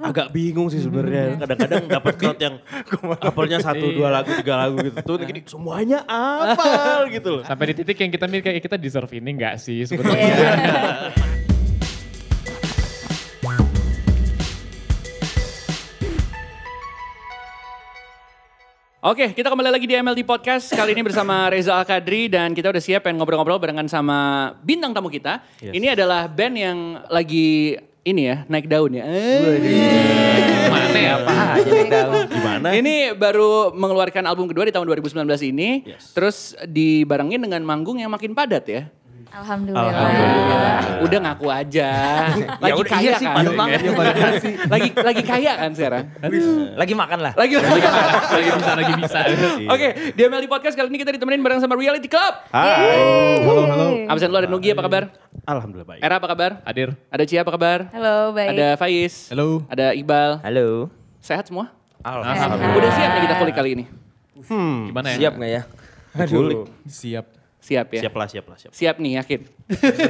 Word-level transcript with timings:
agak 0.00 0.32
bingung 0.32 0.72
sih 0.72 0.80
sebenarnya. 0.80 1.36
Kadang-kadang 1.36 1.84
dapat 1.86 2.14
crowd 2.16 2.40
yang 2.40 2.54
apelnya 3.20 3.58
satu, 3.60 3.92
dua 3.92 4.08
lagu, 4.08 4.32
tiga 4.32 4.56
lagu 4.56 4.80
gitu. 4.80 4.96
Tuh 5.04 5.16
gini, 5.20 5.44
semuanya 5.44 6.00
apal 6.08 7.06
gitu 7.16 7.40
loh. 7.40 7.42
Sampai 7.44 7.72
di 7.72 7.84
titik 7.84 8.00
yang 8.00 8.10
kita 8.10 8.24
mikir 8.26 8.42
kayak 8.50 8.64
kita 8.64 8.76
deserve 8.80 9.12
ini 9.12 9.30
enggak 9.36 9.60
sih 9.60 9.84
sebetulnya. 9.84 10.24
Oke, 19.00 19.32
kita 19.32 19.48
kembali 19.48 19.72
lagi 19.72 19.88
di 19.88 19.96
MLT 19.96 20.28
Podcast. 20.28 20.76
Kali 20.76 20.92
ini 20.92 21.00
bersama 21.00 21.48
Reza 21.48 21.72
Al-Kadri 21.72 22.28
dan 22.28 22.52
kita 22.52 22.68
udah 22.68 22.84
siap 22.84 23.08
pengen 23.08 23.16
ngobrol-ngobrol 23.16 23.56
barengan 23.56 23.88
sama 23.88 24.52
bintang 24.60 24.92
tamu 24.92 25.08
kita. 25.08 25.40
Yes. 25.56 25.72
Ini 25.72 25.96
adalah 25.96 26.28
band 26.28 26.54
yang 26.60 26.78
lagi 27.08 27.80
ini 28.00 28.32
ya, 28.32 28.36
naik 28.48 28.66
daun 28.66 28.96
ya. 28.96 29.04
Eh. 29.04 29.60
Mana 30.72 30.98
ya 30.98 31.14
Pak? 31.20 31.44
Gimana? 32.32 32.68
Ini 32.72 33.12
baru 33.12 33.76
mengeluarkan 33.76 34.24
album 34.24 34.48
kedua 34.48 34.64
di 34.64 34.72
tahun 34.72 34.88
2019 34.88 35.20
ini. 35.52 35.84
Yes. 35.84 36.16
Terus 36.16 36.56
dibarengin 36.64 37.42
dengan 37.44 37.60
manggung 37.64 38.00
yang 38.00 38.08
makin 38.08 38.32
padat 38.32 38.64
ya. 38.68 38.82
Alhamdulillah. 39.30 39.94
Alhamdulillah. 39.94 40.78
Udah 41.06 41.18
ngaku 41.22 41.46
aja. 41.48 41.90
Lagi 42.62 42.70
Ya 42.70 42.74
udah, 42.74 42.90
kaya 42.90 43.02
iya 43.06 43.12
sih, 43.14 43.26
kan. 43.30 43.44
banget. 43.54 43.78
Ya, 43.80 43.92
lagi 44.66 44.88
lagi 44.90 45.22
kaya 45.22 45.52
kan 45.54 45.70
sekarang. 45.70 46.04
Lagi 46.74 46.94
makan 46.98 47.18
lah. 47.22 47.32
Lagi 47.38 47.54
lagi 47.56 48.50
bisa, 48.50 48.72
lagi 48.74 48.92
bisa. 48.98 49.20
Oke, 49.70 49.88
di 50.14 50.20
MLT 50.26 50.46
Podcast 50.50 50.74
kali 50.74 50.90
ini 50.90 50.98
kita 50.98 51.14
ditemenin 51.14 51.40
bareng 51.40 51.62
sama 51.62 51.78
Reality 51.78 52.10
Club. 52.10 52.34
Hai. 52.50 53.38
Halo, 53.46 53.62
halo. 53.70 53.86
Absen 54.10 54.28
lu 54.34 54.38
ada 54.42 54.50
Nugi 54.50 54.74
apa 54.74 54.82
kabar? 54.82 55.02
Alhamdulillah 55.46 55.88
baik. 55.88 56.00
Era 56.02 56.14
apa 56.18 56.26
kabar? 56.26 56.50
Hadir. 56.66 56.88
Ada 57.08 57.22
Cia 57.22 57.40
apa 57.46 57.52
kabar? 57.54 57.78
Halo, 57.94 58.34
baik. 58.34 58.48
Ada 58.58 58.68
Faiz. 58.76 59.30
Halo. 59.30 59.62
Ada 59.70 59.94
Iqbal. 59.94 60.42
Halo. 60.42 60.90
Sehat 61.22 61.46
semua? 61.46 61.70
Alhamdulillah. 62.02 62.76
Udah 62.82 62.90
siap 62.98 63.10
nih 63.14 63.22
kita 63.30 63.34
kulik 63.38 63.54
kali 63.54 63.70
ini? 63.78 63.84
Gimana 64.90 65.14
ya? 65.14 65.16
Siap 65.22 65.32
nggak 65.38 65.50
ya? 65.54 65.62
Aduh. 66.18 66.66
Siap. 66.90 67.39
Siap 67.60 67.92
ya? 67.92 68.08
Siap 68.08 68.14
lah, 68.16 68.26
siap 68.26 68.46
lah, 68.48 68.56
siap. 68.56 68.72
Siap 68.72 68.96
nih, 68.98 69.20
yakin. 69.20 69.40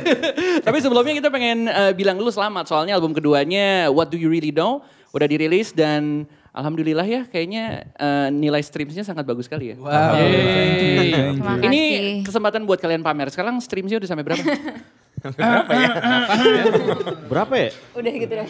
Tapi 0.67 0.79
sebelumnya 0.79 1.19
kita 1.19 1.29
pengen 1.35 1.67
eh, 1.67 1.93
bilang 1.99 2.15
dulu 2.15 2.31
selamat 2.31 2.71
soalnya 2.71 2.95
album 2.95 3.11
keduanya 3.11 3.91
What 3.91 4.15
Do 4.15 4.17
You 4.17 4.31
Really 4.31 4.55
Know 4.55 4.87
udah 5.11 5.27
dirilis 5.27 5.75
dan 5.75 6.31
alhamdulillah 6.55 7.03
ya 7.03 7.27
kayaknya 7.27 7.91
eh, 7.99 8.29
nilai 8.31 8.63
streamsnya 8.63 9.03
sangat 9.03 9.27
bagus 9.27 9.51
sekali 9.51 9.75
ya. 9.75 9.77
Wow. 9.83 9.91
Thank 9.91 10.31
you. 10.31 10.95
Thank 10.95 11.11
you. 11.11 11.27
Terima 11.35 11.55
kasih. 11.59 11.67
Ini 11.67 11.83
kesempatan 12.23 12.63
buat 12.71 12.79
kalian 12.79 13.03
pamer. 13.03 13.35
Sekarang 13.35 13.59
streamsnya 13.59 13.99
udah 13.99 14.09
sampai 14.09 14.23
berapa? 14.23 14.43
Berapa 17.31 17.55
ya? 17.57 17.71
Udah 17.93 18.13
gitu 18.13 18.33
dong. 18.33 18.49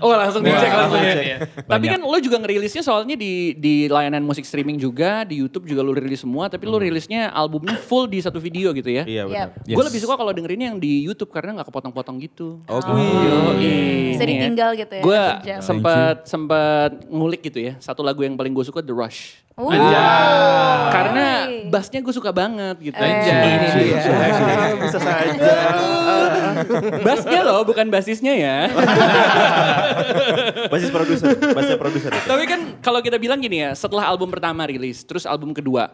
Oh 0.00 0.12
langsung 0.12 0.42
dicek 0.44 0.72
langsung 0.72 1.00
ya. 1.00 1.14
Iya. 1.16 1.38
Tapi 1.64 1.84
kan 1.88 2.00
lo 2.02 2.18
juga 2.20 2.36
ngerilisnya 2.42 2.82
soalnya 2.84 3.16
di 3.16 3.56
di 3.56 3.88
layanan 3.88 4.20
musik 4.22 4.44
streaming 4.44 4.76
juga, 4.76 5.24
di 5.24 5.40
YouTube 5.40 5.64
juga 5.70 5.80
lo 5.80 5.96
rilis 5.96 6.20
semua, 6.20 6.50
tapi 6.52 6.68
lo 6.68 6.76
rilisnya 6.76 7.32
albumnya 7.32 7.78
full 7.80 8.10
di 8.10 8.20
satu 8.20 8.36
video 8.36 8.74
gitu 8.76 8.90
ya. 8.92 9.04
Iya 9.06 9.22
benar. 9.26 9.48
Yap. 9.56 9.68
Gue 9.68 9.84
lebih 9.88 10.00
suka 10.02 10.14
kalau 10.18 10.32
dengerinnya 10.34 10.74
yang 10.74 10.78
di 10.82 11.06
YouTube 11.06 11.32
karena 11.32 11.60
nggak 11.60 11.68
kepotong-potong 11.72 12.16
gitu. 12.20 12.60
Oh, 12.68 12.80
Bisa 13.56 14.24
ditinggal 14.24 14.76
gitu 14.76 14.92
ya, 15.00 15.02
Gue 15.02 15.22
sempat 15.64 16.26
sempat 16.28 16.90
ngulik 17.08 17.46
gitu 17.46 17.62
ya. 17.62 17.78
Satu 17.80 18.04
lagu 18.04 18.20
yang 18.20 18.34
paling 18.36 18.52
gue 18.52 18.64
suka 18.64 18.84
The 18.84 18.92
Rush. 18.92 19.45
Oh. 19.56 19.72
Karena 20.92 21.48
bassnya 21.72 22.04
gue 22.04 22.12
suka 22.12 22.28
banget 22.28 22.76
gitu. 22.92 23.00
Anjay. 23.00 23.56
Ini 23.56 23.68
dia. 23.72 24.00
Bisa 24.76 25.00
saja. 25.00 25.56
Bassnya 27.00 27.40
loh, 27.40 27.64
bukan 27.64 27.88
basisnya 27.88 28.36
ya. 28.36 28.58
Basis 30.72 30.92
produser, 30.92 31.36
basis 31.56 31.76
produser 31.80 32.10
itu. 32.12 32.28
Tapi 32.28 32.44
kan 32.44 32.60
kalau 32.84 33.00
kita 33.00 33.16
bilang 33.16 33.40
gini 33.40 33.64
ya, 33.64 33.72
setelah 33.72 34.04
album 34.12 34.28
pertama 34.28 34.68
rilis, 34.68 35.08
terus 35.08 35.24
album 35.24 35.56
kedua, 35.56 35.88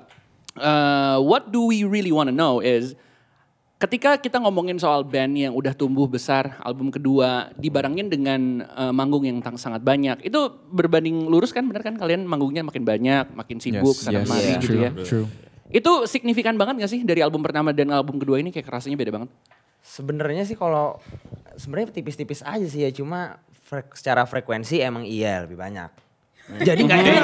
eh, 0.58 1.18
what 1.22 1.54
do 1.54 1.70
we 1.70 1.86
really 1.86 2.10
wanna 2.10 2.34
know 2.34 2.58
is 2.58 2.98
ketika 3.82 4.14
kita 4.14 4.38
ngomongin 4.38 4.78
soal 4.78 5.02
band 5.02 5.34
yang 5.34 5.52
udah 5.58 5.74
tumbuh 5.74 6.06
besar, 6.06 6.54
album 6.62 6.94
kedua 6.94 7.50
dibarengin 7.58 8.06
dengan 8.06 8.62
eh, 8.62 8.92
manggung 8.94 9.26
yang 9.26 9.42
tang- 9.42 9.58
sangat 9.58 9.82
banyak, 9.82 10.22
itu 10.22 10.38
berbanding 10.70 11.26
lurus 11.26 11.50
kan, 11.50 11.66
bener 11.66 11.82
kan 11.82 11.98
kalian 11.98 12.22
manggungnya 12.22 12.62
makin 12.62 12.86
banyak, 12.86 13.34
makin 13.34 13.58
sibuk, 13.58 13.90
Yes, 13.98 14.06
sana 14.06 14.22
yes, 14.22 14.26
kemari 14.30 14.50
gitu 14.62 14.66
true, 14.70 14.78
ya. 14.78 14.90
true. 15.02 15.26
Itu 15.72 15.92
signifikan 16.06 16.54
banget 16.54 16.86
gak 16.86 16.92
sih 16.94 17.00
dari 17.02 17.24
album 17.24 17.42
pertama 17.42 17.74
dan 17.74 17.90
album 17.90 18.22
kedua 18.22 18.38
ini 18.38 18.54
kayak 18.54 18.70
rasanya 18.70 18.94
beda 18.94 19.10
banget? 19.10 19.30
Sebenarnya 19.82 20.46
sih 20.46 20.54
kalau 20.54 21.00
sebenarnya 21.58 21.90
tipis-tipis 21.90 22.44
aja 22.46 22.62
sih 22.70 22.86
ya 22.86 22.90
cuma 22.94 23.42
frek- 23.66 23.98
secara 23.98 24.22
frekuensi 24.28 24.78
emang 24.78 25.02
iya 25.02 25.42
lebih 25.42 25.58
banyak. 25.58 25.90
Jadi 26.52 26.80
nggak 26.84 26.98
jadi 27.00 27.18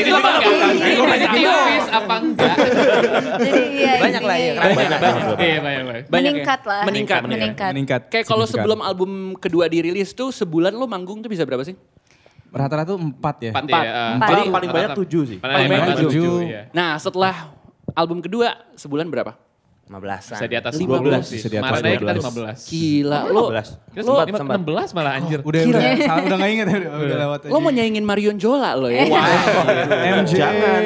Ini 0.00 0.10
apa 0.14 0.30
Ini 0.70 0.92
tipis 1.34 1.86
apa 1.90 2.14
enggak? 2.22 2.56
Jadi 3.42 3.62
iya 3.74 3.92
Banyak 4.00 4.22
lah, 4.22 4.36
iya. 4.38 4.52
Banyak 4.56 4.98
banget. 5.02 5.24
Iya, 5.36 5.58
banyak 5.60 5.82
banyak. 5.84 6.04
Banyak 6.08 6.32
ya? 6.32 6.36
Meningkat 6.38 6.60
lah. 6.64 6.82
Meningkat, 6.86 7.20
Meningkat. 7.26 7.70
Meningkat. 7.74 8.00
Kayak 8.08 8.26
kalau 8.30 8.46
sebelum 8.46 8.80
album 8.80 9.34
kedua 9.36 9.66
dirilis 9.66 10.14
tuh 10.14 10.30
sebulan 10.30 10.72
lo 10.72 10.86
manggung 10.86 11.20
tuh 11.20 11.28
bisa 11.28 11.42
berapa 11.44 11.60
sih? 11.66 11.74
Rata-rata 12.50 12.94
tuh 12.94 12.98
empat 13.02 13.36
ya. 13.44 13.52
Empat 13.54 13.84
ya. 13.84 13.92
Paling, 14.18 14.48
paling 14.50 14.70
banyak 14.70 14.90
tujuh 15.04 15.22
sih. 15.36 15.38
Paling 15.42 15.68
banyak 15.68 15.96
tujuh. 16.06 16.32
iya. 16.46 16.62
Nah 16.72 16.96
setelah 16.96 17.50
album 17.98 18.22
kedua 18.22 18.54
sebulan 18.78 19.10
berapa? 19.10 19.34
15 19.90 20.38
Bisa 20.38 20.46
di 20.46 20.54
atas 20.54 20.72
15 20.78 20.86
15 20.86 21.18
sih. 21.26 21.34
bisa 21.34 21.48
di 21.50 21.56
atas 21.58 21.66
Kemarin 21.74 21.98
kita 21.98 22.12
12. 22.14 22.22
15. 22.22 22.70
Gila 22.70 23.20
lo. 23.26 23.44
15. 23.50 23.90
Kita 23.90 24.00
Sempat, 24.00 24.26
sempat 24.30 24.38
sempat. 24.38 24.58
16 24.62 24.94
malah 24.94 25.12
anjir. 25.18 25.38
Udah 25.42 25.60
udah 25.60 25.80
salah, 25.82 26.22
udah 26.22 26.36
nggak 26.38 26.50
inget 26.54 26.66
ya, 26.66 26.76
udah, 26.78 26.90
udah 26.94 27.18
lewat 27.18 27.38
aja. 27.42 27.50
Lo 27.50 27.58
mau 27.58 27.72
nyaingin 27.74 28.04
Marion 28.06 28.36
Jola 28.38 28.70
lo 28.72 28.86
ya. 28.86 29.02
MJ. 30.22 30.32
Jangan. 30.38 30.80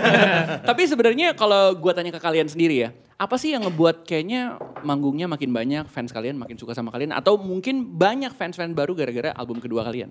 Tapi 0.72 0.82
sebenarnya 0.88 1.28
kalau 1.36 1.76
gua 1.76 1.92
tanya 1.92 2.08
ke 2.08 2.18
kalian 2.18 2.48
sendiri 2.48 2.76
ya, 2.80 2.90
apa 3.14 3.36
sih 3.36 3.52
yang 3.52 3.68
ngebuat 3.68 4.08
kayaknya 4.08 4.56
manggungnya 4.80 5.28
makin 5.28 5.52
banyak, 5.52 5.84
fans 5.86 6.08
kalian 6.08 6.40
makin 6.40 6.56
suka 6.56 6.72
sama 6.72 6.88
kalian, 6.88 7.12
atau 7.12 7.36
mungkin 7.36 7.84
banyak 7.92 8.32
fans-fans 8.32 8.72
baru 8.72 8.96
gara-gara 8.96 9.36
album 9.36 9.60
kedua 9.60 9.84
kalian? 9.84 10.08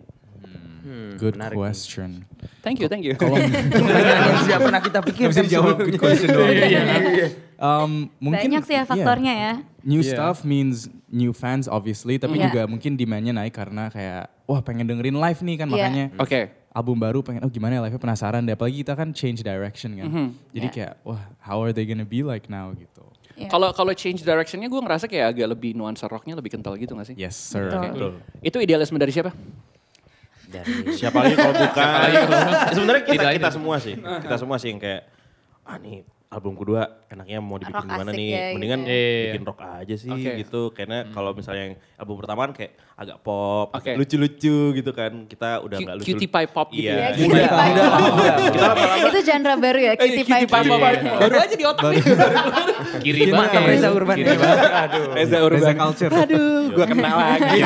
Good 1.16 1.36
question. 1.52 2.24
Thank 2.64 2.80
you, 2.80 2.88
thank 2.88 3.04
you. 3.04 3.14
Yang 3.16 4.40
tidak 4.48 4.60
pernah 4.60 4.82
kita 4.82 5.00
pikirkan 5.04 5.32
bisa 5.32 5.44
dijawab 5.46 5.76
good 5.80 5.98
question 6.00 6.30
doang. 6.30 6.52
Iya. 6.70 6.82
Um, 7.60 8.08
mungkin 8.24 8.56
Banyak 8.56 8.64
sih 8.64 8.76
ya 8.80 8.84
faktornya 8.88 9.34
ya. 9.36 9.54
New 9.84 10.00
Iya. 10.00 10.16
stuff 10.16 10.48
means 10.48 10.88
new 11.12 11.36
fans 11.36 11.68
obviously, 11.68 12.16
tapi 12.16 12.40
Iya. 12.40 12.48
juga 12.48 12.62
mungkin 12.68 12.96
demandnya 12.96 13.36
naik 13.36 13.52
karena 13.52 13.92
kayak 13.92 14.32
wah 14.48 14.64
pengen 14.64 14.88
dengerin 14.88 15.20
live 15.20 15.40
nih 15.44 15.56
kan 15.60 15.68
Iya. 15.68 15.74
makanya 15.76 16.06
Oke. 16.16 16.40
album 16.72 16.98
baru 17.00 17.20
pengen 17.20 17.44
oh 17.44 17.52
gimana 17.52 17.76
ya 17.76 17.82
live-nya 17.84 18.00
penasaran 18.00 18.42
deh 18.48 18.56
apalagi 18.56 18.80
kita 18.80 18.96
kan 18.96 19.12
change 19.12 19.44
direction 19.44 20.00
kan. 20.00 20.08
Jadi 20.56 20.68
Iya. 20.68 20.76
kayak 20.76 20.94
wah 21.04 21.20
how 21.44 21.60
are 21.60 21.76
they 21.76 21.84
gonna 21.84 22.08
be 22.08 22.24
like 22.24 22.48
now 22.48 22.72
gitu. 22.72 23.04
Kalau 23.48 23.72
kalau 23.72 23.96
change 23.96 24.20
directionnya 24.20 24.68
gue 24.68 24.82
ngerasa 24.84 25.08
kayak 25.08 25.32
agak 25.32 25.48
lebih 25.56 25.72
nuansa 25.72 26.12
rocknya 26.12 26.36
lebih 26.36 26.60
kental 26.60 26.76
gitu 26.76 26.92
gak 27.00 27.08
sih? 27.08 27.16
Yes 27.16 27.40
sir. 27.40 27.72
Betul. 27.72 28.20
Itu 28.44 28.60
idealisme 28.60 29.00
dari 29.00 29.16
siapa? 29.16 29.32
Dari 30.50 30.74
Siapa 30.98 31.18
lagi 31.22 31.36
kalau 31.38 31.54
bukan? 31.54 32.10
Sebenarnya 32.74 33.04
kita 33.06 33.14
Tidak, 33.22 33.32
kita 33.38 33.50
semua 33.54 33.76
sih, 33.78 33.96
kita 33.96 34.36
semua 34.36 34.58
sih 34.58 34.70
yang 34.74 34.82
kayak 34.82 35.02
ah 35.70 35.78
nih 35.78 36.02
album 36.34 36.58
kedua 36.58 37.06
enaknya 37.10 37.38
mau 37.40 37.58
dibikin 37.58 37.74
Rock 37.76 37.90
gimana 37.90 38.12
nih? 38.12 38.28
ya, 38.28 38.38
gitu 38.40 38.54
Mendingan 38.54 38.80
ya. 38.80 38.90
Iya. 38.90 39.24
bikin 39.26 39.44
rock 39.44 39.60
aja 39.62 39.96
sih 39.96 40.10
Oke. 40.12 40.32
gitu. 40.38 40.62
Karena 40.72 40.98
kalau 41.10 41.32
misalnya 41.34 41.64
yang 41.64 41.76
album 41.96 42.16
pertama 42.18 42.40
kan 42.46 42.54
kayak 42.54 42.72
agak 42.94 43.18
pop, 43.20 43.68
Oke. 43.72 43.92
lucu-lucu 43.96 44.58
gitu 44.74 44.92
kan. 44.92 45.12
Kita 45.26 45.50
udah 45.60 45.78
nggak 45.80 45.96
lucu. 45.98 46.08
cutie 46.14 46.28
pie 46.28 46.48
pop 46.48 46.68
gitu 46.70 46.86
Iya. 46.86 47.10
ya? 47.10 47.18
Itu 49.02 49.20
genre 49.22 49.54
baru 49.58 49.80
ya, 49.80 49.92
Eh, 49.92 50.00
cutie 50.00 50.24
pie. 50.24 50.46
pop. 50.46 50.64
Baru 51.20 51.36
aja 51.36 51.56
di 51.56 51.66
otak 51.66 51.84
nih. 51.90 52.04
Kiri 53.02 53.22
banget. 53.30 53.62
Reza 53.66 53.90
Urban. 53.90 54.16
Aduh. 54.16 55.04
Reza 55.14 55.38
Reza 55.42 55.70
Urban. 55.72 55.76
culture. 55.80 56.12
Aduh, 56.12 56.62
gue 56.72 56.86
kenal 56.88 57.16
lagi. 57.16 57.60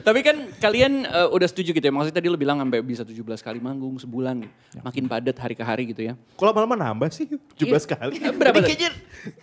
Tapi 0.00 0.20
kan 0.22 0.36
kalian 0.56 0.92
eh, 1.02 1.28
udah 1.28 1.46
setuju 1.46 1.70
gitu 1.72 1.82
ya, 1.82 1.92
maksudnya 1.92 2.16
tadi 2.16 2.28
lo 2.28 2.38
bilang 2.38 2.56
sampai 2.56 2.80
bisa 2.80 3.02
17 3.02 3.20
kali 3.40 3.58
manggung 3.58 3.98
sebulan, 3.98 4.40
makin 4.80 5.04
padat 5.04 5.36
hari 5.36 5.52
ke 5.52 5.60
hari 5.60 5.82
gitu 5.86 6.02
ya. 6.02 6.14
Kok 6.32 6.44
lama-lama 6.46 6.74
nambah 6.78 7.10
sih 7.10 7.26
17 7.58 7.84
kali? 7.90 8.16
Berapa? 8.38 8.56
Tadi 8.60 8.68
kayaknya 8.72 8.90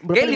berapa? 0.02 0.16
Kayak 0.18 0.28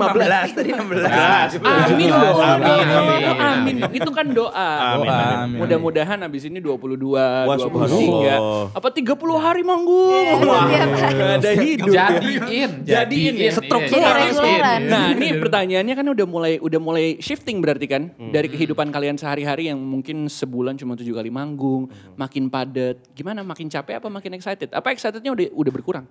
15 0.52 0.58
tadi 0.58 0.70
16. 0.70 1.58
Amin 1.62 2.08
dong. 2.08 2.38
amin, 2.38 2.86
Amin. 2.86 3.24
amin. 3.42 3.76
Itu 3.96 4.12
kan 4.14 4.28
doa. 4.30 5.00
Amin. 5.00 5.58
Mudah-mudahan 5.58 6.20
abis 6.22 6.46
ini 6.46 6.62
22, 6.62 7.18
Wah, 7.18 7.58
23, 7.58 7.66
subhanallah. 7.66 8.78
apa 8.78 8.88
30 8.94 9.38
hari 9.42 9.62
manggung. 9.66 10.46
Hari. 10.46 11.42
ada 11.42 11.52
hidup. 11.58 11.90
Jadiin. 11.90 12.72
Jadiin 12.86 13.34
ya, 13.38 13.52
Stroke 13.52 13.90
Jadi 13.90 13.98
regularan. 13.98 14.80
Nah 14.86 15.10
ini 15.10 15.28
pertanyaannya 15.38 15.96
kan 15.96 16.08
udah 16.08 16.28
mulai 16.28 16.54
udah 16.62 16.80
mulai 16.80 17.06
shifting 17.18 17.60
berarti 17.60 17.88
kan 17.90 18.14
dari 18.30 18.46
kehidupan 18.46 18.94
kalian 18.94 19.18
sehari-hari 19.18 19.70
yang 19.70 19.80
mungkin 19.82 20.30
sebulan 20.30 20.78
cuma 20.78 20.94
tujuh 20.94 21.18
kali 21.18 21.34
manggung, 21.34 21.90
makin 22.14 22.48
padat. 22.48 23.02
Gimana? 23.14 23.42
Makin 23.42 23.68
capek 23.68 23.98
apa 23.98 24.08
makin 24.08 24.38
excited? 24.38 24.70
Apa 24.70 24.94
excitednya 24.94 25.34
udah 25.34 25.48
udah 25.52 25.72
berkurang? 25.74 26.06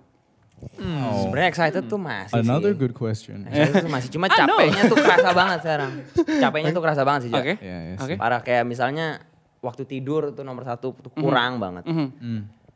Sebenarnya 1.21 1.49
excited 1.49 1.83
tuh 1.85 1.97
masih 1.97 2.35
Another 2.37 2.71
sih. 2.71 2.79
good 2.79 2.93
question. 2.93 3.45
Excited 3.45 3.85
tuh 3.85 3.91
masih. 3.91 4.09
Cuma 4.09 4.25
capeknya 4.33 4.83
tuh 4.85 4.97
kerasa 4.97 5.29
banget 5.31 5.59
sekarang. 5.61 5.91
Capeknya 6.39 6.69
tuh 6.71 6.81
kerasa 6.81 7.01
banget 7.01 7.21
sih. 7.25 7.31
Oke. 7.31 7.53
Iya, 7.57 7.77
iya 7.83 7.95
Oke. 7.97 8.13
Parah 8.15 8.39
kayak 8.39 8.63
misalnya 8.63 9.21
waktu 9.59 9.83
tidur 9.83 10.31
tuh 10.31 10.41
nomor 10.41 10.63
satu 10.63 10.93
tuh 10.93 11.11
kurang 11.11 11.57
banget. 11.57 11.85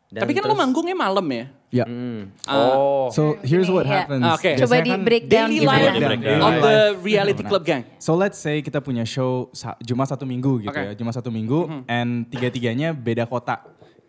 Dan 0.06 0.22
Tapi 0.22 0.32
kan 0.32 0.46
lo 0.46 0.54
terus- 0.54 0.62
manggungnya 0.62 0.96
malam 0.96 1.26
ya? 1.28 1.46
Ya. 1.74 1.84
Hmm. 1.84 2.30
Ah. 2.46 2.56
Oh. 2.56 3.06
So 3.10 3.36
here's 3.42 3.68
what 3.68 3.84
Iya. 3.84 4.06
happens. 4.06 4.24
Oke. 4.32 4.52
Coba 4.56 4.80
Biasanya 4.80 4.86
di 4.86 4.92
kan 4.94 5.02
breakdown 5.04 5.48
Daily 5.50 5.60
life 5.60 5.92
of 6.40 6.54
the 6.62 6.78
reality 7.02 7.42
Nah, 7.42 7.50
club 7.50 7.64
gang. 7.66 7.84
So 7.98 8.16
let's 8.16 8.38
say 8.38 8.62
kita 8.62 8.80
punya 8.80 9.04
show 9.04 9.50
Jumat 9.82 10.08
satu 10.08 10.24
minggu 10.24 10.62
gitu 10.62 10.72
Oke. 10.72 10.80
ya, 10.80 10.94
Jumat 10.94 11.14
satu 11.16 11.28
minggu, 11.28 11.84
and 11.86 12.30
tiga-tiganya 12.30 12.94
beda 12.94 13.26
kota. 13.26 13.60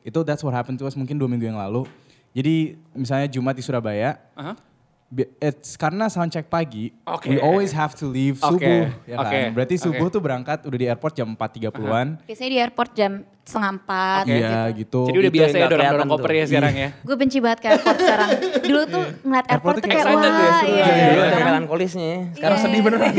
Itu 0.00 0.22
that's 0.22 0.46
what 0.46 0.54
happened 0.54 0.78
to 0.78 0.86
us 0.86 0.94
mungkin 0.94 1.18
dua 1.18 1.26
minggu 1.26 1.42
yang 1.44 1.58
lalu. 1.58 1.88
Jadi 2.36 2.56
misalnya 2.92 3.24
Jumat 3.26 3.56
di 3.56 3.64
Surabaya, 3.64 4.20
Aha. 4.34 4.52
bi- 5.08 5.32
it's 5.38 5.72
karena 5.74 6.04
soundcheck 6.06 6.46
pagi, 6.46 6.92
Oke. 7.02 7.32
we 7.32 7.40
always 7.40 7.72
have 7.72 7.96
to 7.96 8.04
leave 8.04 8.36
Oke. 8.38 8.60
subuh, 8.60 8.92
ya 9.02 9.16
kan? 9.16 9.24
Oke. 9.24 9.40
Berarti 9.56 9.74
subuh 9.80 10.04
Oke. 10.04 10.12
tuh 10.12 10.20
berangkat 10.20 10.58
udah 10.62 10.76
di 10.76 10.84
airport 10.84 11.16
jam 11.16 11.32
4.30-an. 11.32 12.20
Biasanya 12.22 12.50
di 12.50 12.58
airport 12.60 12.90
jam 12.92 13.12
setengah 13.40 13.70
empat 13.72 14.24
Iya 14.26 14.68
gitu. 14.74 15.06
Jadi 15.06 15.16
udah 15.16 15.30
Itu 15.30 15.38
biasa 15.38 15.48
ya 15.48 15.56
nggak 15.56 15.70
dorong-dorong 15.72 16.08
koper 16.12 16.32
ya 16.34 16.44
sekarang 16.44 16.74
ya. 16.76 16.88
Gue 17.00 17.16
benci 17.16 17.38
banget 17.40 17.58
ke 17.58 17.66
airport 17.70 17.96
sekarang. 17.96 18.30
Dulu 18.60 18.80
tuh 18.84 19.04
ngeliat 19.22 19.46
airport 19.48 19.74
tuh 19.74 19.82
kayak 19.86 19.96
ya, 19.96 20.04
wah 20.04 20.20
iya. 20.20 20.28
ya. 20.28 20.84
Dulu 20.84 20.84
ada 20.84 21.24
Sekarang- 21.24 21.46
melankolisnya. 21.48 22.04
ya. 22.04 22.20
Sekarang 22.36 22.58
Iya. 22.58 22.64
sedih 22.68 22.80
beneran. 22.84 23.12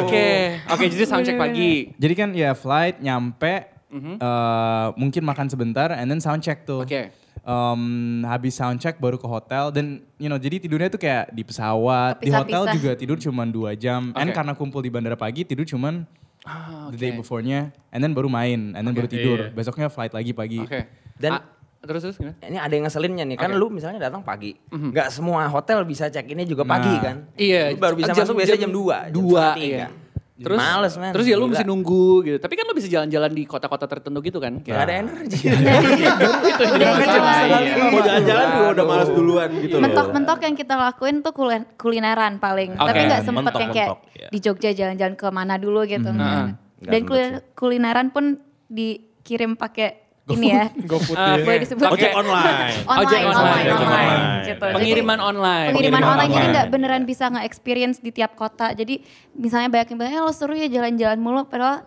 Oke. 0.00 0.28
Oke, 0.72 0.84
jadi 0.88 1.04
soundcheck 1.04 1.36
pagi. 1.36 1.72
Jadi 1.92 2.14
kan 2.14 2.28
ya 2.32 2.54
flight 2.54 2.96
nyampe, 2.98 3.54
eh, 3.92 4.86
mungkin 4.94 5.22
makan 5.22 5.46
sebentar, 5.50 5.90
and 5.90 6.06
then 6.06 6.16
soundcheck 6.16 6.64
tuh. 6.64 6.80
Oke. 6.80 7.25
Em, 7.46 7.82
habis 8.26 8.52
soundcheck 8.52 8.98
baru 8.98 9.14
ke 9.14 9.24
hotel 9.24 9.70
dan 9.70 9.86
you 10.18 10.26
know 10.26 10.34
jadi 10.34 10.58
tidurnya 10.58 10.90
tuh 10.90 10.98
kayak 10.98 11.30
di 11.30 11.40
pesawat, 11.40 12.18
di 12.18 12.26
hotel 12.28 12.66
juga 12.74 12.90
tidur 12.92 13.14
cuma 13.16 13.46
dua 13.46 13.70
jam. 13.72 14.10
And 14.12 14.28
Oke. 14.28 14.34
karena 14.34 14.52
kumpul 14.52 14.82
di 14.82 14.90
bandara 14.90 15.14
pagi 15.14 15.46
tidur 15.46 15.62
cuman 15.62 16.02
Ah, 16.42 16.90
the 16.90 16.96
day 16.96 17.10
before-nya, 17.10 17.74
and 17.90 17.98
then 17.98 18.10
baru 18.10 18.26
main, 18.26 18.70
and 18.70 18.82
then 18.82 18.94
baru 18.94 19.06
tidur. 19.06 19.38
Iya. 19.40 19.50
Besoknya 19.50 19.86
flight 19.86 20.10
lagi 20.10 20.30
pagi. 20.30 20.58
Oke. 20.60 20.86
Dan- 21.14 21.38
Ah, 21.38 21.42
terus 21.82 22.02
terus 22.02 22.14
gimana? 22.16 22.38
Ini 22.40 22.54
ada 22.56 22.70
yang 22.70 22.84
ngeselinnya 22.86 23.24
nih. 23.24 23.36
Kan 23.36 23.50
lu 23.52 23.66
misalnya 23.66 23.98
datang 24.00 24.22
pagi. 24.22 24.54
Nggak 24.66 25.10
semua 25.10 25.46
hotel 25.46 25.82
bisa 25.82 26.06
check 26.06 26.22
innya 26.24 26.42
juga 26.42 26.62
pagi 26.62 26.86
Nah. 26.88 27.02
kan. 27.02 27.16
Iya, 27.34 27.74
Lu 27.74 27.78
baru 27.78 27.94
bisa 27.94 28.10
jam- 28.10 28.22
masuk 28.22 28.38
biasanya 28.38 28.58
jam 28.58 28.70
jam 28.70 28.78
2. 28.78 28.98
dua, 29.10 29.44
iya. 29.56 29.86
Terus, 30.36 30.58
Males, 30.60 30.94
man. 31.00 31.16
terus 31.16 31.24
ya 31.24 31.32
lu 31.32 31.48
Gila. 31.48 31.52
mesti 31.56 31.64
nunggu 31.64 32.06
gitu. 32.22 32.36
Tapi 32.36 32.54
kan 32.54 32.68
lu 32.68 32.76
bisa 32.76 32.92
jalan-jalan 32.92 33.32
di 33.32 33.42
kota-kota 33.42 33.88
tertentu 33.88 34.20
gitu 34.20 34.36
kan. 34.36 34.60
Gak 34.60 34.68
Kayak, 34.68 34.84
ada 34.84 34.92
energi. 35.00 35.40
Udah 36.76 36.92
jelas. 37.00 37.40
Mau 37.88 38.00
jalan-jalan 38.00 38.46
juga 38.52 38.68
udah 38.70 38.84
malas 38.84 39.08
duluan 39.08 39.48
gitu 39.58 39.80
loh. 39.80 39.82
Mentok-mentok 39.82 40.38
yang 40.42 40.54
kita 40.54 40.74
lakuin 40.76 41.16
tuh 41.20 41.32
kulineran 41.74 42.36
paling. 42.36 42.76
Tapi 42.76 43.00
nggak 43.06 43.22
sempet 43.24 43.52
yang 43.54 43.72
kayak 43.72 43.90
Mentok-mentok, 43.90 43.98
ya. 44.14 44.28
di 44.28 44.38
Jogja 44.38 44.70
jalan-jalan 44.72 45.14
ke 45.16 45.26
mana 45.28 45.54
dulu 45.56 45.80
gitu. 45.84 46.08
Heeh. 46.08 46.46
Dan 46.78 47.00
kuli- 47.02 47.40
kulineran 47.56 48.08
pun 48.10 48.36
dikirim 48.66 49.56
pakai 49.56 50.05
ini 50.28 50.46
ya. 50.50 50.66
GoFood 50.74 51.14
Ah, 51.14 51.34
ya. 51.34 51.44
Boleh 51.44 51.58
disebut 51.62 51.86
Ojek 51.86 52.12
online. 52.20 52.74
online, 52.82 53.00
Ojek 53.00 53.20
online, 53.20 53.30
online, 53.30 53.46
online, 53.46 53.78
online. 53.78 54.42
gitu. 54.42 54.58
Jadi- 54.58 54.74
pengiriman 54.74 55.18
online. 55.20 55.66
pengiriman 55.68 55.74
Pengiriman 55.76 56.02
online 56.04 56.26
jadi 56.26 56.34
online. 56.36 56.52
nggak 56.52 56.66
beneran 56.68 57.02
bisa 57.04 57.24
nge-experience 57.28 57.98
di 57.98 58.10
tiap 58.10 58.32
kota. 58.34 58.66
Jadi 58.70 58.94
misalnya 59.32 59.68
banyak 59.68 59.86
yang 59.86 59.98
bilang, 60.00 60.12
eh 60.12 60.20
lo 60.20 60.32
seru 60.32 60.52
ya 60.52 60.66
jalan-jalan 60.66 61.14
mulu. 61.16 61.44
Padahal 61.44 61.86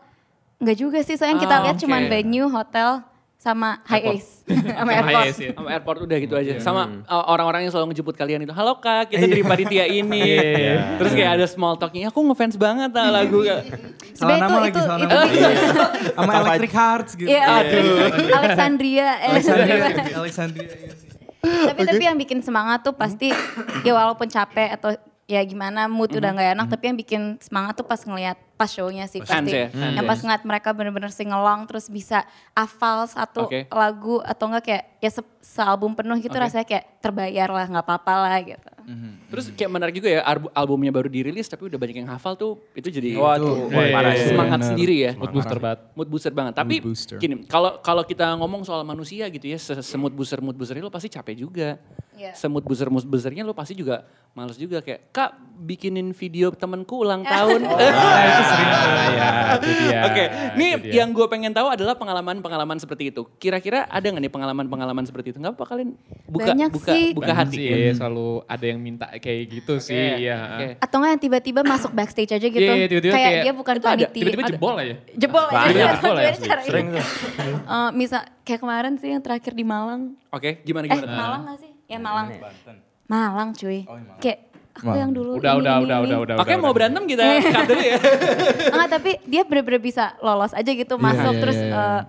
nggak 0.58 0.78
juga 0.78 1.00
sih. 1.00 1.16
Soalnya 1.16 1.36
yang 1.36 1.44
kita 1.44 1.56
Ah, 1.58 1.64
lihat 1.66 1.76
oke. 1.76 1.84
cuman 1.84 2.02
venue, 2.06 2.48
hotel, 2.48 3.04
sama 3.40 3.80
high 3.88 4.20
ace. 4.20 4.44
sama 4.84 4.92
airport. 4.92 5.24
Yes, 5.32 5.38
ya. 5.40 5.52
Sama 5.56 5.70
airport 5.72 5.98
udah 6.04 6.18
gitu 6.20 6.36
aja. 6.36 6.52
Sama 6.60 7.08
uh, 7.08 7.24
orang-orang 7.32 7.64
yang 7.64 7.72
selalu 7.72 7.96
ngejemput 7.96 8.16
kalian 8.20 8.44
itu, 8.44 8.52
halo 8.52 8.84
kak, 8.84 9.16
kita 9.16 9.32
dari 9.32 9.44
panitia 9.48 9.88
ini. 9.88 10.44
Terus 11.00 11.12
kayak 11.16 11.32
ada 11.40 11.46
small 11.48 11.80
talknya, 11.80 12.12
aku 12.12 12.20
ngefans 12.20 12.60
banget 12.60 12.92
ah 13.00 13.08
lagu. 13.08 13.40
Salah 13.48 14.36
Sebenarnya 14.36 14.44
nama 14.44 14.52
itu, 14.52 14.60
lagi, 14.60 14.72
itu, 14.76 14.82
salah 14.84 15.00
itu, 15.00 15.16
nama. 15.16 15.88
Sama 16.12 16.32
Electric 16.44 16.74
Hearts 16.76 17.12
gitu. 17.16 17.30
Iya, 17.32 17.44
Alexandria. 18.36 19.08
eh, 19.08 19.30
Alexandria. 19.32 19.76
Alexandria. 20.20 20.70
iya 20.76 20.92
sih. 20.92 21.08
tapi 21.40 21.88
tapi 21.88 22.04
yang 22.04 22.20
bikin 22.20 22.44
semangat 22.44 22.84
tuh 22.84 22.92
pasti 22.92 23.32
ya 23.88 23.96
walaupun 23.96 24.28
capek 24.28 24.76
atau 24.76 24.92
ya 25.24 25.40
gimana 25.48 25.88
mood 25.88 26.12
udah 26.12 26.36
nggak 26.36 26.52
enak 26.52 26.68
tapi 26.68 26.84
yang 26.92 26.98
bikin 27.00 27.22
semangat 27.40 27.80
tuh 27.80 27.88
pas 27.88 28.04
ngelihat 28.04 28.36
pas 28.60 28.68
show-nya 28.68 29.08
sih 29.08 29.24
Fans 29.24 29.48
pasti 29.48 29.56
ya, 29.56 29.72
fans. 29.72 29.96
yang 29.96 30.04
pas 30.04 30.20
ngeliat 30.20 30.44
mereka 30.44 30.70
bener-bener 30.70 31.08
singelong 31.10 31.64
terus 31.64 31.88
bisa 31.88 32.28
hafal 32.52 33.08
satu 33.08 33.48
Oke. 33.48 33.64
lagu 33.66 34.20
atau 34.20 34.46
enggak 34.46 34.64
kayak 34.66 34.84
ya 35.00 35.10
se 35.10 35.22
sealbum 35.40 35.96
penuh 35.96 36.20
gitu 36.20 36.30
Oke. 36.30 36.44
rasanya 36.44 36.68
kayak 36.68 37.00
terbayar 37.00 37.48
lah 37.48 37.66
nggak 37.66 37.86
apa-apa 37.88 38.14
lah 38.20 38.40
gitu 38.44 38.72
Terus 39.30 39.54
kayak 39.54 39.70
menarik 39.70 39.94
juga 39.94 40.10
ya, 40.10 40.26
albu- 40.26 40.50
albumnya 40.50 40.90
baru 40.90 41.06
dirilis 41.06 41.46
tapi 41.46 41.70
udah 41.70 41.78
banyak 41.78 42.02
yang 42.02 42.10
hafal 42.10 42.34
tuh, 42.34 42.58
itu 42.74 42.90
jadi 42.90 43.22
Waduh, 43.22 43.70
Iya, 43.70 43.94
parah 43.94 44.10
iya, 44.10 44.18
sih. 44.18 44.30
semangat 44.34 44.58
Bener. 44.58 44.70
sendiri 44.74 44.96
ya. 44.98 45.12
Mood 45.14 45.30
booster 45.30 45.60
banget. 45.62 45.80
Mood 45.94 46.10
booster 46.10 46.34
banget. 46.34 46.54
Tapi 46.58 46.76
booster. 46.82 47.18
gini, 47.22 47.46
kalau 47.46 47.78
kalau 47.80 48.02
kita 48.02 48.34
ngomong 48.34 48.66
soal 48.66 48.82
manusia 48.82 49.30
gitu 49.30 49.46
ya, 49.46 49.62
se- 49.62 49.86
semut 49.86 50.10
booster 50.10 50.42
mood 50.42 50.58
boosternya 50.58 50.82
lo 50.82 50.90
pasti 50.90 51.06
capek 51.08 51.38
juga. 51.38 51.78
Iya. 52.18 52.34
Semut 52.34 52.66
booster 52.66 52.90
mood 52.90 53.06
boosternya 53.06 53.46
lo 53.46 53.54
pasti 53.54 53.78
juga 53.78 54.10
males 54.34 54.58
juga 54.58 54.82
kayak 54.82 55.14
kak 55.14 55.38
bikinin 55.62 56.10
video 56.10 56.50
temenku 56.50 56.98
ulang 56.98 57.22
tahun. 57.22 57.70
Ah, 57.70 57.78
Ya. 58.50 60.02
Oke, 60.06 60.24
ini 60.56 60.68
yang 60.90 61.10
gue 61.10 61.26
pengen 61.26 61.52
tahu 61.52 61.68
adalah 61.68 61.94
pengalaman-pengalaman 61.94 62.78
seperti 62.78 63.10
itu. 63.10 63.26
Kira-kira 63.38 63.86
ada 63.86 64.02
nggak 64.02 64.22
nih 64.22 64.32
pengalaman-pengalaman 64.32 65.04
seperti 65.04 65.32
itu? 65.32 65.38
Nggak 65.38 65.54
apa 65.54 65.64
kalian 65.66 65.90
buka 66.26 66.52
Banyak 66.52 66.70
buka 66.72 66.92
sih. 66.92 67.06
buka 67.12 67.24
Banyak 67.26 67.38
hati. 67.40 67.56
sih, 67.56 67.66
iya, 67.68 67.92
selalu 67.94 68.28
ada 68.46 68.66
yang 68.66 68.80
minta 68.80 69.06
kayak 69.12 69.42
gitu 69.50 69.74
sih. 69.78 69.98
Iya. 70.20 70.38
Oke. 70.52 70.68
atau 70.80 70.96
enggak 70.98 71.12
yang 71.12 71.22
tiba-tiba 71.22 71.62
masuk 71.64 71.92
backstage 71.92 72.32
aja 72.32 72.48
gitu 72.48 72.60
Iya, 72.62 72.74
iya, 72.76 72.88
tiba-tiba 72.88 73.14
kayak, 73.14 73.26
kayak- 73.26 73.44
dia 73.44 73.54
bukan 73.54 73.76
panitia 73.80 74.10
Tiba-tiba 74.12 74.44
jebol 74.48 74.76
aja. 74.76 74.96
jebol 75.12 75.46
aja 75.46 75.58
Gimana 75.60 75.80
jebol 75.92 76.16
ya, 76.16 76.32
caranya? 76.36 76.66
Sering 76.66 76.88
tuh. 76.90 77.06
Eh, 77.70 77.90
misal 77.94 78.22
kayak 78.42 78.60
kemarin 78.60 78.94
sih 78.96 79.10
yang 79.10 79.22
terakhir 79.22 79.54
di 79.54 79.62
Malang 79.64 80.18
Oke, 80.30 80.62
gimana 80.62 80.86
Eh 80.86 80.92
gimana? 80.92 81.14
Malang 81.14 81.42
gak 81.46 81.58
sih? 81.60 81.72
Ya 81.86 81.98
Malang. 81.98 82.28
Malang 83.06 83.50
cuy. 83.54 83.86
Kayak 84.20 84.49
aku 84.82 84.96
yang 84.96 85.12
dulu 85.12 85.32
Udah, 85.36 85.54
ini, 85.54 85.62
udah, 85.62 85.74
ini, 85.76 85.84
udah, 85.84 85.98
ini. 85.98 86.08
udah, 86.08 86.20
udah. 86.20 86.36
Oke, 86.38 86.48
udah, 86.48 86.58
mau 86.58 86.66
udah. 86.66 86.76
berantem 86.76 87.04
kita 87.06 87.24
cut 87.46 87.64
dulu 87.68 87.84
ya. 87.84 87.98
Enggak, 88.74 88.90
tapi 88.90 89.12
dia 89.24 89.42
bener-bener 89.44 89.80
bisa 89.80 90.04
lolos 90.20 90.52
aja 90.52 90.72
gitu 90.72 90.96
masuk 90.96 91.34
iya, 91.34 91.42
terus 91.42 91.58
iya, 91.58 91.68
iya. 91.68 91.84
eh, 91.98 92.02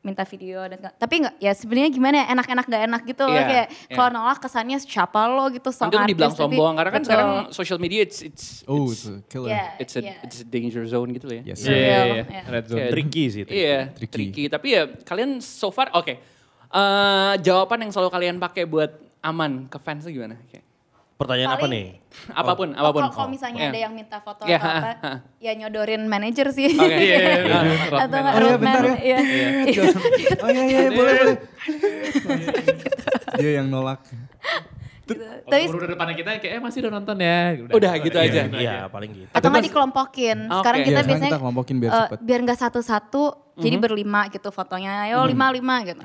minta 0.00 0.22
video 0.22 0.62
dan 0.62 0.78
tapi 0.94 1.14
enggak 1.18 1.34
ya 1.36 1.50
sebenarnya 1.50 1.90
gimana 1.90 2.14
ya 2.22 2.26
enak-enak 2.30 2.64
gak 2.64 2.82
enak 2.86 3.02
gitu 3.04 3.22
loh 3.26 3.34
Iya, 3.34 3.42
kayak 3.42 3.66
iya. 3.66 3.90
kalau 3.90 4.08
nolak 4.14 4.38
kesannya 4.38 4.78
siapa 4.78 5.18
lo 5.26 5.50
gitu 5.50 5.68
sok 5.68 5.90
Nanti 5.90 5.98
lu 5.98 6.06
dibilang 6.06 6.30
artis, 6.30 6.38
tapi- 6.38 6.54
sombong 6.54 6.74
karena 6.78 6.90
kan 6.90 7.02
Betul. 7.02 7.10
sekarang 7.10 7.30
social 7.50 7.78
media 7.82 8.00
it's 8.00 8.18
it's 8.22 8.44
Oh, 8.64 8.86
it's, 8.86 9.02
it's 9.02 9.10
a 9.10 9.14
killer. 9.26 9.50
Iya, 9.50 9.64
it's 9.76 9.94
a 9.94 10.00
iya. 10.00 10.14
it's 10.22 10.38
a 10.38 10.46
danger 10.46 10.86
zone 10.86 11.10
gitu 11.10 11.26
ya. 11.28 11.42
Yes. 11.44 11.58
Iya, 11.60 11.74
iya, 11.74 11.74
Real, 11.74 12.06
iya. 12.06 12.24
iya. 12.24 12.42
Red 12.46 12.64
zone. 12.64 12.78
Kayak- 12.78 12.92
Tricky 12.94 13.24
sih. 13.26 13.42
tricky. 13.42 13.58
Iya, 13.58 13.78
Tricky. 13.90 14.14
tricky. 14.14 14.44
Tapi 14.46 14.66
ya 14.70 14.82
kalian 15.02 15.30
so 15.38 15.68
far 15.70 15.90
oke. 15.90 16.14
Eh, 16.66 17.32
jawaban 17.40 17.78
yang 17.80 17.90
selalu 17.90 18.10
kalian 18.10 18.36
pakai 18.36 18.62
buat 18.62 18.90
aman 19.20 19.66
ke 19.66 19.78
fans 19.80 20.02
tuh 20.02 20.10
gimana? 20.10 20.34
Kayak, 20.46 20.65
Pertanyaan 21.16 21.48
apa 21.50 21.64
Paling- 21.64 21.72
nih? 21.72 21.86
apa 22.40 22.52
pun, 22.52 22.68
Oh, 22.70 22.78
apa 22.78 22.90
pun. 22.92 23.02
Kalau 23.08 23.28
misalnya 23.28 23.56
Iya. 23.58 23.70
ada 23.72 23.80
yang 23.80 23.92
minta 23.92 24.18
foto 24.20 24.42
Iya, 24.44 24.58
atau 24.58 24.68
apa, 24.70 24.90
ya 25.44 25.52
nyodorin 25.54 26.02
manajer 26.04 26.46
sih. 26.52 26.68
Oke. 26.70 26.92
Iya, 26.92 27.16
iya, 27.16 27.36
iya. 27.40 27.58
atau 28.04 28.04
Roadman. 28.04 28.20
nggak 28.20 28.34
Oh, 28.34 28.36
iya, 28.36 28.44
roadman. 28.44 28.60
bentar 28.60 28.84
ya. 29.00 29.18
Iya. 29.64 29.84
Oh 30.36 30.48
iya 30.50 30.64
iya 30.66 30.80
boleh 30.90 31.12
boleh. 31.16 31.36
Dia 33.34 33.50
yang 33.54 33.66
nolak. 33.66 34.00
Gitu. 35.06 35.22
Tapi 35.22 35.62
Udah 35.70 35.88
depannya 35.94 36.14
kita 36.18 36.30
kayak 36.42 36.54
eh 36.58 36.60
masih 36.60 36.78
udah 36.82 36.92
nonton 36.98 37.16
ya. 37.22 37.38
Udah, 37.70 37.92
gitu 38.02 38.16
aja. 38.18 38.40
Iya, 38.50 38.90
paling 38.90 39.10
gitu. 39.14 39.30
atau 39.30 39.46
nggak 39.46 39.64
dikelompokin. 39.70 40.38
Sekarang 40.50 40.80
kita 40.82 40.90
Iya, 40.90 40.90
sekarang 40.90 41.06
biasanya 41.06 41.30
kita 41.30 41.38
kelompokin 41.38 41.76
biar 41.78 41.90
eh, 41.90 41.98
cepet. 42.02 42.18
biar 42.26 42.38
nggak 42.42 42.58
satu-satu, 42.58 43.22
jadi 43.56 43.76
berlima 43.78 44.20
gitu 44.28 44.48
fotonya. 44.50 45.06
Ayo 45.06 45.22
lima 45.24 45.46
lima 45.54 45.74
gitu. 45.86 46.02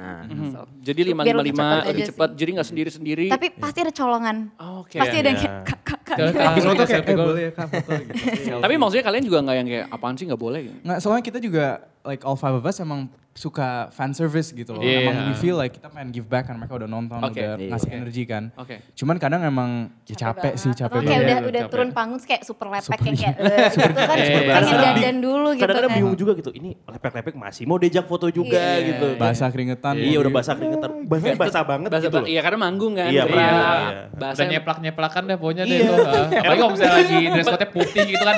So, 0.53 0.59
Jadi 0.79 1.01
lima 1.01 1.21
biar 1.25 1.37
lima 1.41 1.67
lebih 1.83 2.13
cepat. 2.13 2.29
Jadi 2.37 2.49
nggak 2.53 2.67
sendiri 2.69 2.89
sendiri. 2.93 3.25
Tapi 3.27 3.57
pasti 3.57 3.79
ada 3.81 3.91
colongan. 3.91 4.37
Oke. 4.79 5.01
Pasti 5.01 5.17
ada 5.17 5.27
yang 5.33 5.39
Iya. 5.41 5.49
kayak 5.65 5.81
Habis 6.11 6.63
foto 6.67 6.83
kayak 6.85 7.05
eh 7.07 7.15
boleh 7.15 7.41
ya 7.41 7.51
kak 7.55 7.67
foto 7.71 7.91
gitu. 7.95 8.13
Tapi 8.59 8.73
maksudnya 8.77 9.03
kalian 9.03 9.23
juga 9.25 9.37
nggak 9.41 9.55
yang 9.57 9.67
kayak 9.67 9.85
apaan 9.89 10.15
sih 10.15 10.25
nggak 10.29 10.41
boleh 10.41 10.59
gitu. 10.67 10.77
Nggak, 10.83 10.97
soalnya 11.01 11.23
kita 11.23 11.39
juga 11.41 11.65
like 12.03 12.21
all 12.21 12.35
five 12.35 12.53
of 12.53 12.63
us 12.63 12.77
emang 12.77 13.07
suka 13.31 13.87
fan 13.89 14.11
service 14.11 14.51
gitu 14.51 14.75
loh. 14.75 14.83
Iya. 14.83 15.07
Emang 15.07 15.15
we 15.23 15.33
feel 15.33 15.55
like 15.55 15.71
kita 15.71 15.87
pengen 15.87 16.11
give 16.11 16.27
back 16.27 16.45
kan 16.45 16.59
mereka 16.59 16.75
udah 16.75 16.89
nonton, 16.89 17.15
Oke. 17.17 17.39
udah 17.39 17.55
Iya. 17.55 17.71
ngasih 17.71 17.89
energi 17.89 18.23
kan. 18.25 18.51
Oke. 18.53 18.83
Cuman 18.91 19.15
kadang 19.17 19.39
emang 19.41 19.87
ya 20.03 20.15
capek, 20.19 20.51
sih, 20.53 20.67
banget. 20.67 20.83
capek 20.83 20.91
Atau 20.91 20.99
kayak 20.99 21.07
banget. 21.07 21.23
udah 21.23 21.31
Iya, 21.31 21.47
udah 21.47 21.61
capek. 21.61 21.71
turun 21.71 21.89
panggung 21.95 22.19
kayak 22.19 22.43
super 22.43 22.67
lepek 22.67 22.91
Super- 22.91 23.07
yang 23.07 23.15
kayak 23.15 23.35
eh, 23.39 23.47
gitu 23.71 23.87
kan 23.95 24.17
Iya, 24.19 24.27
iya, 24.27 24.51
pengen 24.51 24.67
iya. 24.67 24.83
dandan 24.83 25.17
dulu 25.17 25.47
gitu 25.47 25.61
Kadang-kadang 25.63 25.87
kan. 25.87 25.97
bingung 25.97 26.15
juga 26.17 26.31
gitu. 26.35 26.51
Ini 26.51 26.69
lepek-lepek 26.85 27.33
masih 27.39 27.63
mau 27.63 27.77
diajak 27.79 28.05
foto 28.05 28.27
juga 28.27 28.59
Iya. 28.59 28.83
gitu. 28.85 29.07
Basah 29.15 29.47
keringetan. 29.47 29.93
Iya 29.95 30.17
udah 30.19 30.31
basah 30.33 30.53
keringetan. 30.53 30.89
Basah 31.07 31.31
basah 31.33 31.63
banget 31.63 31.89
Bahasa 31.89 32.05
gitu 32.05 32.17
loh. 32.17 32.27
Iya 32.27 32.41
karena 32.43 32.59
manggung 32.59 32.93
kan. 32.93 33.07
Iya, 33.07 33.23
Iya. 33.23 33.31
iya. 33.31 34.01
Bahasa 34.11 34.41
Udah 34.41 34.51
nyeplak-nyeplakan 34.51 35.21
deh 35.23 35.37
pokoknya 35.39 35.63
deh 35.63 35.71
Iya. 35.73 35.87
itu. 35.87 35.93
Apalagi 36.41 36.59
kalau 36.59 36.71
misalnya 36.75 36.95
lagi 36.99 37.15
dress 37.31 37.47
code-nya 37.47 37.69
putih 37.71 38.03
gitu 38.09 38.23
kan. 38.27 38.35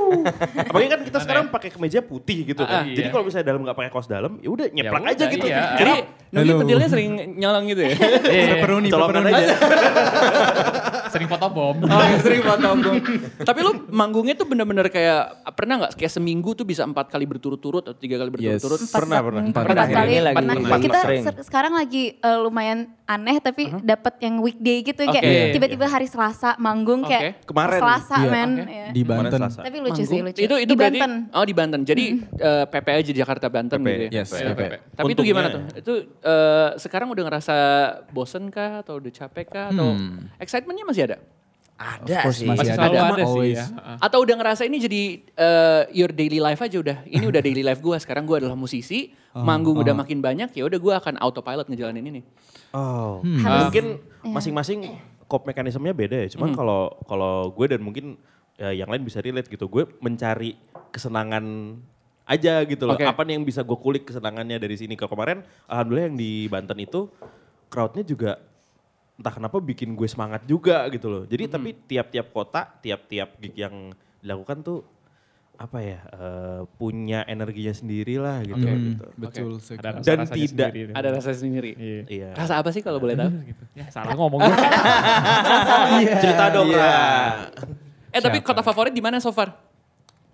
Apalagi 0.64 0.88
kan 0.88 1.00
kita 1.02 1.18
sekarang 1.20 1.44
pakai 1.50 1.68
kemeja 1.68 2.00
putih 2.00 2.38
gitu 2.46 2.64
kan. 2.64 2.83
Ah, 2.84 2.92
Jadi 2.92 3.00
iya. 3.02 3.12
kalau 3.12 3.24
misalnya 3.24 3.46
dalam 3.46 3.60
nggak 3.62 3.76
pakai 3.76 3.90
kaos 3.90 4.06
dalam 4.06 4.32
ya 4.38 4.48
udah 4.48 4.66
nyeplak 4.68 5.00
Ya 5.00 5.08
aja 5.08 5.24
udah, 5.24 5.32
gitu. 5.32 5.46
iya. 5.46 5.64
Jadi 5.74 5.92
Nugi 6.34 6.50
Halo. 6.50 6.60
pentilnya 6.66 6.88
sering 6.90 7.08
nyolong 7.38 7.64
gitu 7.70 7.80
ya? 7.80 7.90
Pepperoni, 8.58 8.88
Colongan 8.90 9.22
pepperoni. 9.22 9.38
aja. 9.38 9.54
Sering 11.14 11.30
foto 11.30 11.46
bom. 11.46 11.78
Oh, 11.78 12.10
sering 12.18 12.42
foto 12.42 12.68
Tapi 13.38 13.58
lu 13.62 13.86
manggungnya 13.86 14.34
tuh 14.34 14.50
bener-bener 14.50 14.90
kayak, 14.90 15.46
pernah 15.54 15.86
nggak 15.86 15.94
kayak 15.94 16.10
seminggu 16.10 16.58
tuh 16.58 16.66
bisa 16.66 16.82
empat 16.82 17.06
kali 17.06 17.22
berturut-turut 17.22 17.86
atau 17.86 17.94
tiga 17.94 18.18
kali 18.18 18.34
berturut-turut? 18.34 18.82
Yes. 18.82 18.90
Pernah, 18.90 19.22
pernah. 19.22 19.42
Empat, 19.46 19.62
Pernah. 19.62 19.86
kali. 19.86 20.10
Ini 20.10 20.22
lagi 20.26 20.34
pernah. 20.42 20.82
Kita 20.82 21.30
sekarang 21.46 21.78
lagi 21.78 22.18
eh, 22.18 22.38
lumayan 22.42 22.90
aneh 23.06 23.38
tapi 23.38 23.70
dapat 23.78 24.18
yang 24.18 24.42
weekday 24.42 24.82
gitu 24.82 25.06
Oke. 25.06 25.20
kayak 25.20 25.54
tiba-tiba 25.54 25.86
hari 25.86 26.10
Selasa 26.10 26.58
manggung 26.58 27.06
kayak 27.06 27.46
Kemarin. 27.46 27.78
Selasa 27.78 28.14
Iya. 28.18 28.30
men. 28.32 28.50
Ya. 28.64 28.86
Di 28.90 29.02
Banten. 29.06 29.40
Tapi 29.54 29.76
lucu 29.78 30.02
sih 30.02 30.18
lucu. 30.18 30.40
Itu 30.40 30.54
itu 30.58 30.66
Di 30.66 30.74
berarti 30.74 30.98
Banten. 30.98 31.12
oh 31.30 31.44
di 31.46 31.54
Banten. 31.54 31.80
Jadi 31.86 32.04
PP 32.74 32.86
aja 32.90 33.10
di 33.14 33.20
Jakarta 33.22 33.46
Banten 33.46 33.78
PP, 33.78 33.86
gitu 33.86 34.02
ya. 34.02 34.10
Yes, 34.18 34.34
Iya, 34.34 34.50
PP. 34.50 34.58
PP. 34.58 34.74
Tapi 34.74 34.82
itu 34.82 35.02
Untungnya 35.06 35.30
gimana 35.30 35.46
ya. 35.46 35.54
tuh? 35.54 35.62
Itu 35.78 35.92
eh, 36.20 36.68
sekarang 36.76 37.08
udah 37.08 37.22
ngerasa 37.24 37.56
bosen 38.10 38.50
kah 38.50 38.82
atau 38.82 38.98
udah 38.98 39.12
capek 39.14 39.46
kah 39.48 39.66
atau 39.70 39.94
excitementnya 40.36 40.82
masih 40.82 41.04
ada? 41.06 41.18
Ada 41.74 42.22
course 42.22 42.38
sih. 42.38 42.46
masih 42.46 42.70
Masih 42.70 42.72
ada. 42.72 42.86
Cuma 42.88 43.06
ada 43.12 43.24
sih 43.24 43.50
ya. 43.52 43.64
Atau 43.98 44.18
udah 44.22 44.34
ngerasa 44.36 44.62
ini 44.62 44.78
jadi 44.78 45.02
eh, 45.28 45.82
your 45.90 46.10
daily 46.10 46.38
life 46.38 46.58
aja 46.58 46.76
udah. 46.76 46.98
Ini 47.04 47.24
udah 47.24 47.40
daily 47.40 47.62
life 47.62 47.78
gue. 47.78 47.94
Sekarang 47.96 48.22
gue 48.24 48.36
adalah 48.36 48.54
musisi, 48.54 49.10
manggung 49.32 49.74
udah 49.76 49.90
makin 49.92 50.18
banyak, 50.18 50.50
ya 50.50 50.62
udah 50.62 50.78
gue 50.78 50.94
akan 50.94 51.14
autopilot 51.18 51.66
ngejalanin 51.66 52.06
ini. 52.08 52.22
Oh. 52.70 53.22
Harus- 53.38 53.70
Mungkin 53.70 53.84
masing-masing 54.24 54.86
cop 55.26 55.42
mekanismenya 55.44 55.90
beda 55.92 56.16
ya. 56.20 56.28
Cuman 56.30 56.54
kalau 56.54 56.94
kalau 57.06 57.50
gue 57.50 57.66
dan 57.66 57.82
mungkin 57.82 58.18
ya, 58.54 58.70
yang 58.70 58.86
lain 58.86 59.02
bisa 59.02 59.18
relate 59.18 59.46
gitu. 59.46 59.66
Gue 59.66 59.86
mencari 59.98 60.54
kesenangan 60.90 61.42
aja 62.24 62.64
gitu 62.64 62.88
loh. 62.88 62.96
Oke. 62.96 63.04
Apa 63.04 63.22
nih 63.22 63.36
yang 63.36 63.44
bisa 63.44 63.60
gue 63.60 63.76
kulik 63.76 64.08
kesenangannya 64.08 64.56
dari 64.56 64.76
sini. 64.80 64.96
Kalau 64.96 65.12
kemarin 65.12 65.44
alhamdulillah 65.68 66.06
yang 66.12 66.18
di 66.18 66.48
Banten 66.48 66.78
itu 66.80 67.08
crowdnya 67.68 68.04
juga 68.04 68.40
entah 69.14 69.30
kenapa 69.30 69.62
bikin 69.62 69.94
gue 69.94 70.08
semangat 70.08 70.42
juga 70.48 70.88
gitu 70.90 71.06
loh. 71.06 71.22
Jadi 71.28 71.44
tapi 71.46 71.70
tiap-tiap 71.86 72.32
kota, 72.34 72.66
tiap-tiap 72.82 73.38
gig 73.38 73.54
yang 73.54 73.92
dilakukan 74.24 74.64
tuh 74.64 74.80
apa 75.54 75.78
ya 75.78 76.02
eh, 76.02 76.60
punya 76.80 77.22
energinya 77.30 77.70
sendiri 77.70 78.18
lah 78.18 78.42
gitu. 78.42 78.58
gitu. 78.58 79.04
Betul. 79.14 79.50
sekali. 79.62 79.86
Ada 79.86 80.02
Dan 80.02 80.16
rasa-rasanya 80.18 80.48
tidak 80.50 80.68
sendiri. 80.72 80.90
Ada 80.90 81.08
rasa 81.14 81.30
sendiri. 81.30 81.70
Iya. 81.78 82.02
Iya. 82.10 82.30
Rasa 82.34 82.54
apa 82.58 82.70
sih 82.74 82.82
kalau 82.82 82.98
boleh 82.98 83.14
tahu? 83.14 83.30
Ya, 83.78 83.86
salah 83.92 84.16
ngomong 84.18 84.40
gue. 84.42 84.56
Cerita 86.24 86.44
dong. 86.50 86.74
Ra. 86.74 86.96
Eh 88.10 88.20
tapi 88.22 88.42
kota 88.42 88.66
favorit 88.66 88.90
di 88.90 89.02
mana 89.04 89.22
so 89.22 89.30
far? 89.30 89.73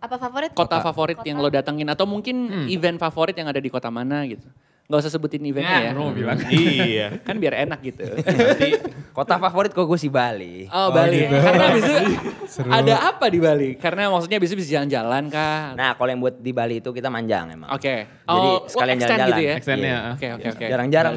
Apa 0.00 0.16
favorit? 0.16 0.50
Kota 0.52 0.80
favorit 0.80 1.18
yang 1.22 1.38
lo 1.38 1.48
datengin 1.48 1.86
atau 1.86 2.08
mungkin 2.08 2.66
event 2.66 2.96
favorit 2.96 3.36
yang 3.36 3.46
ada 3.46 3.60
di 3.60 3.68
kota 3.68 3.92
mana 3.92 4.24
gitu? 4.24 4.48
Gak 4.90 5.06
usah 5.06 5.12
sebutin 5.14 5.38
eventnya 5.46 5.86
ya. 5.86 5.90
Bro 5.94 6.10
bilang. 6.10 6.34
iya. 6.50 7.14
Kan 7.22 7.38
biar 7.38 7.54
enak 7.62 7.78
gitu. 7.78 8.02
Nanti 8.26 8.74
Kota 9.14 9.38
favorit 9.38 9.70
kok 9.70 9.86
gue 9.86 9.94
sih 9.94 10.10
Bali. 10.10 10.66
Oh, 10.66 10.90
Bali. 10.90 11.30
gitu. 11.30 11.36
Karena 11.38 11.64
abis 11.70 11.82
itu 11.86 12.02
ada 12.82 12.94
apa 13.06 13.30
di 13.30 13.38
Bali? 13.38 13.70
Karena 13.78 14.10
maksudnya 14.10 14.42
abis 14.42 14.50
itu 14.50 14.58
bisa 14.58 14.70
jalan-jalan 14.74 15.30
kah? 15.30 15.78
Nah 15.78 15.94
kalau 15.94 16.10
yang 16.10 16.18
buat 16.18 16.42
di 16.42 16.50
Bali 16.50 16.82
itu 16.82 16.90
kita 16.90 17.06
manjang 17.06 17.54
emang. 17.54 17.70
Oke. 17.70 18.10
Jadi 18.10 18.48
Oh, 18.50 18.66
sekalian 18.66 18.98
extend 18.98 19.10
jalan-jalan. 19.14 19.30
gitu 19.30 19.42
ya? 19.42 19.54
Extendnya. 19.54 19.96
Oke, 20.10 20.26
oke, 20.34 20.46
oke. 20.58 20.66
Jarang-jarang. 20.66 21.12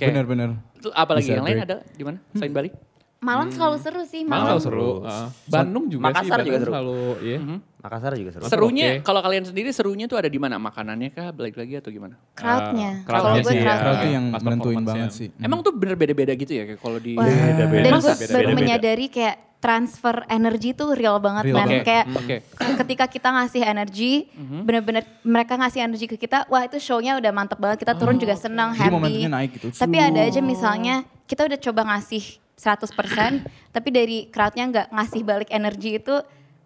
Bener-bener. 0.00 0.48
Itu 0.80 0.88
apa 0.88 1.12
lagi 1.12 1.28
Bisa 1.28 1.36
yang 1.36 1.44
lain 1.44 1.58
ada 1.60 1.76
di 1.84 2.02
mana 2.08 2.18
selain 2.32 2.52
Bali? 2.56 2.70
Malang 3.20 3.52
selalu 3.52 3.76
seru 3.78 4.02
sih. 4.02 4.24
Malang 4.24 4.56
Malang. 4.56 4.60
seru. 4.60 5.04
Heeh. 5.04 5.26
Bandung 5.44 5.84
juga 5.86 6.00
sih. 6.00 6.06
Makassar 6.08 6.38
juga 6.38 6.48
Bandung 6.50 6.56
seru. 6.58 6.72
Selalu, 6.72 6.98
iya. 7.20 7.38
Makassar 7.78 8.12
juga 8.16 8.30
seru. 8.32 8.42
Serunya 8.48 8.86
oke. 8.90 9.04
kalau 9.04 9.20
kalian 9.20 9.44
sendiri 9.44 9.68
serunya 9.70 10.06
tuh 10.08 10.16
ada 10.16 10.28
di 10.28 10.40
mana? 10.40 10.56
Makanannya 10.56 11.08
kah? 11.10 11.28
Balik 11.30 11.54
lagi 11.54 11.74
atau 11.76 11.90
gimana? 11.90 12.16
Crowdnya. 12.32 12.90
Uh, 12.96 13.04
Kalau 13.04 13.20
crowdnya 13.22 13.42
gue 13.42 13.52
sih 13.52 13.56
ya. 13.56 13.62
crowdnya. 13.62 13.76
Crowd 13.78 13.96
tuh 13.98 14.10
yang 14.10 14.24
Pas 14.26 14.40
menentuin 14.42 14.80
banget 14.82 15.10
sih. 15.12 15.28
Emang 15.36 15.60
tuh 15.60 15.72
bener 15.72 15.96
beda-beda 15.96 16.32
gitu 16.32 16.48
ya 16.50 16.64
kayak 16.64 16.80
kalau 16.80 16.96
di 16.96 17.12
Wah, 17.12 17.28
Beda-beda. 17.28 17.82
dan 17.82 17.92
gue 17.94 18.12
baru 18.26 18.48
menyadari 18.50 19.06
kayak 19.06 19.36
transfer 19.60 20.24
energi 20.26 20.72
tuh 20.72 20.96
real 20.96 21.20
banget 21.20 21.52
Real 21.52 21.56
man. 21.56 21.68
banget. 21.68 21.84
Kayak 21.84 22.04
Oke. 22.16 22.36
ketika 22.80 23.04
kita 23.06 23.28
ngasih 23.30 23.62
energi, 23.62 24.12
bener-bener 24.64 25.04
mereka 25.20 25.52
ngasih 25.54 25.84
energi 25.84 26.08
ke 26.08 26.16
kita, 26.16 26.48
wah 26.48 26.64
itu 26.64 26.80
show-nya 26.80 27.20
udah 27.20 27.28
mantep 27.28 27.60
banget. 27.60 27.76
Kita 27.78 27.92
turun 27.92 28.16
juga 28.16 28.32
senang, 28.32 28.72
Jadi 28.72 28.80
happy. 28.80 28.94
momentumnya 28.96 29.28
naik 29.30 29.50
gitu. 29.60 29.68
Tapi 29.70 29.96
ada 29.96 30.20
aja 30.24 30.40
misalnya 30.40 30.94
kita 31.28 31.44
udah 31.44 31.60
coba 31.60 31.92
ngasih 31.92 32.24
100%, 32.60 33.72
tapi 33.72 33.88
dari 33.88 34.28
crowd-nya 34.28 34.64
nggak 34.68 34.86
ngasih 34.92 35.22
balik 35.24 35.48
energi 35.48 35.96
itu 35.96 36.20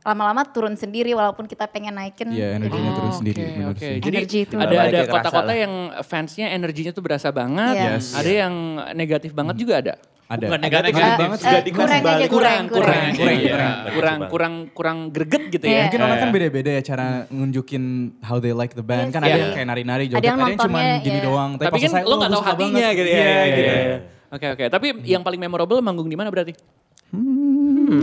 lama-lama 0.05 0.45
turun 0.45 0.77
sendiri 0.77 1.17
walaupun 1.17 1.49
kita 1.49 1.65
pengen 1.65 1.97
naikin. 1.97 2.29
Iya, 2.29 2.61
energinya 2.61 2.93
turun 2.93 3.13
sendiri. 3.15 3.41
Oke, 3.41 3.55
bener 3.57 3.69
oke. 3.73 3.81
sih. 3.81 3.97
Jadi 4.03 4.17
Energi 4.21 4.39
itu. 4.45 4.55
ada 4.61 4.77
ada 4.85 5.01
kota-kota 5.09 5.53
yang 5.57 5.73
fansnya 6.05 6.47
energinya 6.53 6.93
tuh 6.93 7.01
berasa 7.01 7.33
banget. 7.33 7.75
Iya. 7.79 7.91
Yes. 7.97 8.13
Ada 8.13 8.31
yang 8.45 8.55
negatif 8.93 9.33
banget 9.33 9.57
juga 9.57 9.81
ada. 9.81 9.95
Ada. 10.25 10.49
Bukan 10.49 10.61
negatif, 10.61 10.93
negatif 10.93 11.05
sih, 11.05 11.21
banget 11.21 11.39
Eh, 11.39 11.45
Gak 11.45 11.65
dikasih 11.65 12.01
balik. 12.01 12.29
kurang, 12.33 12.33
kurang, 12.33 12.65
kurang, 12.65 12.65
kurang. 12.69 13.13
kurang, 13.17 13.37
Iya. 13.39 13.53
kurang, 13.53 13.73
kurang, 13.93 14.19
kurang, 14.29 14.55
kurang 14.73 14.99
greget 15.09 15.43
gitu 15.53 15.65
Iya. 15.69 15.73
ya. 15.73 15.83
Mungkin 15.89 16.01
orang 16.01 16.19
kan 16.21 16.31
beda-beda 16.33 16.71
ya 16.73 16.83
cara 16.85 17.07
nunjukin 17.29 17.83
how 18.25 18.37
they 18.41 18.53
like 18.53 18.73
the 18.73 18.85
band. 18.85 19.09
Yes, 19.09 19.15
kan 19.17 19.21
ada 19.25 19.33
iya. 19.33 19.41
yang 19.41 19.53
kayak 19.57 19.69
nari-nari 19.69 20.05
joget, 20.09 20.21
Ada 20.21 20.29
yang 20.29 20.41
ada 20.41 20.49
yang 20.53 20.61
cuma 20.61 20.81
gini 21.01 21.19
iya. 21.21 21.25
doang. 21.25 21.51
Tapi 21.57 21.77
kan 21.81 21.91
lo 22.05 22.13
"Oh, 22.13 22.17
gak 22.21 22.31
suka 22.33 22.45
hatinya 22.53 22.73
banget." 22.89 22.99
gitu 23.01 23.09
ya. 23.09 23.21
Iya, 23.21 23.41
iya. 23.57 24.14
Oke 24.35 24.47
oke, 24.51 24.65
tapi 24.67 24.87
yang 25.07 25.23
paling 25.23 25.39
memorable 25.39 25.79
manggung 25.79 26.11
di 26.11 26.19
mana 26.19 26.27
berarti? 26.29 26.53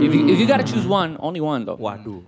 If, 0.00 0.10
you, 0.10 0.22
if 0.26 0.40
you 0.40 0.46
gotta 0.46 0.64
choose 0.64 0.88
one, 0.88 1.20
only 1.20 1.40
one 1.40 1.68
though. 1.68 1.76
Waduh. 1.76 2.24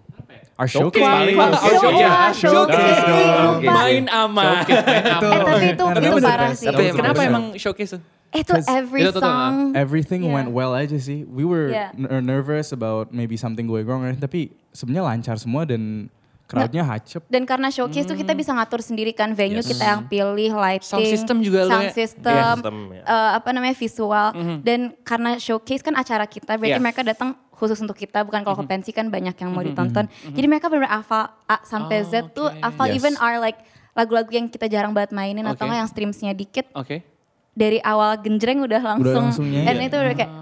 Our 0.54 0.68
showcase 0.68 1.02
Showcase 1.02 1.34
paling. 1.34 1.34
Our 1.34 1.50
Oh, 1.50 1.75
showcase. 1.75 1.99
iya. 1.99 2.14
showcase 2.30 3.00
lupa. 3.02 3.73
Main 3.75 4.04
aman. 4.06 4.46
Eh 4.62 5.02
tapi 5.18 5.66
itu, 5.73 5.84
itu 6.04 6.16
parah 6.20 6.50
sih. 6.54 6.66
Tapi 6.68 6.82
Kenapa 6.92 7.20
emang 7.25 7.44
showcase 7.56 7.99
tuh? 7.99 8.02
Itu 8.30 8.52
every 8.68 9.02
song. 9.11 9.75
Everything 9.75 10.26
Yeah. 10.26 10.34
went 10.34 10.50
well 10.50 10.75
aja 10.75 10.99
sih. 10.99 11.23
We 11.25 11.42
were 11.42 11.70
Yeah. 11.70 11.90
n- 11.94 12.23
nervous 12.23 12.70
about 12.70 13.11
maybe 13.11 13.34
something 13.34 13.66
going 13.66 13.87
wrong, 13.87 14.02
tapi 14.14 14.54
sebenarnya 14.70 15.06
lancar 15.08 15.38
semua 15.38 15.64
dan 15.64 16.11
crowdnya 16.45 16.85
hacep. 16.85 17.23
Dan 17.27 17.43
karena 17.45 17.69
showcase 17.69 18.05
tuh 18.05 18.15
kita 18.15 18.33
bisa 18.33 18.53
ngatur 18.53 18.79
sendiri 18.79 19.11
kan 19.11 19.33
venue 19.33 19.59
Yes. 19.59 19.67
kita 19.67 19.85
yang 19.87 20.01
pilih, 20.05 20.53
lighting, 20.53 20.85
Sound 20.87 21.09
system 21.09 21.37
juga 21.41 21.65
lo 21.65 21.71
sound 21.71 21.87
ya? 21.87 21.93
system, 21.93 22.31
Iya, 22.31 22.47
sistem, 22.55 22.77
ya. 22.91 23.03
eh, 23.03 23.31
apa 23.35 23.49
namanya 23.51 23.75
visual. 23.75 24.27
Dan 24.61 24.81
karena 25.01 25.31
showcase 25.37 25.81
kan 25.81 25.95
acara 25.95 26.25
kita, 26.25 26.55
berarti 26.55 26.77
Iya. 26.77 26.83
mereka 26.83 27.01
datang 27.01 27.33
khusus 27.51 27.79
untuk 27.79 27.95
kita, 27.95 28.21
bukan 28.21 28.43
kalau 28.43 28.57
ke 28.57 28.67
pensi 28.67 28.91
kan 28.91 29.09
banyak 29.09 29.33
yang 29.35 29.51
mau 29.51 29.63
ditonton. 29.63 30.05
Jadi 30.27 30.47
mereka 30.47 30.69
benar 30.69 30.91
hafal 30.93 31.33
A 31.45 31.63
sampai 31.63 32.03
Oh, 32.03 32.07
Z 32.07 32.15
tuh 32.31 32.47
oke. 32.47 32.61
hafal 32.61 32.87
Yes. 32.89 32.97
even 32.99 33.15
our 33.17 33.39
like 33.39 33.57
lagu-lagu 33.93 34.27
yang 34.29 34.47
kita 34.47 34.67
jarang 34.67 34.91
banget 34.91 35.15
mainin 35.15 35.47
atau 35.47 35.55
Oke. 35.57 35.65
nggak 35.65 35.81
yang 35.81 35.89
streamsnya 35.89 36.33
dikit 36.35 36.67
Oke. 36.75 37.07
Dari 37.54 37.78
awal 37.80 38.18
genjreng 38.18 38.66
udah 38.66 38.82
langsung, 38.82 39.30
langsung 39.30 39.46
nyanyi. 39.46 39.66
dan 39.66 39.76
itu 39.80 39.96
udah 39.96 40.14
kayak 40.14 40.32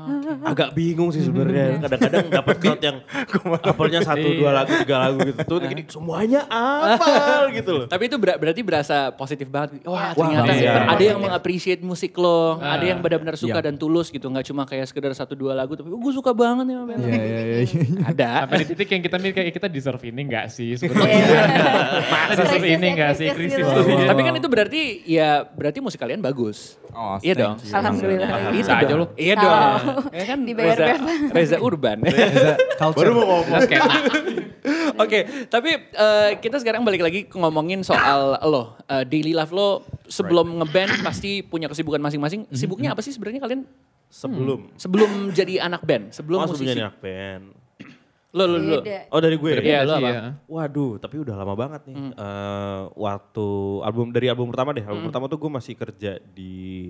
Agak 0.42 0.72
bingung 0.72 1.12
sih 1.12 1.22
sebenarnya. 1.22 1.76
Kadang-kadang 1.78 2.26
dapat 2.32 2.56
crowd 2.58 2.80
yang 2.80 2.96
apelnya 3.68 4.00
satu 4.00 4.26
dua 4.32 4.50
lagu 4.54 4.72
tiga 4.74 4.96
lagu 4.98 5.18
gitu. 5.22 5.38
Tuh 5.44 5.58
gini 5.62 5.82
semuanya 5.86 6.48
apa 6.48 7.46
gitu 7.52 7.70
loh. 7.70 7.86
Tapi 7.86 8.08
itu 8.08 8.16
ber- 8.16 8.38
berarti 8.40 8.60
berasa 8.64 9.12
positif 9.12 9.46
banget. 9.46 9.84
Wah, 9.84 10.12
Iya. 10.12 10.16
ternyata 10.16 10.52
iya. 10.56 10.72
ada 10.88 11.02
yang 11.02 11.20
mengapresiasi 11.20 11.84
musik 11.84 12.16
lo, 12.16 12.58
ada 12.58 12.82
yang 12.82 12.98
benar-benar 12.98 13.36
suka 13.36 13.60
Iya. 13.60 13.66
dan 13.70 13.74
tulus 13.76 14.08
gitu, 14.08 14.24
nggak 14.24 14.46
cuma 14.48 14.64
kayak 14.64 14.88
sekedar 14.88 15.12
satu 15.12 15.36
dua 15.36 15.52
lagu 15.52 15.76
tapi 15.76 15.88
gue 15.88 16.12
suka 16.14 16.32
banget 16.32 16.64
nih 16.66 16.74
sama 16.74 16.86
band 16.88 17.00
lo." 17.00 17.08
Iya, 17.08 17.22
iya, 17.22 17.40
iya. 17.62 17.82
Ada. 18.10 18.30
Sampai 18.42 18.56
di 18.56 18.66
titik 18.72 18.88
yang 18.88 19.02
kita 19.04 19.16
mikir 19.20 19.34
kayak 19.36 19.52
kita 19.52 19.68
deserve 19.68 20.02
ini 20.02 20.20
gak 20.26 20.46
sih 20.48 20.70
sebetulnya. 20.74 21.12
Kita 21.22 22.34
deserve 22.40 22.66
ini 22.66 22.88
gak 22.96 23.12
sih 23.14 23.26
Krisis. 23.30 23.64
Tapi 24.08 24.20
kan 24.22 24.34
itu 24.34 24.48
berarti 24.48 24.80
ya 25.04 25.44
berarti 25.44 25.78
musik 25.78 26.00
kalian 26.00 26.18
bagus. 26.18 26.80
Oh, 27.02 27.18
iya 27.18 27.34
dong. 27.34 27.58
you. 27.58 27.74
Alhamdulillah. 27.74 28.28
Bisa 28.54 28.78
aja 28.78 28.94
lo. 28.94 29.10
Iya 29.18 29.34
dong. 29.34 30.06
Ya 30.14 30.24
kan 30.24 30.38
Dibayar 30.46 30.70
Reza, 30.70 30.86
berapa? 30.86 31.10
Reza 31.34 31.56
Urban. 31.58 31.98
Reza, 31.98 32.54
culture. 32.78 33.02
Baru 33.02 33.12
mau 33.18 33.42
ngomong. 33.42 33.60
Oke, 34.94 35.18
tapi 35.48 35.70
eh, 35.90 36.30
kita 36.38 36.62
sekarang 36.62 36.86
balik 36.86 37.02
lagi 37.02 37.26
ngomongin 37.28 37.82
soal 37.82 38.38
lo. 38.44 38.78
Eh, 38.86 39.02
daily 39.02 39.34
life 39.34 39.50
lo 39.50 39.82
sebelum 40.06 40.62
ngeband 40.62 41.02
pasti 41.02 41.42
punya 41.42 41.66
kesibukan 41.66 41.98
masing-masing. 41.98 42.46
Sibuknya 42.54 42.94
apa 42.94 43.02
sih 43.02 43.10
sebenarnya 43.10 43.42
kalian 43.42 43.66
Sebelum. 44.06 44.68
sebelum 44.76 45.10
jadi 45.32 45.64
anak 45.64 45.82
band, 45.82 46.12
sebelum 46.12 46.38
Oh 46.38 46.46
musisi? 46.46 46.68
sebelumnya 46.68 46.92
anak 46.92 46.98
band. 47.00 47.44
Lo 48.32 48.48
lo 48.48 48.56
lo. 48.56 48.80
Oh 49.12 49.20
dari 49.20 49.36
gue 49.36 49.50
ya? 49.52 49.60
Iya, 49.60 49.78
lo 49.84 49.92
Iya. 49.94 50.08
apa? 50.08 50.30
Waduh, 50.48 50.96
tapi 50.96 51.20
udah 51.20 51.36
lama 51.36 51.52
banget 51.52 51.84
nih. 51.84 52.16
Eh, 52.16 52.80
waktu 52.96 53.48
album 53.84 54.08
dari 54.08 54.26
album 54.26 54.48
pertama 54.48 54.72
deh. 54.72 54.80
Album 54.82 55.04
pertama 55.06 55.28
tuh 55.28 55.36
gue 55.36 55.50
masih 55.52 55.74
kerja 55.76 56.16
di 56.18 56.88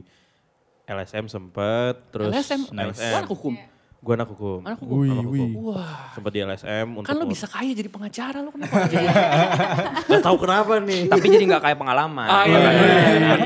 LSM 0.82 1.26
sempet, 1.26 1.94
terus 2.10 2.30
LSM, 2.30 2.70
Nice. 2.70 3.02
Lo 3.02 3.16
anak 3.18 3.30
hukum. 3.30 3.54
Gue 4.02 4.14
anak 4.14 4.28
hukum. 4.30 4.58
Anak 4.62 4.78
hukum. 4.78 4.94
Wih, 4.98 5.10
Anak 5.10 5.26
hukum. 5.26 5.46
wih. 5.46 5.50
Wah, 5.62 6.10
Sempet 6.10 6.30
di 6.30 6.40
LSM 6.42 6.86
untuk 6.92 7.06
kan 7.06 7.14
lo 7.14 7.24
bisa 7.24 7.46
kaya 7.46 7.70
jadi 7.70 7.86
pengacara 7.86 8.38
lo 8.38 8.50
kenapa? 8.50 8.82
jadi? 8.90 9.06
Gak 10.10 10.22
tahu 10.22 10.36
kenapa 10.38 10.72
nih. 10.78 11.06
Tapi 11.06 11.26
jadi 11.28 11.44
nggak 11.48 11.62
kayak 11.62 11.78
pengalaman. 11.78 12.26
Ah, 12.26 12.42
iya, 12.44 12.58
bener. 12.58 13.38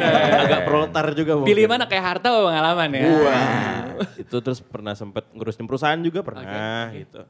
Agak 0.49 0.61
proletar 0.65 1.05
juga 1.13 1.33
mungkin. 1.35 1.49
Pilih 1.49 1.65
mana 1.67 1.85
kayak 1.85 2.05
harta 2.07 2.29
atau 2.29 2.49
pengalaman 2.49 2.89
ya? 2.93 3.05
Wah. 3.05 3.85
itu 4.17 4.37
terus 4.41 4.61
pernah 4.61 4.93
sempet 4.93 5.25
ngurusin 5.33 5.65
perusahaan 5.65 5.97
juga 5.97 6.21
pernah 6.21 6.45
gitu. 6.93 7.21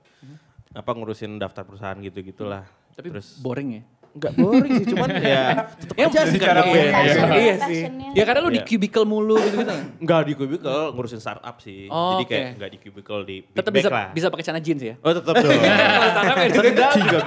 Apa 0.76 0.92
ngurusin 0.92 1.36
daftar 1.36 1.64
perusahaan 1.64 1.96
gitu-gitulah. 1.96 2.68
Tapi 2.92 3.08
terus 3.08 3.40
boring 3.40 3.70
ya? 3.72 3.84
nggak 4.16 4.32
boring 4.32 4.72
sih, 4.80 4.86
cuman 4.88 5.08
ya 5.28 5.44
tetap 5.76 5.92
Ya, 5.94 6.08
aja 6.08 6.20
sih 6.24 6.40
cara 6.40 6.56
kan 6.56 6.64
band. 6.64 6.72
ngeband. 6.72 6.88
Iya, 6.88 6.92
Passion- 6.96 7.36
iya 7.36 7.54
sih. 7.62 7.80
Ya 8.16 8.24
karena 8.24 8.40
lu 8.40 8.48
di 8.48 8.56
Iya. 8.56 8.64
cubicle 8.66 9.04
mulu 9.04 9.36
gitu-gitu. 9.36 9.74
Nggak 10.00 10.20
di 10.22 10.32
cubicle, 10.32 10.80
ngurusin 10.90 11.20
startup 11.20 11.56
sih. 11.58 11.84
Oh, 11.88 12.16
Jadi 12.16 12.24
kayak 12.24 12.40
oke. 12.42 12.52
nggak 12.56 12.70
di 12.70 12.78
cubicle 12.80 13.20
di 13.22 13.36
big 13.42 13.52
Tetap 13.52 13.68
bag 13.68 13.76
bisa 13.76 13.88
lah. 13.92 14.08
bisa 14.10 14.26
pakai 14.32 14.44
celana 14.46 14.62
jeans 14.62 14.82
ya. 14.82 14.94
Oh 14.98 15.12
tetap 15.12 15.34
dong. 15.36 15.52
Kalau 15.92 16.08
startup 16.08 16.36
ya 16.40 16.48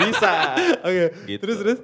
bisa. 0.04 0.32
Oke. 0.82 1.04
Gitu. 1.28 1.40
Terus 1.40 1.58
terus. 1.60 1.80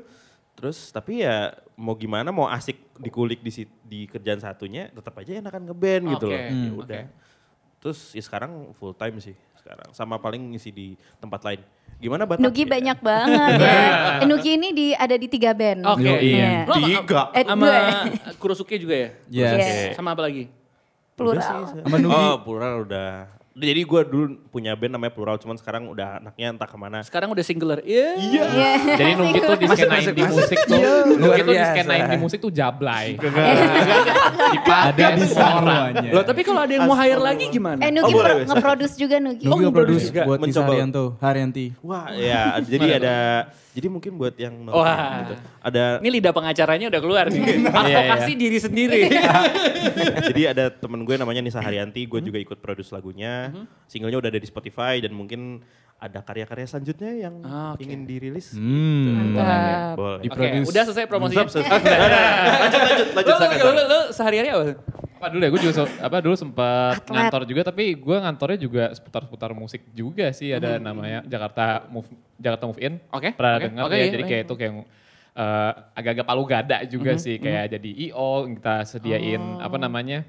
Terus 0.55 0.77
tapi 0.89 1.21
ya 1.21 1.35
mau 1.75 1.93
gimana 1.93 2.31
mau 2.31 2.49
asik 2.49 2.97
dikulik 2.97 3.43
di 3.43 3.51
di 3.83 3.99
kerjaan 4.07 4.39
satunya 4.39 4.89
tetap 4.89 5.13
aja 5.15 5.37
enakan 5.37 5.69
ngeband 5.69 6.03
gitu 6.17 6.25
loh. 6.25 6.33
Oke, 6.33 6.41
Ya 6.41 6.49
hmm, 6.49 6.81
udah. 6.81 7.01
oke. 7.05 7.13
Terus 7.77 7.99
ya 8.09 8.23
sekarang 8.23 8.51
full 8.73 8.97
time 8.97 9.21
sih 9.21 9.37
sekarang 9.65 9.89
sama 9.97 10.21
paling 10.21 10.53
ngisi 10.53 10.69
di 10.69 10.87
tempat 11.17 11.41
lain. 11.41 11.65
Gimana 11.97 12.29
Batak? 12.29 12.37
Nugi 12.37 12.63
Ya. 12.63 12.69
banyak 12.69 12.97
banget 13.01 13.51
ya. 13.57 13.81
Eh, 14.21 14.27
Nugi 14.29 14.51
ini 14.53 14.69
di 14.77 14.87
ada 14.93 15.17
di 15.17 15.25
tiga 15.25 15.57
band. 15.57 15.81
Oke. 15.89 16.05
Iya. 16.05 16.69
Lo 16.69 16.77
Tiga. 16.77 17.33
Eh, 17.33 17.41
sama 17.41 17.65
dua. 17.65 17.81
Kurosuke 18.37 18.77
juga 18.77 18.93
ya? 18.93 19.09
Yes. 19.25 19.57
Iya. 19.57 19.91
Sama 19.97 20.13
apa 20.13 20.21
lagi? 20.21 20.53
Plural. 21.17 21.41
Sama 21.65 21.97
Nugi. 21.97 22.13
Oh 22.13 22.45
plural 22.45 22.85
udah. 22.85 23.25
Jadi 23.55 23.87
gue 23.87 24.01
dulu 24.03 24.25
punya 24.51 24.75
band 24.75 24.99
namanya 24.99 25.15
plural 25.15 25.39
cuman 25.39 25.55
sekarang 25.55 25.87
udah 25.87 26.19
anaknya 26.19 26.51
entah 26.51 26.67
ke 26.67 26.75
mana. 26.75 26.99
Sekarang 27.07 27.31
udah 27.31 27.39
singular. 27.39 27.79
Iya. 27.87 28.19
Iya. 28.19 28.71
Jadi 28.99 29.11
Nugi 29.15 29.39
tuh 29.39 29.55
di 29.55 29.67
skenain 29.71 30.11
di 30.11 30.23
musik 30.27 30.59
tuh, 30.67 30.75
Nugi 31.15 31.23
Luar 31.23 31.37
tuh 31.39 31.55
di 31.55 31.63
skenain 31.63 32.03
di 32.11 32.17
musik 32.19 32.39
tuh 32.43 32.51
jablay. 32.51 33.15
Ada 34.59 35.07
di 35.15 35.23
semuanya. 35.31 36.09
Loh 36.11 36.23
tapi 36.27 36.43
kalau 36.43 36.67
ada 36.67 36.73
yang 36.75 36.83
mau 36.83 36.99
hire 36.99 37.21
lagi 37.23 37.47
gimana? 37.47 37.79
Eh 37.79 37.95
Nugi 37.95 38.11
Oh, 38.11 38.19
bisa. 38.19 38.51
nge-produce 38.51 38.95
juga 38.99 39.15
Nugi. 39.23 39.47
Nugi 39.47 39.63
nge-produce 39.71 40.05
juga. 40.11 40.21
buat 40.27 40.39
Nisa 40.43 40.59
Mencoba. 40.59 40.71
Haryanto, 40.75 41.03
Haryanti. 41.23 41.65
Wah 41.79 42.05
ya 42.11 42.59
jadi 42.59 42.87
ada 42.99 43.15
jadi 43.75 43.91
mungkin 43.91 44.15
buat 44.15 44.31
yang 44.39 44.55
nonton 44.63 44.79
Wah. 44.79 45.27
gitu. 45.27 45.35
Ada 45.59 45.99
Ini 45.99 46.09
lidah 46.15 46.31
pengacaranya 46.31 46.87
udah 46.87 47.01
keluar 47.03 47.25
nih. 47.27 47.43
Advokasi 47.83 48.31
diri 48.39 48.57
sendiri. 48.57 49.11
jadi 50.31 50.41
ada 50.55 50.71
temen 50.71 51.03
gue 51.03 51.15
namanya 51.19 51.43
Nisa 51.43 51.59
Haryanti, 51.59 52.07
gue 52.07 52.23
juga 52.23 52.39
ikut 52.39 52.63
produce 52.63 52.95
lagunya. 52.95 53.51
Singlenya 53.91 54.23
udah 54.23 54.31
ada 54.31 54.39
di 54.39 54.47
Spotify 54.47 55.03
dan 55.03 55.11
mungkin 55.11 55.59
ada 55.95 56.19
karya-karya 56.19 56.67
selanjutnya 56.67 57.11
yang 57.19 57.35
Ah, 57.43 57.75
oke. 57.75 57.83
ingin 57.83 58.03
dirilis. 58.03 58.55
Hmm. 58.55 59.35
Mantap. 59.35 59.95
Boleh. 59.95 60.19
Oke, 60.23 60.31
produce. 60.31 60.67
udah 60.71 60.81
selesai 60.87 61.05
promosinya. 61.07 61.47
Lanjut, 62.63 62.79
lanjut, 62.79 63.07
lanjut. 63.11 63.31
Lo, 63.31 63.35
silakan. 63.35 63.85
lo 63.87 63.99
sehari-hari 64.11 64.49
apa? 64.51 64.63
Apa 65.25 65.33
dulu 65.33 65.41
ya, 65.41 65.49
gue 65.49 65.61
juga 65.65 65.73
se- 65.73 65.97
apa 66.05 66.17
dulu 66.21 66.35
sempat 66.37 67.01
ngantor 67.09 67.49
juga, 67.49 67.61
tapi 67.65 67.97
gue 67.97 68.17
ngantornya 68.21 68.59
juga 68.61 68.83
seputar-seputar 68.93 69.57
musik 69.57 69.81
juga 69.89 70.29
sih. 70.29 70.53
Ada 70.53 70.77
namanya 70.77 71.25
Jakarta 71.25 71.89
Move 71.89 72.05
Jakarta 72.37 72.63
Move 72.69 72.77
In. 72.85 72.93
Oke, 73.09 73.33
Pernah 73.33 73.57
oke, 73.57 73.65
dengar 73.65 73.83
oke, 73.89 73.95
ya? 73.97 74.05
iya, 74.05 74.13
Jadi 74.13 74.21
iya. 74.21 74.29
kayak 74.29 74.43
itu 74.45 74.53
kayak 74.53 74.73
eh, 75.33 75.71
agak-agak 75.97 76.25
palu 76.29 76.43
gada 76.45 76.77
juga 76.85 77.17
sih, 77.17 77.41
kayak 77.41 77.73
jadi 77.73 77.89
IO 78.05 78.29
kita 78.53 78.85
sediain 78.85 79.41
apa 79.57 79.77
namanya 79.81 80.21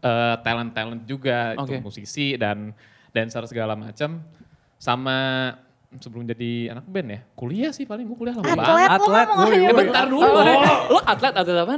eh, 0.00 0.34
talent-talent 0.40 1.04
juga, 1.04 1.52
Oke. 1.60 1.76
untuk 1.76 1.92
musisi 1.92 2.32
dan 2.40 2.72
dancer 3.12 3.44
segala 3.44 3.76
macam. 3.76 4.24
Sama 4.80 5.52
sebelum 5.98 6.24
jadi 6.24 6.70
anak 6.70 6.86
band 6.86 7.08
ya, 7.08 7.20
kuliah 7.32 7.68
sih 7.68 7.84
paling 7.84 8.04
gue 8.04 8.14
kuliah 8.14 8.32
lama 8.32 8.48
banget. 8.48 8.88
Atlet, 8.88 8.88
lo 8.88 8.94
Atlet, 8.94 9.28
aja. 9.28 9.68
woi. 9.68 9.76
Bentar 9.76 10.04
dulu. 10.06 10.30
Lo 10.88 10.98
atlet 11.02 11.34
atlet 11.34 11.58
apa? 11.58 11.74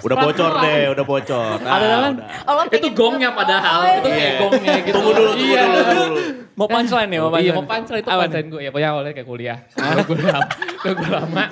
Udah 0.00 0.16
bocor 0.18 0.50
deh, 0.62 0.82
udah 0.90 1.04
bocor. 1.04 1.56
Nah, 1.58 1.70
Ada 1.72 1.84
apa? 1.92 2.08
Oh, 2.46 2.52
lo 2.54 2.62
Itu 2.68 2.88
gongnya 2.90 3.30
padahal, 3.32 3.78
Oh, 3.78 3.92
itu 3.94 4.08
iya. 4.08 4.16
kayak 4.16 4.34
gongnya 4.38 4.76
gitu. 4.80 4.94
Tunggu 4.94 5.10
dulu, 5.12 5.30
tunggu 5.32 5.44
Iya. 5.46 5.60
dulu, 5.62 5.80
tunggu 5.82 6.04
dulu. 6.06 6.20
Mau 6.56 6.66
punchline 6.66 7.10
ya? 7.10 7.18
Mau 7.18 7.28
punchline? 7.28 7.44
Iya 7.44 7.52
mau 7.52 7.66
punchline 7.66 8.00
itu 8.00 8.08
punchline 8.08 8.48
gue 8.48 8.60
ya 8.64 8.70
pokoknya 8.72 8.88
awalnya 8.88 9.12
kayak 9.12 9.28
kuliah. 9.28 9.58
gue 10.00 10.16
lama, 10.16 10.48
gue 10.80 11.10
lama. 11.10 11.44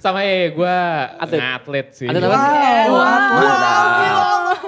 Sama 0.00 0.18
eh 0.24 0.50
gue 0.50 0.76
Atlet. 1.20 1.38
atlet 1.40 1.86
sih. 1.92 2.06
Atlet 2.10 2.24
apa? 2.24 2.38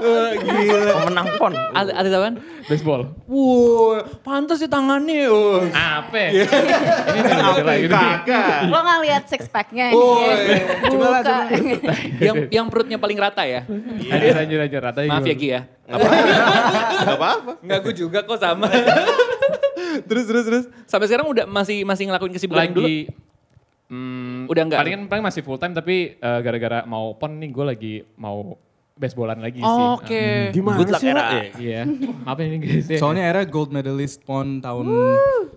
Pemenang 0.03 1.29
pon. 1.39 1.53
Atlet 1.55 1.95
atlet 1.95 2.13
apa? 2.13 2.31
Baseball. 2.67 3.03
Wow, 3.27 4.03
pantas 4.23 4.63
sih 4.63 4.71
tangannya. 4.71 5.27
Oh. 5.31 5.63
Apa? 5.67 6.31
Ini 6.31 7.21
beda 7.23 7.63
lagi. 7.67 7.87
Kakak. 7.91 8.71
Lo 8.71 8.79
nggak 8.83 8.99
lihat 9.03 9.23
six 9.27 9.51
packnya 9.51 9.91
Oh, 9.91 10.23
ini. 10.31 10.63
Coba 10.91 11.07
lah, 11.11 11.21
Buka. 11.23 11.39
yang 12.23 12.37
yang 12.51 12.67
perutnya 12.71 12.99
paling 13.03 13.19
rata 13.19 13.43
ya? 13.43 13.67
Lanjut 13.67 14.35
lanjut 14.35 14.59
lanjut. 14.63 14.81
Ratanya 14.83 15.11
Maaf 15.11 15.27
ya? 15.27 15.35
Ki 15.35 15.49
ya. 15.51 15.61
Gak 15.87 17.17
apa-apa. 17.19 17.53
Enggak 17.61 17.79
gue 17.91 17.95
juga 18.07 18.19
kok 18.23 18.39
sama. 18.39 18.67
terus 20.09 20.25
terus 20.25 20.45
terus. 20.47 20.65
Sampai 20.87 21.07
sekarang 21.11 21.27
udah 21.29 21.45
masih 21.51 21.83
masih 21.83 22.09
ngelakuin 22.09 22.33
kesibukan 22.33 22.71
yang 22.71 22.75
dulu. 22.75 22.87
Lagi 22.87 23.01
hmm, 23.91 24.49
Udah 24.49 24.63
enggak? 24.65 24.79
Palingan 24.81 25.03
paling 25.11 25.25
masih 25.25 25.43
full 25.45 25.59
time 25.61 25.75
tapi 25.77 26.17
eh, 26.17 26.39
gara-gara 26.41 26.87
mau 26.87 27.13
pon 27.19 27.37
nih 27.37 27.51
gue 27.51 27.65
lagi 27.67 27.95
mau 28.17 28.57
baseballan 29.03 29.39
lagi 29.39 29.59
sih. 29.59 29.85
Oke. 29.91 30.25
Gimana 30.51 30.77
Good 30.79 30.91
luck 30.91 31.03
sih, 31.03 31.11
era. 31.11 31.19
Ra? 31.19 31.27
Ah, 31.29 31.45
Iya. 31.59 31.83
Apa 32.23 32.39
ini 32.41 32.55
Inggrisnya? 32.57 32.97
Soalnya 32.97 33.25
era 33.27 33.43
gold 33.45 33.71
medalist 33.71 34.23
pon 34.23 34.59
tahun 34.59 34.87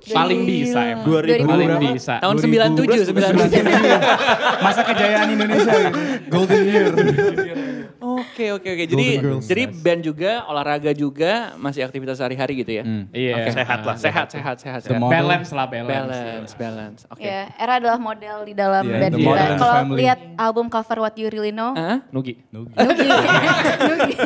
paling 0.03 0.41
bisa 0.43 0.79
ya. 0.81 0.95
2000 0.99 1.45
Paling 1.45 1.67
berapa? 1.69 1.83
bisa. 1.87 2.13
Tahun 2.17 2.35
97 2.35 2.75
2012, 2.75 3.13
97. 3.13 4.65
masa 4.65 4.81
kejayaan 4.83 5.27
Indonesia 5.29 5.71
gitu. 5.79 5.99
Golden 6.27 6.61
year. 6.65 6.85
Oke 7.97 8.45
oke 8.51 8.67
oke. 8.67 8.83
Jadi 8.87 9.07
Girls. 9.17 9.45
jadi 9.45 9.63
band 9.67 10.01
juga, 10.03 10.31
olahraga 10.45 10.91
juga, 10.91 11.33
masih 11.55 11.81
aktivitas 11.81 12.17
sehari-hari 12.17 12.53
gitu 12.57 12.71
ya. 12.73 12.83
Iya. 13.11 13.33
Oke. 13.35 13.49
Sehat 13.55 13.79
lah, 13.81 13.95
Sehat 13.95 14.27
sehat 14.29 14.55
sehat. 14.57 14.79
Sehat. 14.81 14.97
model. 14.97 15.13
Balance 15.15 15.49
lah 15.51 15.65
balance. 15.65 15.91
Balance 15.91 16.51
balance. 16.55 17.01
Oke. 17.07 17.23
Ya, 17.23 17.49
Era 17.55 17.77
adalah 17.77 17.97
model 17.97 18.37
di 18.43 18.53
dalam 18.53 18.83
Yeah, 18.85 18.99
band 19.01 19.13
kita. 19.15 19.39
and 19.41 19.57
Kalau 19.57 19.75
lihat 19.93 20.19
album 20.37 20.65
cover 20.67 20.97
What 20.99 21.15
You 21.15 21.27
Really 21.27 21.49
Know, 21.49 21.73
Hah? 21.73 22.05
Nugi. 22.09 22.39
Nugi. 22.47 22.71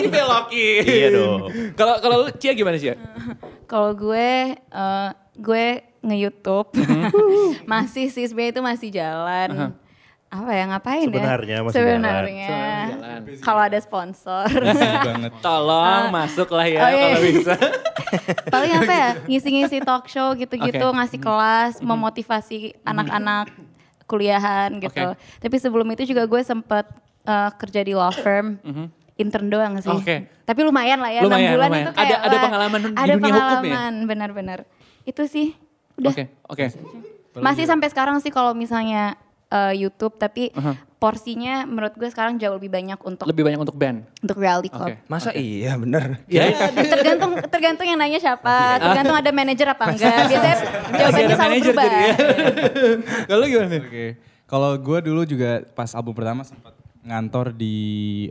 Belokin. 0.10 0.84
Iya 0.84 1.08
dong. 1.12 1.40
Kalau 1.74 1.96
kalau 2.00 2.16
lu 2.24 2.30
Cia 2.36 2.54
gimana 2.54 2.78
Cia? 2.78 2.96
Kalau 3.66 3.94
gue, 3.94 4.30
eh, 4.56 5.10
gue 5.36 5.66
nge-youtube. 6.00 6.70
masih 7.72 8.10
sih, 8.10 8.26
sebenarnya 8.26 8.52
itu 8.52 8.62
masih 8.62 8.90
jalan. 8.90 9.50
Apa 10.30 10.54
ya, 10.54 10.70
ngapain 10.70 11.10
Sebenarnya 11.10 11.56
ya? 11.58 11.66
masih 11.66 11.74
Sebenarnya. 11.76 12.50
jalan. 12.94 13.20
Kalau 13.42 13.62
ada 13.62 13.80
sponsor. 13.82 14.46
banget. 15.10 15.34
Tolong 15.42 16.14
masuk 16.14 16.50
lah 16.50 16.66
ya 16.66 16.80
Oh, 16.80 16.90
iya. 16.90 17.02
kalau 17.10 17.22
bisa. 17.24 17.54
Paling 18.54 18.74
apa 18.76 18.94
ya, 18.94 19.10
ngisi-ngisi 19.26 19.82
talk 19.82 20.06
show 20.06 20.34
gitu-gitu, 20.34 20.86
Oke. 20.86 20.96
ngasih 20.96 21.20
kelas, 21.20 21.74
memotivasi 21.82 22.78
anak-anak 22.82 23.50
kuliahan 24.06 24.78
gitu. 24.78 25.14
Tapi 25.18 25.56
sebelum 25.58 25.86
itu 25.94 26.06
juga 26.08 26.26
gue 26.26 26.42
sempet 26.42 26.86
eh, 27.24 27.50
kerja 27.58 27.82
di 27.82 27.94
law 27.94 28.10
firm. 28.12 28.58
Intern 29.20 29.48
doang 29.48 29.74
sih. 29.78 29.92
Oke. 29.92 30.32
Tapi 30.42 30.60
lumayan 30.64 30.98
lah 30.98 31.12
ya, 31.12 31.20
enam 31.20 31.30
Lumayan, 31.30 31.52
bulan 31.54 31.68
lumayan. 31.68 31.84
itu 31.84 31.92
kayak 31.94 32.08
Ada- 32.08 32.20
ada 32.20 32.32
wah, 32.32 32.42
pengalaman 32.42 32.80
di 32.80 32.88
ada 32.90 33.14
dunia 33.14 33.20
hukum 33.30 33.36
ya? 33.36 33.44
pengalaman, 33.44 33.94
benar-benar. 34.06 34.60
Itu 35.04 35.22
sih, 35.26 35.54
udah. 35.96 36.10
Oke 36.10 36.24
oke. 36.46 36.66
Masih 37.36 37.64
sampai 37.64 37.88
sekarang 37.88 38.18
sih 38.18 38.30
kalau 38.30 38.52
misalnya 38.54 39.14
eh, 39.48 39.74
YouTube, 39.78 40.16
tapi 40.16 40.50
porsinya 40.96 41.64
menurut 41.64 41.94
gue 41.94 42.06
sekarang 42.06 42.36
jauh 42.36 42.54
lebih 42.54 42.68
banyak 42.70 43.00
untuk 43.00 43.24
Lebih 43.24 43.44
banyak 43.46 43.60
untuk 43.62 43.74
band. 43.74 44.04
untuk 44.20 44.36
reality 44.36 44.68
club. 44.68 44.90
Oke. 44.90 45.00
Masa 45.06 45.32
iya 45.32 45.74
bener. 45.74 46.20
Ya. 46.26 46.52
tergantung 46.86 47.40
tergantung 47.46 47.86
yang 47.86 47.96
nanya 47.98 48.20
siapa, 48.20 48.56
tergantung 48.78 49.16
ada 49.16 49.32
manajer 49.32 49.68
apa 49.70 49.84
enggak. 49.88 50.12
Biasanya 50.32 50.58
jawabannya 50.92 51.08
selalu 51.30 51.40
manajer 51.42 51.64
berubah. 51.70 51.86
jadi 51.86 52.00
ya. 52.02 52.14
Kalau 53.30 53.44
gimana 53.46 53.68
nih? 53.70 53.82
Oke. 53.82 54.06
Kalau 54.44 54.72
gue 54.76 54.98
dulu 55.04 55.22
juga 55.24 55.50
pas 55.70 55.90
album 55.94 56.12
pertama 56.12 56.42
sempat 56.42 56.74
ngantor 57.10 57.52
di 57.52 57.76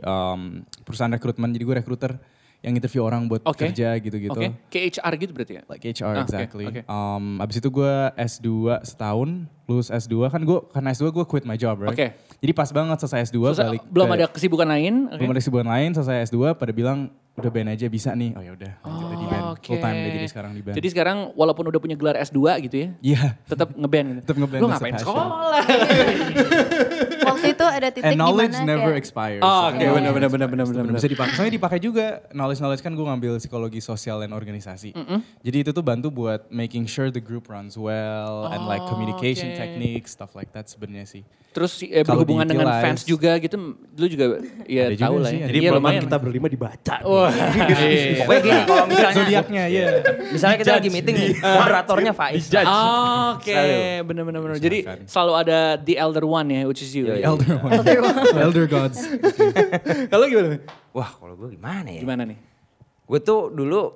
um, 0.01 0.41
perusahaan 0.81 1.11
rekrutmen. 1.11 1.51
Jadi 1.51 1.63
gue 1.63 1.75
rekruter 1.77 2.11
yang 2.59 2.75
interview 2.75 2.99
orang 3.01 3.23
buat 3.25 3.39
Oke. 3.45 3.67
kerja 3.67 3.95
gitu-gitu. 3.97 4.31
Oke. 4.33 4.51
Kayak 4.67 4.97
HR 4.97 5.13
gitu 5.17 5.31
berarti 5.31 5.53
ya? 5.53 5.63
Like 5.65 5.83
HR 5.85 6.11
Ah, 6.13 6.23
exactly. 6.23 6.65
oke. 6.65 6.81
Um, 6.85 7.39
abis 7.39 7.55
itu 7.57 7.69
gue 7.69 7.93
S2 8.13 8.47
setahun, 8.81 9.29
lulus 9.63 9.87
S2 9.89 10.27
kan 10.27 10.41
gue 10.41 10.59
karena 10.67 10.91
S2 10.91 11.07
gue 11.09 11.23
quit 11.25 11.43
my 11.43 11.55
job 11.55 11.79
right. 11.79 11.87
Oke. 11.89 12.07
Jadi 12.37 12.51
pas 12.51 12.67
banget 12.69 12.99
selesai 12.99 13.29
S2 13.29 13.39
Selesai- 13.49 13.63
balik 13.65 13.83
belum 13.85 14.05
ke- 14.05 14.13
ada 14.13 14.25
kesibukan 14.27 14.67
lain? 14.67 15.07
oke. 15.07 15.15
belum 15.17 15.29
ada 15.29 15.39
kesibukan 15.39 15.67
lain 15.69 15.89
selesai 15.93 16.27
S2 16.27 16.37
pada 16.53 16.71
bilang 16.73 17.07
udah 17.33 17.47
band 17.49 17.71
aja 17.71 17.87
bisa 17.87 18.11
nih. 18.11 18.35
Oh 18.35 18.43
ya 18.43 18.51
udah 18.51 18.71
aja 18.75 19.15
di 19.15 19.25
band. 19.25 19.43
Oke. 19.49 19.69
Full 19.69 19.79
time 19.79 19.95
deh 19.97 20.11
jadi 20.13 20.27
sekarang 20.27 20.51
di 20.51 20.59
band. 20.59 20.75
Jadi 20.75 20.87
sekarang 20.89 21.17
walaupun 21.33 21.63
udah 21.65 21.79
punya 21.79 21.95
gelar 21.95 22.19
S2 22.19 22.35
gitu 22.61 22.75
ya, 22.75 22.87
Iya. 22.99 23.39
tetap 23.45 23.71
ngeband 23.71 24.07
gitu. 24.11 24.19
Tetap 24.21 24.37
ngeband, 24.37 24.59
Lu 24.59 24.67
ngapain 24.67 24.95
sekolah? 24.97 25.27
Waktu 27.39 27.55
itu 27.55 27.65
ada 27.65 27.87
titik 27.87 28.03
And 28.03 28.19
knowledge 28.19 28.55
never 28.61 28.91
kayak 28.91 28.99
expires. 28.99 29.39
Oh, 29.39 29.71
oke, 29.71 29.79
So, 29.79 29.95
benar, 29.95 30.11
benar, 30.11 30.29
benar, 30.29 30.47
benar, 30.51 30.65
benar. 30.67 30.93
Bisa 30.93 31.07
dipakai. 31.07 31.33
Soalnya 31.33 31.55
dipakai 31.55 31.79
juga 31.79 32.05
knowledge 32.29 32.59
knowledge 32.59 32.83
kan 32.83 32.91
gue 32.91 33.05
ngambil 33.05 33.31
psikologi 33.39 33.79
sosial 33.79 34.19
dan 34.19 34.31
organisasi. 34.31 34.91
Jadi 35.39 35.57
itu 35.57 35.71
tuh 35.71 35.81
bantu 35.81 36.11
buat 36.11 36.51
making 36.51 36.83
sure 36.83 37.07
the 37.07 37.23
group 37.23 37.47
runs 37.47 37.73
well 37.73 38.51
and 38.51 38.67
like 38.67 38.81
Oh, 38.81 38.91
communication 38.91 39.51
oke. 39.51 39.57
techniques 39.57 40.11
stuff 40.11 40.33
like 40.33 40.51
that 40.51 40.67
sebenarnya 40.67 41.05
sih. 41.05 41.23
Terus 41.49 41.81
eh, 41.81 42.05
berhubungan 42.05 42.45
dengan 42.45 42.69
fans 42.77 43.01
juga 43.01 43.33
gitu, 43.35 43.57
lu 43.73 44.05
juga 44.05 44.37
ya 44.69 44.85
Ada 44.85 45.01
tahu 45.01 45.17
juga 45.17 45.23
lah 45.25 45.31
sih, 45.33 45.39
ya. 45.41 45.45
Jadi 45.49 45.57
Iya, 45.59 45.69
memang 45.73 45.81
lumayan. 45.81 46.03
kita 46.05 46.17
berlima 46.21 46.47
dibaca. 46.47 46.95
Wah. 47.01 47.31
Iya. 47.89 48.21
Pokoknya 48.21 48.41
gini, 48.43 48.59
kalau 48.63 48.85
misalnya 48.85 49.15
Zodiaknya, 49.17 49.63
iya. 49.65 49.87
misalnya 50.29 50.57
kita 50.57 50.71
lagi 50.77 50.89
meeting 50.93 51.15
nih, 51.17 51.31
moderatornya 51.41 52.13
Faiz. 52.13 52.45
Oke, 52.53 53.61
bener-bener. 54.05 54.39
bener. 54.39 54.55
Jadi 54.57 54.79
Misalkan. 54.85 55.09
selalu 55.09 55.33
ada 55.35 55.59
the 55.79 55.95
elder 55.97 56.21
one 56.23 56.47
ya, 56.47 56.61
which 56.69 56.85
is 56.85 56.93
you. 56.93 57.09
Elder 57.29 57.55
one. 57.61 57.71
Elder 58.35 58.65
gods. 58.65 58.99
Kalau 60.11 60.25
gimana? 60.25 60.57
Wah, 60.89 61.09
kalau 61.13 61.33
gue 61.37 61.53
gimana 61.53 61.89
ya? 61.89 62.01
Gimana 62.01 62.25
nih? 62.25 62.37
Gue 63.05 63.19
tuh 63.21 63.49
dulu 63.49 63.93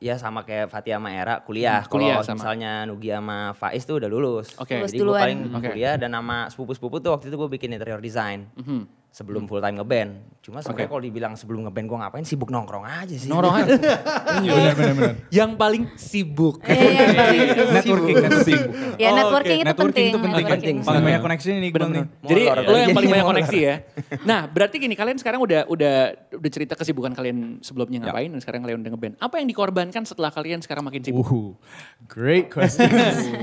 ya 0.00 0.18
sama 0.18 0.42
kayak 0.42 0.66
Fatia 0.66 0.96
sama 0.96 1.12
Era 1.12 1.38
kuliah. 1.40 1.84
Hmm, 1.84 1.92
kuliah 1.92 2.16
Kalau 2.18 2.26
sama. 2.26 2.36
misalnya 2.40 2.72
Nugi 2.84 3.08
sama 3.08 3.38
Faiz 3.54 3.84
tuh 3.84 4.00
udah 4.00 4.08
lulus. 4.08 4.56
Oke. 4.58 4.80
Lulus 4.80 4.90
Jadi 4.90 4.98
gue 4.98 5.14
paling 5.14 5.40
Oke. 5.52 5.68
kuliah 5.70 5.94
dan 5.94 6.10
nama 6.10 6.48
sepupu-sepupu 6.48 6.98
tuh 6.98 7.12
waktu 7.12 7.28
itu 7.28 7.36
gue 7.36 7.50
bikin 7.52 7.70
interior 7.70 8.00
design. 8.00 8.48
Mhm. 8.56 9.01
Sebelum 9.12 9.44
full 9.44 9.60
time 9.60 9.76
ngeband. 9.76 10.40
Cuma 10.40 10.58
sebenarnya 10.58 10.88
kalau 10.88 11.02
dibilang 11.04 11.36
sebelum 11.36 11.68
ngeband 11.68 11.84
gue 11.84 11.98
ngapain 12.00 12.24
sibuk 12.24 12.48
nongkrong 12.48 12.80
aja 12.82 13.12
sih. 13.12 13.28
Nongkrong 13.28 13.54
aja. 13.54 13.76
Benar, 14.42 14.72
benar, 14.72 14.94
benar. 14.96 15.14
Yang 15.28 15.50
paling 15.54 15.82
sibuk. 15.94 16.56
Iya, 16.64 16.80
iya, 16.80 17.04
paling 17.14 17.40
sibuk. 17.52 17.68
Networking, 17.70 18.16
networking. 18.18 18.62
Ya 19.02 19.08
Oh, 19.08 19.14
networking 19.14 19.58
itu 19.58 19.68
Networking 19.68 19.92
penting. 19.92 20.08
itu 20.08 20.18
penting. 20.18 20.46
Penting. 20.48 20.76
Paling 20.80 21.02
banyak 21.02 21.20
connection 21.20 21.52
ini 21.54 21.68
Iqbal 21.68 21.88
nih. 21.88 22.04
Jadi 22.24 22.42
lo 22.42 22.72
yang 22.72 22.88
kali. 22.88 22.96
paling 22.96 23.10
banyak 23.12 23.26
koneksi 23.28 23.58
ya. 23.60 23.74
Nah 24.28 24.40
berarti 24.48 24.76
gini 24.80 24.94
kalian 24.94 25.20
sekarang 25.20 25.40
udah 25.40 25.60
udah 25.68 25.94
udah 26.32 26.50
cerita 26.50 26.72
kesibukan 26.72 27.12
kalian 27.12 27.60
sebelumnya 27.60 28.00
ngapain 28.02 28.32
dan 28.32 28.40
sekarang 28.40 28.64
kalian 28.64 28.80
udah 28.80 28.90
ngeband. 28.90 29.14
Apa 29.20 29.34
yang 29.38 29.46
dikorbankan 29.46 30.02
setelah 30.02 30.32
kalian 30.32 30.64
sekarang 30.64 30.82
makin 30.82 31.04
sibuk? 31.04 31.60
Great 32.08 32.48
question. 32.48 32.88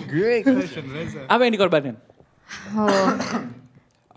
great 0.09 0.41
question, 0.41 0.89
Reza. 0.89 1.29
Apa 1.29 1.45
yang 1.45 1.53
dikorbankan? 1.53 1.95
Oh, 2.73 3.13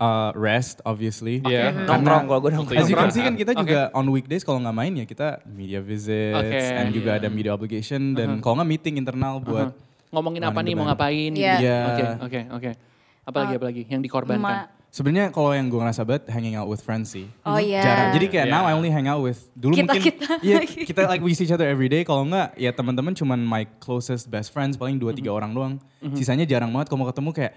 Uh, 0.03 0.35
rest, 0.35 0.83
obviously. 0.83 1.39
Iya. 1.39 1.71
Nongkrong 1.87 2.27
kalau 2.27 2.39
gue 2.41 2.51
nongkrong. 2.51 2.75
As 2.75 2.85
you 2.85 2.97
can 2.97 3.07
see 3.07 3.21
kan 3.21 3.33
kita 3.33 3.55
juga 3.55 3.87
on 3.91 4.03
weekdays 4.09 4.43
kalau 4.43 4.59
nggak 4.59 4.75
main 4.75 4.91
ya 4.93 5.05
kita 5.05 5.39
media 5.47 5.79
visits 5.79 6.35
Oke. 6.35 6.59
and 6.59 6.91
juga 6.91 7.15
ada 7.15 7.27
media 7.27 7.51
obligation 7.51 8.11
dan 8.11 8.37
kalau 8.37 8.59
nggak 8.59 8.69
meeting 8.69 8.95
internal 8.97 9.39
buat 9.39 9.71
Ngomongin 10.09 10.43
apa 10.43 10.59
nih 10.59 10.67
the 10.67 10.75
mau 10.75 10.83
band. 10.83 10.91
ngapain? 10.93 11.31
Iya. 11.31 11.55
gitu. 11.55 11.63
Iya. 11.63 11.77
Oke 11.87 12.03
oke 12.19 12.39
oke. 12.51 12.71
Apalagi 13.23 13.53
apalagi 13.55 13.81
yang 13.87 14.01
dikorbankan? 14.01 14.43
ma- 14.43 14.67
sebenarnya 14.89 15.31
kalau 15.31 15.49
yang 15.51 15.65
gue 15.65 15.79
ngerasa 15.79 16.03
banget 16.03 16.23
hanging 16.27 16.53
out 16.53 16.67
with 16.67 16.77
friends 16.79 17.09
sih. 17.09 17.25
oh 17.41 17.55
iya. 17.55 17.81
Jarang. 17.81 18.09
Jadi 18.13 18.25
kayak 18.27 18.45
Iya. 18.45 18.53
now 18.53 18.67
I 18.67 18.73
only 18.73 18.91
hang 18.91 19.07
out 19.07 19.23
with 19.23 19.39
dulu 19.53 19.73
Kita- 19.73 19.87
mungkin 19.89 20.03
kita 20.03 20.25
lagi. 20.37 20.83
kita 20.85 20.99
like 21.07 21.23
we 21.23 21.31
see 21.31 21.43
each 21.43 21.51
other 21.51 21.65
every 21.65 21.87
day 21.87 22.03
kalau 22.03 22.21
nggak 22.23 22.53
ya 22.55 22.69
teman-teman 22.69 23.11
cuman 23.11 23.39
my 23.39 23.63
closest 23.79 24.27
best 24.27 24.51
friends 24.51 24.75
paling 24.75 24.99
dua 24.99 25.15
tiga 25.15 25.31
orang 25.31 25.49
doang. 25.49 25.73
Sisanya 26.11 26.43
jarang 26.43 26.69
banget 26.69 26.87
kalau 26.87 26.99
mau 26.99 27.09
ketemu 27.09 27.31
kayak 27.31 27.53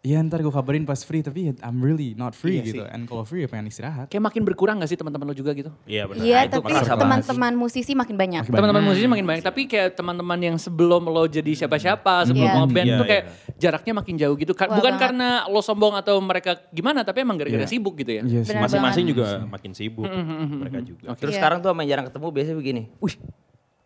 Iya 0.00 0.22
ntar 0.22 0.38
gue 0.38 0.48
kabarin 0.48 0.86
pas 0.86 1.02
free 1.02 1.18
tapi 1.18 1.50
ya 1.50 1.52
I'm 1.66 1.82
really 1.82 2.14
not 2.14 2.30
free 2.30 2.60
Iya 2.60 2.64
gitu. 2.64 2.78
sih. 2.78 2.94
And 2.94 3.10
kalau 3.10 3.26
free 3.26 3.42
ya 3.42 3.48
pengen 3.48 3.66
istirahat. 3.66 4.06
Kayak 4.06 4.22
makin 4.24 4.46
berkurang 4.46 4.78
gak 4.78 4.86
sih 4.86 4.94
teman-teman 4.94 5.26
lo 5.26 5.34
juga 5.34 5.50
gitu? 5.50 5.74
Iya 5.82 6.06
benar. 6.06 6.22
Iya, 6.22 6.36
Nah, 6.36 6.42
itu 6.46 6.54
tapi 6.56 6.72
teman-teman 6.78 7.52
musisi 7.58 7.92
makin 7.92 8.14
banyak. 8.14 8.46
Teman-teman 8.46 8.86
musisi 8.86 9.10
makin 9.10 9.26
banyak, 9.26 9.42
tapi 9.42 9.66
kayak 9.66 9.98
teman-teman 9.98 10.38
yang 10.38 10.56
sebelum 10.56 11.02
lo 11.04 11.26
jadi 11.26 11.50
siapa-siapa, 11.56 12.22
sebelum 12.24 12.46
Iya. 12.46 12.54
mau 12.54 12.66
band 12.70 12.86
Iya, 12.86 12.96
tuh 12.96 13.06
kayak 13.08 13.24
jaraknya 13.58 13.92
makin 13.96 14.14
jauh 14.14 14.36
gitu. 14.36 14.52
Bukan 14.54 14.70
banget. 14.70 15.00
karena 15.00 15.28
lo 15.44 15.58
sombong 15.58 15.98
atau 15.98 16.22
mereka 16.22 16.54
gimana, 16.70 17.02
tapi 17.02 17.26
emang 17.26 17.34
gara-gara 17.34 17.66
Iya. 17.66 17.68
sibuk 17.68 17.98
gitu 17.98 18.12
ya. 18.14 18.22
Iya 18.22 18.40
sih. 18.42 18.54
Benar 18.54 18.62
Masing-masing 18.70 19.04
juga 19.10 19.26
makin 19.42 19.70
sibuk. 19.74 20.06
Mereka 20.06 20.78
juga. 20.86 21.18
Terus 21.18 21.34
Iya. 21.34 21.40
sekarang 21.42 21.58
tuh 21.58 21.74
sama 21.74 21.82
yang 21.82 21.90
jarang 21.92 22.06
ketemu 22.06 22.26
biasanya 22.30 22.56
begini. 22.56 22.82
Wih, 23.02 23.14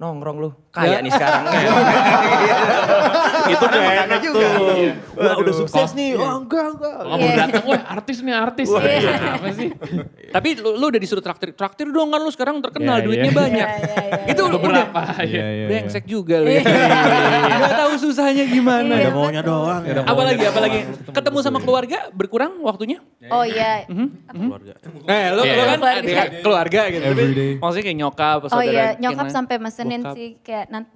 nongkrong 0.01 0.37
lu. 0.41 0.51
Kaya 0.73 1.05
nih 1.05 1.13
sekarang. 1.13 1.45
itu 3.51 3.65
gak 3.65 3.83
enak 4.07 4.19
tuh. 4.23 4.33
Wah 5.13 5.35
udah 5.37 5.55
sukses 5.55 5.91
nih. 5.93 6.15
Oh 6.15 6.41
enggak 6.41 6.67
enggak. 6.73 6.95
Kalau 6.97 7.17
baru 7.19 7.35
datang, 7.37 7.65
wah 7.67 7.83
artis 7.91 8.17
nih 8.23 8.33
artis. 8.33 8.69
Iya. 8.71 9.13
Apa 9.37 9.49
sih? 9.53 9.69
Tapi 10.35 10.49
lu, 10.57 10.79
lu 10.79 10.85
udah 10.89 11.01
disuruh 11.03 11.21
traktir, 11.21 11.51
traktir 11.53 11.91
dong 11.91 12.09
kan 12.09 12.23
lu 12.23 12.31
sekarang 12.31 12.63
terkenal, 12.63 12.97
Iya, 12.97 13.05
duitnya 13.05 13.29
iya. 13.29 13.37
banyak. 13.37 13.67
Iya, 13.67 13.77
iya, 13.77 13.95
iya. 13.99 14.31
Itu 14.31 14.41
Udah 14.41 14.53
udah 14.53 14.61
berapa? 14.63 15.01
Iya, 15.21 15.27
iya, 15.27 15.45
iya. 15.51 15.67
brengsek 15.69 16.05
juga 16.07 16.37
lu 16.39 16.49
ya. 16.49 16.63
Gak 17.61 17.75
tahu 17.77 17.93
susahnya 18.01 18.45
gimana. 18.47 18.95
Ada 18.95 19.11
maunya 19.11 19.43
doang. 19.43 19.83
ya. 19.83 20.01
Apalagi, 20.07 20.45
apalagi. 20.47 20.79
Ketemu 21.11 21.39
sama 21.43 21.59
keluarga 21.59 21.99
berkurang 22.11 22.63
waktunya? 22.63 23.03
Oh 23.29 23.43
iya. 23.43 23.85
Keluarga. 24.31 24.73
Eh, 25.05 25.25
lu, 25.35 25.43
Iya. 25.43 25.55
kan 25.67 25.79
Keluarga. 26.41 26.81
gitu. 26.89 27.05
Maksudnya 27.59 27.85
kayak 27.85 27.99
nyokap, 27.99 28.39
Oh 28.41 28.49
saudara. 28.49 28.71
iya, 28.71 28.87
nyokap 28.97 29.27
sampai 29.29 29.57
Bokap. 29.99 30.15
sih 30.15 30.29
kayak 30.47 30.67
nanti 30.71 30.93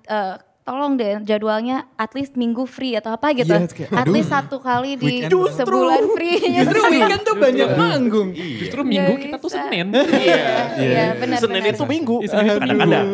tolong 0.64 0.96
deh 0.96 1.20
jadwalnya 1.28 1.85
at 2.00 2.16
least 2.16 2.40
minggu 2.40 2.64
free 2.64 2.96
atau 2.96 3.12
apa 3.12 3.37
gitu. 3.37 3.52
Iya, 3.52 3.68
kayak, 3.68 3.90
at 3.92 4.09
aduh. 4.09 4.12
least 4.16 4.33
satu 4.33 4.57
kali 4.57 4.96
di 4.96 5.28
Weekend. 5.28 5.52
sebulan 5.61 6.02
free. 6.16 6.40
Justru 6.57 6.80
weekend 6.96 7.20
tuh 7.20 7.37
banyak 7.37 7.68
manggung. 7.76 8.28
Justru 8.33 8.80
minggu 8.80 9.12
kita 9.20 9.37
tuh. 9.37 9.50
Senin. 9.52 9.92
Iya, 9.92 10.40
iya 10.80 11.04
benar 11.20 11.38
Senin 11.44 11.61
benar. 11.61 11.76
itu 11.76 11.85
minggu. 11.85 12.16
Senin 12.24 12.44
itu 12.48 12.61
Kadang-kadang. 12.64 13.07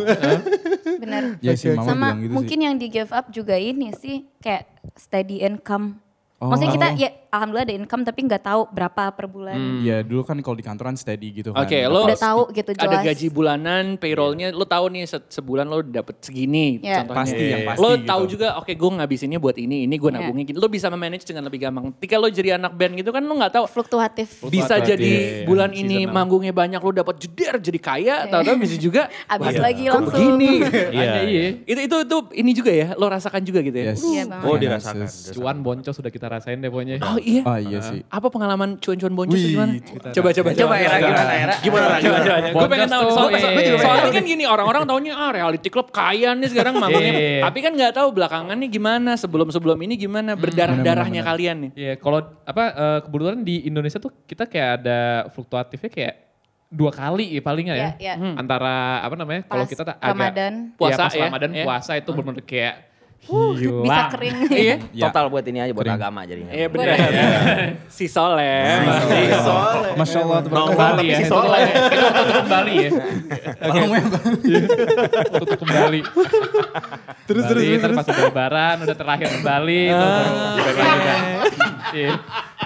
Benar. 1.02 1.22
Iya 1.42 1.52
sih 1.58 1.68
mama 1.74 1.90
Sama 1.90 2.08
gitu 2.22 2.32
mungkin 2.38 2.58
sih. 2.60 2.64
yang 2.70 2.74
di 2.78 2.86
give 2.86 3.10
up 3.10 3.26
juga 3.34 3.58
ini 3.58 3.90
sih 3.98 4.30
kayak 4.38 4.70
steady 4.94 5.42
income. 5.42 5.98
Oh. 6.38 6.54
Maksudnya 6.54 6.70
kita 6.70 6.88
ya 7.02 7.10
alhamdulillah 7.30 7.62
ada 7.64 7.76
income 7.76 8.02
tapi 8.02 8.20
nggak 8.22 8.42
tahu 8.42 8.60
berapa 8.68 9.02
per 9.10 9.26
bulan. 9.26 9.54
Iya 9.80 10.02
dulu 10.02 10.22
kan 10.22 10.36
kalau 10.38 10.52
di 10.52 10.62
kantoran 10.62 10.94
steady 10.94 11.30
gitu 11.32 11.50
kan. 11.50 11.62
Oke, 11.62 11.78
lo 11.84 12.04
Udah 12.04 12.18
tahu 12.18 12.40
gitu 12.50 12.70
ada 12.72 12.82
jelas. 12.92 13.04
gaji 13.06 13.26
bulanan, 13.28 13.84
payrollnya, 13.96 14.50
lo 14.50 14.64
tahu 14.64 14.90
nih 14.90 15.06
se- 15.06 15.26
sebulan 15.30 15.64
lo 15.64 15.80
dapet 15.80 16.18
segini 16.20 16.78
Iya. 16.78 17.02
contohnya. 17.02 17.18
Pasti, 17.20 17.44
yang 17.44 17.62
pasti 17.64 17.80
Lo 17.80 17.90
gitu. 17.92 18.04
tahu 18.04 18.22
juga, 18.26 18.48
oke 18.56 18.72
gue 18.72 18.90
ngabisinnya 18.92 19.38
buat 19.38 19.56
ini, 19.56 19.86
ini 19.86 19.94
gue 19.94 20.08
Iya. 20.08 20.18
nabungin 20.20 20.44
gitu. 20.44 20.58
Lo 20.58 20.66
bisa 20.66 20.86
memanage 20.86 21.22
dengan 21.22 21.46
lebih 21.46 21.60
gampang. 21.60 21.94
Ketika 21.96 22.14
lo 22.16 22.28
jadi 22.28 22.50
anak 22.56 22.74
band 22.74 22.92
gitu 22.96 23.10
kan 23.10 23.22
lo 23.22 23.32
nggak 23.32 23.52
tahu 23.52 23.64
Fluktuatif. 23.64 24.28
bisa 24.42 24.74
Fluktuatif, 24.74 24.90
jadi 24.90 25.10
iya, 25.10 25.46
bulan 25.46 25.70
ini 25.70 26.02
seasonal. 26.02 26.12
manggungnya 26.12 26.52
banyak 26.52 26.80
lo 26.80 26.90
dapat 26.92 27.14
jeder 27.16 27.54
jadi 27.56 27.78
kaya, 27.78 28.16
tahu-tahu 28.26 28.56
bisa 28.58 28.76
juga 28.76 29.02
Abis 29.32 29.54
wah, 29.54 29.62
lagi 29.62 29.84
langsung. 29.86 30.18
begini. 30.34 30.52
Iya. 30.90 31.12
iya. 31.22 31.42
itu 31.62 31.80
itu 31.82 31.96
itu 32.02 32.16
ini 32.34 32.50
juga 32.52 32.72
ya, 32.72 32.92
lo 32.92 33.06
rasakan 33.06 33.40
juga 33.40 33.60
gitu 33.60 33.76
ya. 33.76 33.92
Yes. 33.92 34.02
Iya. 34.02 34.22
Oh 34.42 34.56
dirasakan. 34.56 35.06
Cuan 35.32 35.56
boncos 35.60 35.92
sudah 35.92 36.08
kita 36.08 36.26
rasain 36.26 36.56
deh 36.56 36.66
pokoknya. 36.66 36.98
Oh 37.00 37.19
iya. 37.20 37.42
Oh 37.46 37.58
iya 37.60 37.78
sih. 37.84 38.00
Apa 38.08 38.32
pengalaman 38.32 38.80
cuan-cuan 38.80 39.12
boncos 39.14 39.36
Wih, 39.36 39.54
gimana? 39.54 39.72
Coba 40.10 40.28
coba 40.34 40.48
Coba 40.56 40.74
Era 40.80 40.96
gimana 40.98 41.32
Era? 41.36 41.54
Gimana 41.60 41.86
coba. 42.00 42.18
Gue 42.50 42.68
pengen 42.72 42.88
tahu 42.90 43.04
soalnya, 43.12 43.38
soalnya 43.78 44.10
kan 44.10 44.24
gini 44.24 44.44
orang-orang 44.48 44.82
taunya 44.88 45.12
ah 45.14 45.30
reality 45.30 45.68
club 45.68 45.92
kaya 45.94 46.34
nih 46.34 46.48
sekarang 46.50 46.80
manggungnya. 46.80 47.12
Iya. 47.14 47.40
Tapi 47.46 47.58
kan 47.62 47.72
nggak 47.76 47.92
tahu 47.94 48.08
belakangannya 48.10 48.68
gimana, 48.68 49.14
sebelum-sebelum 49.14 49.78
ini 49.84 49.94
gimana 50.00 50.34
berdarah-darahnya 50.34 51.22
benar, 51.22 51.30
kalian 51.30 51.56
nih. 51.62 51.70
Iya, 51.76 51.92
kalau 52.00 52.26
apa 52.42 52.64
eh, 52.72 52.98
kebetulan 53.06 53.38
di 53.46 53.56
Indonesia 53.68 53.98
tuh 54.02 54.12
kita 54.24 54.48
kayak 54.50 54.70
ada 54.82 55.00
fluktuatifnya 55.30 55.90
kayak 55.92 56.14
dua 56.70 56.94
kali 56.94 57.34
ya 57.34 57.42
palingnya 57.42 57.74
ya. 57.74 57.90
Iya, 57.98 58.14
iya. 58.18 58.34
Antara 58.38 59.02
apa 59.02 59.14
namanya? 59.18 59.42
Kalau 59.46 59.66
kita 59.66 59.82
tak 59.82 59.96
Ramadan. 59.98 60.70
Puasa 60.78 60.94
ya, 60.94 61.06
pas 61.06 61.14
ya, 61.14 61.24
Ramadan 61.26 61.50
ya. 61.50 61.64
puasa 61.66 61.92
itu 61.98 62.10
benar-benar 62.14 62.46
kayak 62.46 62.74
Bisa 63.20 63.60
hilang. 63.60 64.10
kering. 64.10 64.36
Iya. 64.64 64.76
Ya. 64.96 65.04
Total 65.08 65.24
buat 65.28 65.44
ini 65.44 65.58
aja 65.60 65.72
buat 65.76 65.86
agama 65.86 66.24
jadinya. 66.24 66.52
Iya 66.52 66.66
benar. 66.72 66.96
Si 67.86 68.06
Soleh. 68.08 68.80
Si 69.06 69.20
Soleh. 69.44 69.92
Masya 69.94 70.18
Allah 70.24 70.38
tuh 70.40 70.50
Kembali 70.50 71.04
ya. 71.06 71.18
Si 71.20 71.24
Soleh. 71.28 71.62
Itu 71.68 72.06
tutup 72.16 72.36
kembali 72.44 72.74
ya. 72.74 72.90
Tutup 75.36 75.58
kembali. 75.60 76.00
terus 77.28 77.44
terus 77.46 77.62
terus. 77.62 77.96
Pas 78.00 78.08
udah 78.08 78.24
lebaran, 78.26 78.76
udah 78.88 78.96
terakhir 78.96 79.28
kembali. 79.40 79.80
Iya. 81.90 82.12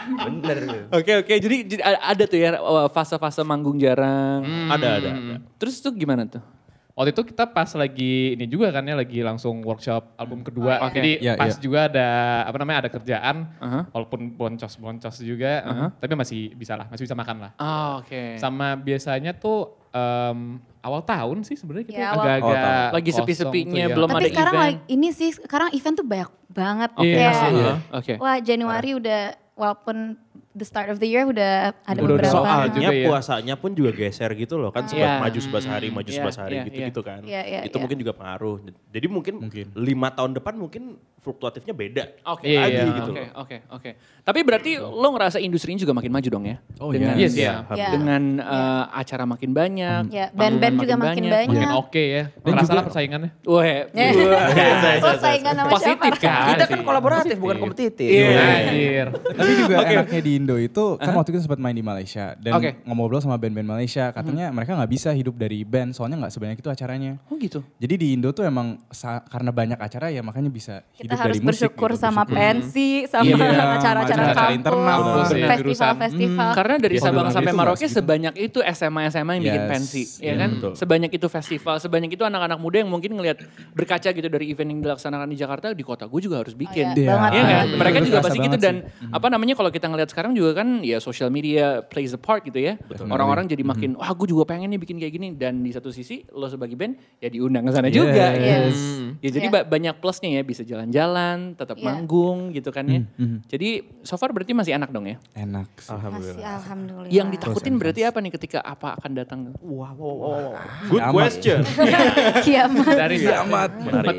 Bener. 0.04 0.58
Oke 0.92 1.12
oke 1.24 1.34
jadi, 1.40 1.56
ada 1.82 2.24
tuh 2.28 2.38
ya 2.38 2.60
uh, 2.60 2.88
fase-fase 2.92 3.42
manggung 3.42 3.76
jarang. 3.80 4.44
Ada 4.70 4.88
ada. 5.00 5.10
ada. 5.16 5.36
Terus 5.58 5.80
tuh 5.80 5.92
gimana 5.96 6.28
tuh? 6.28 6.44
Waktu 6.94 7.10
itu 7.10 7.22
kita 7.26 7.44
pas 7.44 7.66
lagi 7.74 8.14
ini 8.32 8.46
juga 8.46 8.70
kan 8.70 8.80
ya 8.80 8.94
lagi 8.94 9.18
langsung 9.18 9.60
workshop 9.60 10.14
album 10.14 10.40
kedua. 10.40 10.78
Oke. 10.80 10.94
Jadi 10.94 11.10
Iya, 11.20 11.34
pas 11.34 11.50
iya. 11.50 11.58
juga 11.58 11.78
ada 11.86 12.08
apa 12.44 12.56
namanya 12.56 12.78
ada 12.80 12.90
kerjaan 12.92 13.36
Aha. 13.58 13.80
walaupun 13.90 14.30
boncos-boncos 14.30 15.18
juga, 15.20 15.58
tapi 15.92 16.14
masih 16.14 16.54
bisa 16.54 16.74
lah, 16.74 16.86
masih 16.86 17.02
bisa 17.02 17.12
makan 17.12 17.36
lah. 17.40 17.50
Oh, 17.56 17.98
oke. 17.98 18.38
Sama 18.38 18.74
biasanya 18.76 19.34
tuh 19.34 19.74
em, 19.90 20.38
awal 20.80 21.02
tahun 21.02 21.42
sih 21.42 21.54
sebenarnya 21.54 21.86
kita 21.88 21.98
Ya, 21.98 22.10
agak-agak 22.12 22.62
Oh. 22.62 22.94
Lagi 22.94 23.10
sepi-sepinya, 23.12 23.74
tuh 23.76 23.82
ya. 23.84 23.86
belum 23.92 24.08
Tapi 24.08 24.16
ada 24.16 24.28
sekarang 24.28 24.54
event. 24.54 24.66
lagi- 24.70 24.82
ini 24.88 25.08
sih 25.10 25.30
sekarang 25.32 25.68
event 25.70 25.94
tuh 25.94 26.06
banyak 26.06 26.30
banget. 26.48 26.90
Iya, 26.96 27.14
Kayak, 27.16 27.50
iya. 27.52 27.72
Oke. 27.92 28.14
Wah 28.16 28.38
Januari 28.38 28.90
udah 28.92 29.20
walaupun 29.52 30.14
the 30.54 30.62
start 30.62 30.86
of 30.86 30.98
the 30.98 31.06
year 31.06 31.26
udah 31.26 31.74
ada 31.82 31.98
Udah- 31.98 31.98
udah 31.98 32.14
beberapa. 32.16 32.30
soal 32.32 32.60
juga 32.64 32.78
Soalnya 32.78 32.90
ya. 32.90 33.04
puasanya 33.04 33.54
pun 33.58 33.70
juga 33.74 33.90
geser 33.92 34.30
gitu 34.32 34.54
loh 34.54 34.70
kan 34.70 34.86
Iya. 34.86 34.88
sebat 34.88 35.14
maju 35.20 35.38
sebelas 35.42 35.64
hari 35.66 35.86
maju 35.90 36.06
Iya, 36.06 36.16
sebelas 36.16 36.36
hari 36.38 36.54
iya, 36.54 36.64
gitu 36.64 36.78
iya. 36.78 36.86
gitu 36.88 37.00
kan 37.02 37.20
Iya, 37.20 37.42
iya, 37.42 37.60
itu 37.66 37.76
mungkin 37.76 37.98
juga 37.98 38.12
pengaruh 38.12 38.56
jadi 38.88 39.06
mungkin, 39.06 39.34
Mungkin. 39.42 39.66
lima 39.74 40.08
tahun 40.08 40.30
depan 40.32 40.54
mungkin 40.54 40.82
fluktuatifnya 41.18 41.72
beda 41.72 42.04
Oke, 42.30 42.46
Iya, 42.46 42.60
lagi 42.60 42.76
iya. 42.76 42.84
gitu 42.94 43.10
Oke, 43.10 43.18
loh 43.18 43.28
oke, 43.34 43.56
oke. 43.72 43.90
Tapi 44.22 44.40
berarti 44.40 44.70
lo 44.76 45.08
ngerasa 45.10 45.38
industrinya 45.38 45.80
juga 45.80 45.92
makin 45.92 46.12
maju 46.12 46.28
dong 46.30 46.44
ya? 46.44 46.56
Oh, 46.78 46.92
dengan, 46.92 47.16
iya. 47.16 47.24
Yes, 47.24 47.32
iya. 47.34 47.52
Iya. 47.66 47.88
Dengan 47.90 48.22
uh, 48.40 48.84
acara 48.92 49.24
makin 49.24 49.50
banyak. 49.50 50.02
Ya, 50.08 50.28
panggungan 50.28 50.36
band-band 50.36 50.74
juga 50.78 50.94
makin 50.94 51.24
banyak. 51.26 51.48
Makin 51.50 51.70
oke 51.74 52.02
ya. 52.02 52.22
Kerasa 52.38 52.72
lah 52.72 52.84
persaingannya. 52.84 53.30
Wah, 53.42 53.64
Eh, 53.64 53.80
Oh 55.04 55.16
sama 55.16 55.68
Positif 55.70 56.12
siapa? 56.14 56.24
kan? 56.24 56.48
Kita 56.52 56.64
kan 56.66 56.80
kolaboratif 56.82 57.36
bukan 57.36 57.56
kompetitif. 57.58 58.04
Iya. 58.04 59.08
Tapi 59.10 59.52
juga 59.58 59.76
enaknya 59.82 60.20
di 60.20 60.32
Indo 60.44 60.56
itu 60.56 60.84
kan 60.94 61.10
waktu 61.10 61.32
itu 61.32 61.40
sempat 61.40 61.56
main 61.56 61.72
di 61.72 61.80
Malaysia 61.80 62.36
dan 62.36 62.52
Oke. 62.54 62.84
ngobrol 62.84 63.16
sama 63.18 63.34
band-band 63.34 63.64
Malaysia 63.66 64.12
katanya 64.12 64.48
mereka 64.48 64.76
nggak 64.76 64.90
bisa 64.90 65.10
hidup 65.10 65.34
dari 65.34 65.64
band 65.64 65.90
soalnya 65.90 66.20
nggak 66.20 66.28
sebanyak 66.30 66.56
itu 66.56 66.68
acaranya. 66.68 67.16
Oh 67.26 67.34
gitu. 67.34 67.64
Jadi 67.76 67.94
di 67.96 68.06
Indo 68.12 68.28
tuh 68.30 68.44
emang 68.44 68.76
sa- 68.88 69.24
karena 69.24 69.48
banyak 69.48 69.76
acara 69.76 70.08
ya 70.08 70.20
makanya 70.20 70.48
bisa 70.48 70.84
Kita 70.92 71.08
hidup 71.08 71.16
harus 71.18 71.32
dari 71.32 71.40
musik. 71.40 71.48
bersyukur 71.72 71.90
gitu, 71.90 71.98
sama 71.98 72.22
bersyukur. 72.22 72.36
pensi, 72.36 72.88
sama 73.06 73.24
Iya, 73.24 73.36
acara-acara 73.40 74.00
acara 74.04 74.32
kampus, 74.34 74.54
internal. 74.54 74.84
Kampus, 74.84 75.28
iya, 75.30 75.46
festival-festival. 75.48 76.50
Karena 76.54 76.74
dari 76.76 76.94
Sabang 76.96 77.26
sampai 77.26 77.42
itu 77.42 77.48
nggak 77.48 77.56
Merauke 77.56 77.78
segitu. 77.80 77.96
sebanyak 77.96 78.34
itu 78.36 78.58
SMA-SMA 78.60 79.32
yang 79.32 79.44
bikin 79.44 79.62
Yes, 79.62 79.70
pensi, 79.70 80.02
ya 80.18 80.24
iya, 80.26 80.32
kan? 80.36 80.50
betul. 80.52 80.72
Sebanyak 80.74 81.10
itu 81.10 81.26
festival, 81.26 81.74
sebanyak 81.78 82.10
itu 82.10 82.22
anak-anak 82.22 82.58
muda 82.58 82.76
yang 82.76 82.90
mungkin 82.90 83.10
ngelihat 83.12 83.38
berkaca 83.72 84.08
gitu 84.10 84.26
dari 84.26 84.50
event 84.50 84.68
yang 84.68 84.80
dilaksanakan 84.82 85.26
di 85.26 85.36
Jakarta, 85.36 85.66
di 85.70 85.80
kota 85.80 86.04
gue 86.04 86.20
juga 86.20 86.36
harus 86.38 86.52
bikin. 86.52 86.86
Oh, 86.86 86.96
iya, 86.96 87.08
banget. 87.10 87.30
Iya 87.32 87.44
kan? 87.46 87.66
Mereka 87.74 87.98
juga 88.02 88.18
pasti 88.20 88.38
gitu 88.40 88.58
dan 88.58 88.74
apa 89.08 89.26
namanya 89.28 89.54
kalau 89.54 89.70
kita 89.70 89.86
ngelihat 89.86 90.10
sekarang 90.10 90.33
juga 90.34 90.50
kan 90.56 90.80
ya 90.80 90.98
social 90.98 91.28
media 91.28 91.80
plays 91.80 92.10
a 92.10 92.18
part 92.18 92.42
gitu 92.42 92.56
ya. 92.56 92.74
Orang-orang 93.02 93.46
jadi 93.46 93.62
makin 93.62 93.94
wah 93.94 94.10
gue 94.10 94.26
juga 94.26 94.44
pengen 94.46 94.68
nih 94.68 94.78
bikin 94.78 94.96
kayak 94.96 95.12
gini 95.12 95.28
dan 95.32 95.58
di 95.58 95.70
satu 95.70 95.88
sisi 95.88 96.26
lo 96.28 96.44
sebagai 96.44 96.74
band 96.74 96.94
ya 97.18 97.28
diundang 97.28 97.62
ke 97.62 97.72
sana 97.72 97.86
Yes. 97.86 97.94
juga. 97.94 98.26
Yes. 98.34 98.76
Ya 99.18 99.30
jadi 99.30 99.46
Iya. 99.46 99.54
ba- 99.54 99.66
banyak 99.66 99.94
plusnya 99.96 100.30
ya 100.30 100.42
bisa 100.42 100.62
jalan-jalan, 100.62 101.54
tetap 101.54 101.76
Iya. 101.76 101.84
manggung 101.84 102.50
gitu 102.50 102.68
kan 102.68 102.84
ya. 102.84 103.00
Jadi 103.46 103.68
so 104.00 104.14
far 104.14 104.30
berarti 104.30 104.52
masih 104.52 104.74
enak 104.74 104.90
dong 104.90 105.06
ya. 105.06 105.16
Enak. 105.32 105.70
sih. 105.76 105.92
Masih 105.92 106.40
alhamdulillah. 106.40 107.08
Yang 107.08 107.28
ditakutin 107.32 107.74
berarti 107.76 108.02
apa 108.02 108.18
nih 108.18 108.32
ketika 108.32 108.58
apa 108.58 108.94
akan 108.94 109.10
datang? 109.12 109.40
Wow, 109.58 109.94
wow, 109.94 110.14
wow. 110.16 110.50
Good 110.86 111.00
Kiamat. 111.00 111.12
question. 111.14 111.58
kiamat. 112.44 112.86
Dari 112.88 113.16
kiamat. 113.18 113.70
Menarik. 113.76 114.18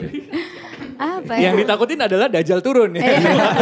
Apa 0.95 1.31
ya? 1.35 1.51
Yang 1.51 1.55
ditakutin 1.63 1.99
adalah 1.99 2.27
Dajjal 2.27 2.59
turun 2.59 2.95
ya. 2.95 3.03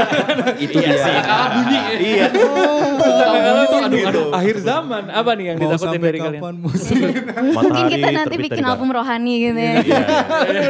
Itu 0.63 0.77
dia. 0.77 0.97
Kalah 1.21 1.49
bunyi. 1.51 1.79
Iya. 1.97 2.25
Aduh, 4.09 4.29
akhir 4.31 4.55
zaman. 4.61 5.03
Apa 5.09 5.31
nih 5.33 5.45
yang 5.53 5.57
ditakutin 5.57 6.01
dari 6.01 6.19
kalian? 6.19 6.41
Mungkin 7.57 7.83
kita 7.89 8.09
nanti 8.11 8.35
bikin 8.37 8.63
album 8.63 8.89
rohani 8.89 9.33
gitu 9.41 9.59
ya. 9.59 9.73
Iya. 9.81 10.01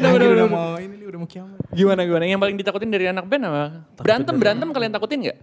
Udah, 0.07 0.27
udah 0.33 0.47
mau 0.47 0.75
ini 0.79 0.95
udah 1.03 1.19
mau 1.19 1.27
kiamat. 1.27 1.57
Gimana 1.71 2.01
gimana? 2.03 2.23
Yang 2.25 2.41
paling 2.41 2.57
ditakutin 2.57 2.89
dari 2.89 3.05
anak 3.07 3.25
band 3.27 3.43
apa? 3.45 3.63
Berantem 3.99 4.35
berantem 4.39 4.67
kalian 4.71 4.91
takutin 4.91 5.19
nggak? 5.23 5.37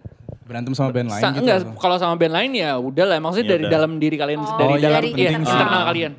Berantem 0.44 0.72
sama 0.74 0.90
band 0.90 1.14
lain 1.14 1.22
Sa- 1.22 1.30
gitu. 1.30 1.46
enggak, 1.46 1.58
kalau 1.78 1.94
sama 1.94 2.18
band 2.18 2.34
lain 2.34 2.50
ya 2.58 2.74
udah 2.74 3.04
lah. 3.06 3.18
Maksudnya 3.22 3.46
Ya 3.46 3.52
dari 3.54 3.64
udah. 3.64 3.72
dalam 3.72 3.92
diri 4.02 4.16
kalian, 4.18 4.38
Oh, 4.42 4.58
dari 4.58 4.72
iya, 4.74 4.82
dalam 4.82 4.98
dari 4.98 5.08
iya, 5.14 5.30
internal. 5.30 5.52
internal 5.54 5.82
kalian. 5.86 6.12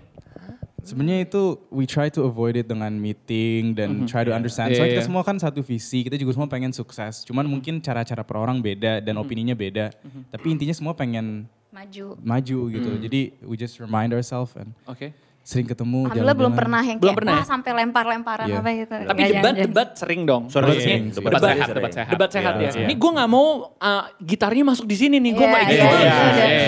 Sebenarnya 0.82 1.30
itu 1.30 1.62
we 1.70 1.86
try 1.86 2.10
to 2.10 2.26
avoid 2.26 2.58
it 2.58 2.66
dengan 2.66 2.90
meeting 2.98 3.78
dan 3.78 4.10
try 4.10 4.26
to 4.26 4.34
understand. 4.34 4.74
Iya, 4.74 4.82
Soalnya 4.82 4.94
kita 4.98 5.04
iya. 5.06 5.10
semua 5.10 5.24
kan 5.24 5.38
satu 5.38 5.62
visi, 5.62 6.02
kita 6.02 6.18
juga 6.18 6.34
semua 6.34 6.50
pengen 6.50 6.74
sukses. 6.74 7.22
Cuman 7.24 7.46
mungkin 7.46 7.78
cara-cara 7.80 8.26
per 8.26 8.38
orang 8.38 8.60
beda 8.60 9.00
dan 9.00 9.16
opininya 9.22 9.54
beda. 9.54 9.94
Tapi 10.34 10.48
intinya 10.50 10.74
semua 10.74 10.98
pengen 10.98 11.46
Maju. 11.72 12.20
maju 12.20 12.60
gitu. 12.68 12.90
Jadi 13.00 13.22
we 13.46 13.56
just 13.56 13.78
remind 13.80 14.12
ourselves 14.12 14.58
and 14.60 14.74
Oke. 14.90 15.14
Sering 15.42 15.66
ketemu. 15.66 16.06
Alhamdulillah 16.06 16.38
belum 16.38 16.54
pernah 16.54 16.82
yang 16.82 16.98
Belum 16.98 17.08
kayak 17.08 17.18
pernah 17.18 17.34
wah 17.34 17.42
ya? 17.42 17.50
sampai 17.50 17.72
lempar-lemparan 17.74 18.46
Iya. 18.46 18.58
apa 18.58 18.70
gitu. 18.72 18.94
Tapi 18.94 19.02
Nggak 19.18 19.18
debat 19.28 19.42
jangan. 19.50 19.66
debat 19.66 19.90
sering 19.94 20.22
dong. 20.24 20.44
Sering, 20.48 20.68
Maksudnya 20.68 20.98
debat 21.12 21.12
Debat 21.12 21.42
sering. 21.42 21.58
sehat, 21.58 21.68
debat 21.72 21.92
sehat. 21.92 22.10
debat 22.10 22.30
sehat 22.32 22.54
Iya, 22.54 22.62
ya. 22.62 22.70
iya. 22.72 22.84
Ini 22.84 22.94
gue 22.96 23.12
nggak 23.12 23.30
mau 23.30 23.48
uh, 23.74 24.04
gitarnya 24.20 24.64
masuk 24.64 24.86
di 24.86 24.96
sini 24.96 25.18
nih. 25.18 25.32
Gue 25.32 25.42
Iya, 25.42 25.52
mau 25.52 25.58
iya, 25.58 25.66
iya, 25.66 25.74
iya, 25.74 25.84
udah- 25.84 26.00
iya. 26.00 26.16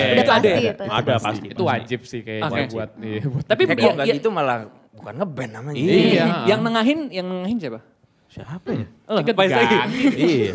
Udah 0.04 0.14
Itu 0.14 0.22
ada 0.24 0.34
pasti 0.34 0.50
ya? 0.60 0.72
itu. 0.72 0.84
Ada 0.84 1.14
pasti. 1.18 1.46
Itu 1.48 1.62
wajib 1.64 2.00
sih 2.04 2.20
kayaknya 2.20 2.50
buat 2.68 2.90
iya, 3.00 3.22
buat 3.24 3.44
Tapi 3.44 3.62
Eh, 3.62 3.68
kalau 3.72 3.94
nggak 3.94 4.06
gitu 4.12 4.28
malah 4.28 4.58
bukan 4.92 5.14
ngeband 5.16 5.50
namanya. 5.52 5.78
Iya. 5.78 6.24
Yang 6.44 6.60
nengahin, 6.60 6.98
yang 7.10 7.26
nengahin 7.26 7.58
siapa? 7.58 7.80
Siapa 8.26 8.68
ya? 8.68 8.86
Oh, 9.04 9.20
Pak 9.20 9.46
Zaki. 9.46 9.76
ganti. 9.76 10.06
Iya. 10.16 10.48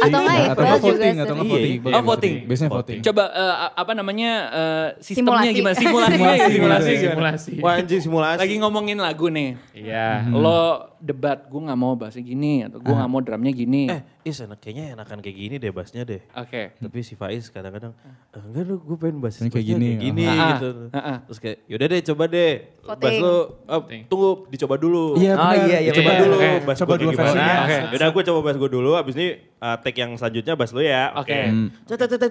Atau 0.00 0.18
nggak 0.18 0.38
atau 0.48 0.62
Iqbal 0.64 0.72
juga 0.72 0.80
voting 0.80 1.16
atau 1.20 1.34
nggak 1.36 1.44
sering. 1.44 1.52
voting. 1.52 1.76
Iya. 1.76 1.92
Oh, 1.92 2.02
voting. 2.02 2.34
Biasanya 2.48 2.70
voting. 2.72 2.98
Coba 3.04 3.24
eh, 3.28 3.54
apa 3.74 3.92
namanya 3.92 4.30
eh, 4.48 4.86
sistemnya 4.98 5.44
Simulasi. 5.44 5.52
gimana? 5.54 5.76
Simulasinya 5.76 6.32
ya, 6.32 6.46
simulasi 6.48 6.90
gimana? 6.90 7.12
Simulasi. 7.12 7.52
Wah 7.60 7.72
anjing 7.76 8.00
simulasi. 8.00 8.40
Lagi 8.40 8.54
ngomongin 8.58 8.96
lagu 8.96 9.28
nih. 9.28 9.60
Iya. 9.76 10.24
Lo 10.32 10.88
debat, 11.02 11.44
gue 11.44 11.60
nggak 11.60 11.76
mau 11.76 11.92
bahasnya 11.92 12.22
gini 12.22 12.62
atau 12.62 12.78
gue 12.78 12.94
nggak 12.94 13.10
mau 13.10 13.20
drumnya 13.20 13.52
gini. 13.52 13.90
Eh, 13.90 14.00
Is 14.22 14.38
enak 14.38 14.62
kayaknya 14.62 14.94
enakan 14.94 15.18
kayak 15.18 15.34
gini 15.36 15.54
deh 15.58 15.68
bassnya 15.68 16.06
deh. 16.06 16.22
Oke. 16.32 16.78
Tapi 16.78 16.98
si 17.02 17.18
Faiz 17.18 17.50
kadang-kadang, 17.50 17.90
"Eh, 18.30 18.38
enggak 18.38 18.70
dong 18.70 18.80
gue 18.80 18.96
pengen 18.96 19.18
bass 19.18 19.42
Ini 19.42 19.50
kayak 19.50 19.58
bassnya 19.58 19.74
gini, 19.74 19.88
kayak 19.90 19.98
gini 20.00 20.24
ah. 20.24 20.48
gitu. 20.54 20.68
Ah, 20.88 20.98
ah. 21.02 21.16
Terus 21.26 21.38
kayak 21.42 21.56
yaudah 21.66 21.86
deh 21.90 22.00
coba 22.06 22.24
deh. 22.30 22.52
Voting. 22.82 23.02
Bass 23.02 23.16
lu, 23.18 23.36
Voting. 23.66 24.02
tunggu 24.06 24.30
dicoba 24.46 24.74
dulu. 24.78 25.04
Iya 25.18 25.34
Oh, 25.34 25.54
iya, 25.60 25.78
iya, 25.80 25.90
coba 25.90 26.06
Iya, 26.08 26.20
dulu 26.22 26.36
bass 26.62 26.78
Coba 26.78 26.92
gue 26.94 27.02
dua 27.02 27.12
kayak 27.12 27.34
gimana. 27.34 27.81
Yaudah 27.90 28.08
gue 28.10 28.22
coba 28.22 28.38
bass 28.42 28.56
gue 28.56 28.70
dulu, 28.70 28.90
abis 28.94 29.14
ini 29.14 29.28
uh, 29.58 29.76
take 29.78 29.98
yang 29.98 30.14
selanjutnya 30.14 30.54
bass 30.54 30.70
lu 30.70 30.80
ya. 30.80 31.10
Oke. 31.16 31.34
Hmm. 31.34 31.68
Cet, 31.84 31.98
cet. 31.98 32.22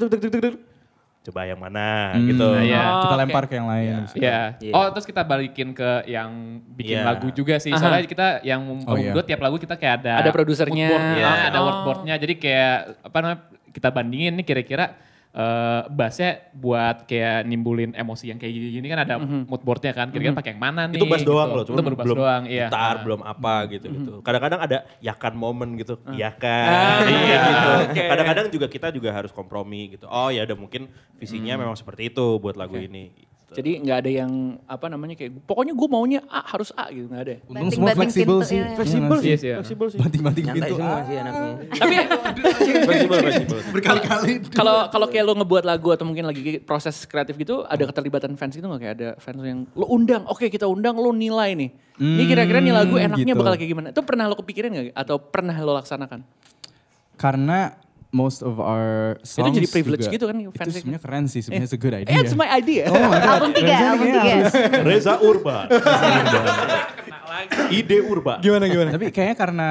Coba 1.21 1.45
yang 1.45 1.61
mana 1.61 2.17
Hmm, 2.17 2.25
gitu. 2.25 2.47
Nah, 2.49 2.65
iya. 2.65 2.81
Kita 2.97 3.13
Oh, 3.13 3.19
lempar 3.19 3.43
oke. 3.45 3.49
ke 3.49 3.53
yang 3.53 3.69
lain. 3.69 3.93
Iya. 4.17 4.39
Iya. 4.57 4.73
Oh 4.73 4.89
terus 4.89 5.05
kita 5.05 5.21
balikin 5.21 5.69
ke 5.69 6.01
yang 6.09 6.29
bikin 6.73 6.97
Iya. 6.97 7.05
lagu 7.05 7.29
juga 7.29 7.61
sih. 7.61 7.69
Aha. 7.69 7.77
Soalnya 7.77 8.09
kita 8.09 8.27
yang 8.41 8.65
Oh, 8.81 8.97
iya. 8.97 9.13
membuat 9.13 9.29
tiap 9.29 9.37
lagu 9.37 9.61
kita 9.61 9.77
kayak 9.77 10.01
ada 10.01 10.13
Ada 10.17 10.33
produsernya. 10.33 10.89
Iya. 11.13 11.29
ada 11.53 11.59
Oh. 11.61 11.65
wordboardnya. 11.69 12.17
Jadi 12.17 12.33
kayak 12.41 13.05
apa 13.05 13.17
namanya 13.21 13.39
kita 13.69 13.87
bandingin 13.87 14.33
nih 14.33 14.45
kira-kira 14.45 14.97
eh 15.31 15.81
bassnya 15.87 16.51
buat 16.51 17.07
kayak 17.07 17.47
nimbulin 17.47 17.95
emosi 17.95 18.35
yang 18.35 18.39
kayak 18.39 18.51
gini-gini 18.51 18.87
kan 18.91 18.99
ada 19.07 19.15
moodboardnya 19.17 19.95
kan. 19.95 20.11
Kira-kira 20.11 20.35
pakai 20.35 20.51
yang 20.51 20.61
mana 20.61 20.91
nih? 20.91 20.99
Itu 20.99 21.07
bass 21.07 21.23
doang 21.23 21.47
gitu. 21.47 21.55
loh, 21.55 21.63
Itu 21.63 21.71
cuma 21.71 21.81
baru 21.81 21.95
bass 21.95 22.05
belum 22.05 22.17
doang. 22.19 22.43
Iya. 22.51 22.67
gitar, 22.67 22.95
Ah. 22.99 23.03
belum 23.07 23.21
apa 23.23 23.53
gitu 23.71 23.85
gitu. 23.87 24.13
Kadang-kadang 24.19 24.59
ada 24.59 24.77
yakan 24.99 25.33
momen 25.39 25.69
gitu, 25.79 25.93
Ah, 26.03 26.11
iya 26.11 26.29
kan, 26.35 26.99
iya 27.07 27.35
gitu. 27.47 27.71
Kadang-kadang 28.11 28.45
juga 28.51 28.67
kita 28.67 28.87
juga 28.91 29.09
harus 29.15 29.31
kompromi 29.31 29.95
gitu. 29.95 30.03
Oh 30.11 30.27
ya 30.27 30.43
udah 30.43 30.57
mungkin 30.59 30.91
visinya 31.15 31.55
memang 31.55 31.79
seperti 31.79 32.11
itu 32.11 32.35
buat 32.35 32.59
lagu 32.59 32.75
ini. 32.75 33.30
Gitu. 33.51 33.59
Jadi 33.59 33.71
nggak 33.83 33.97
ada 33.99 34.11
yang 34.23 34.31
apa 34.63 34.87
namanya 34.87 35.15
kayak 35.19 35.43
pokoknya 35.43 35.75
gue 35.75 35.87
maunya 35.91 36.19
A 36.31 36.39
harus 36.55 36.71
A 36.71 36.87
gitu 36.87 37.11
nggak 37.11 37.23
ada. 37.27 37.35
Untung 37.51 37.67
semua 37.67 37.91
fleksibel 37.91 38.37
sih. 38.47 38.55
iya. 38.55 38.75
Fleksibel 38.79 39.17
Iya 39.19 39.35
sih, 39.35 39.49
ya. 39.51 39.55
fleksibel 39.59 39.87
sih. 39.91 39.99
Banting-banting 39.99 40.45
pintu. 40.55 40.75
semua 40.79 40.95
ah. 40.95 41.01
sih 41.03 41.15
anaknya. 41.19 41.51
Tapi 41.75 41.95
fleksibel, 42.87 43.17
fleksibel. 43.19 43.57
Berkali-kali. 43.75 44.33
kalau 44.55 44.87
kalau 44.87 45.07
kayak 45.11 45.27
lo 45.27 45.33
ngebuat 45.35 45.67
lagu 45.67 45.91
atau 45.91 46.07
mungkin 46.07 46.31
lagi 46.31 46.63
proses 46.63 47.03
kreatif 47.03 47.35
gitu 47.35 47.67
ada 47.67 47.83
keterlibatan 47.83 48.39
fans 48.39 48.55
gitu 48.55 48.63
nggak 48.63 48.79
kayak 48.79 48.93
ada 48.95 49.09
fans 49.19 49.43
yang 49.43 49.67
lo 49.75 49.83
undang, 49.91 50.23
oke 50.31 50.47
kita 50.47 50.63
undang 50.63 50.95
lo 50.95 51.11
nilai 51.11 51.51
nih. 51.51 51.69
Ini 51.99 52.23
kira-kira 52.23 52.63
nih 52.63 52.71
lagu 52.71 52.95
Hmm, 52.95 53.03
enaknya 53.11 53.35
gitu. 53.35 53.41
bakal 53.43 53.53
kayak 53.59 53.67
gimana? 53.67 53.87
Itu 53.91 54.01
pernah 54.01 54.31
lo 54.31 54.39
kepikirin 54.39 54.71
nggak 54.71 54.85
atau 54.95 55.19
pernah 55.19 55.59
lo 55.59 55.75
laksanakan? 55.75 56.23
Karena 57.19 57.75
most 58.11 58.43
of 58.43 58.59
our 58.59 59.15
songs 59.23 59.55
jadi 59.55 59.67
privilege 59.67 60.03
juga- 60.03 60.13
gitu 60.13 60.25
kan, 60.27 60.35
Itu 60.35 60.51
fansnya. 60.51 60.79
sebenarnya 60.79 61.01
keren 61.01 61.25
sih, 61.25 61.39
sebenarnya 61.39 61.63
it's 61.65 61.73
a 61.73 61.79
good 61.79 61.95
idea. 61.95 62.11
Eh, 62.11 62.19
it's 62.19 62.35
my 62.35 62.45
idea. 62.45 62.85
Oh. 62.85 62.99
Album 62.99 63.51
tiga, 63.51 63.75
album 63.89 64.07
tiga. 64.07 64.33
Reza 64.87 65.13
Urban. 65.17 65.65
Ide 67.71 67.97
Urban. 68.03 68.37
gimana 68.39 68.65
gimana? 68.67 68.89
Tapi 68.91 69.09
kayaknya 69.09 69.35
karena 69.35 69.69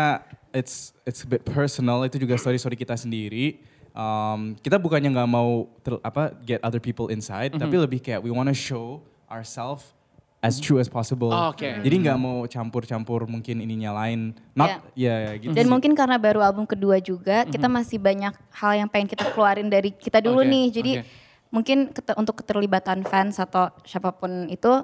it's 0.51 0.97
it's 1.05 1.23
a 1.23 1.29
bit 1.29 1.45
personal 1.45 2.03
itu 2.03 2.17
juga 2.17 2.35
story 2.37 2.57
story 2.57 2.75
kita 2.75 2.97
sendiri. 2.97 3.61
Um, 3.91 4.55
kita 4.57 4.79
bukannya 4.79 5.11
nggak 5.11 5.29
mau 5.29 5.67
ter- 5.81 6.01
apa 6.01 6.33
get 6.41 6.63
other 6.63 6.79
people 6.79 7.09
inside, 7.09 7.53
tapi 7.53 7.75
lebih 7.77 8.01
kayak 8.01 8.23
we 8.23 8.31
wanna 8.31 8.55
show 8.55 9.03
ourselves 9.27 9.93
as 10.41 10.57
true 10.57 10.81
as 10.81 10.89
possible. 10.89 11.29
Oh, 11.29 11.53
oke. 11.53 11.61
Jadi 11.61 11.95
nggak 12.01 12.19
mau 12.19 12.49
campur-campur 12.49 13.29
mungkin 13.29 13.61
ininya 13.61 13.93
lain. 13.93 14.33
Not 14.57 14.81
ya 14.97 15.37
gitu. 15.37 15.53
Dan 15.53 15.69
sih. 15.69 15.73
mungkin 15.73 15.93
karena 15.93 16.17
baru 16.17 16.41
album 16.41 16.65
kedua 16.65 16.97
juga, 17.01 17.45
kita 17.45 17.69
masih 17.69 18.01
banyak 18.01 18.33
hal 18.57 18.73
yang 18.81 18.89
pengen 18.89 19.13
kita 19.13 19.29
keluarin 19.33 19.69
dari 19.69 19.93
kita 19.93 20.25
dulu 20.25 20.41
Oke, 20.41 20.49
nih. 20.49 20.67
Jadi 20.73 20.93
oke. 20.97 21.09
mungkin 21.53 21.79
untuk 22.17 22.41
keterlibatan 22.41 23.05
fans 23.05 23.37
atau 23.37 23.69
siapa 23.85 24.17
pun 24.17 24.49
itu, 24.49 24.81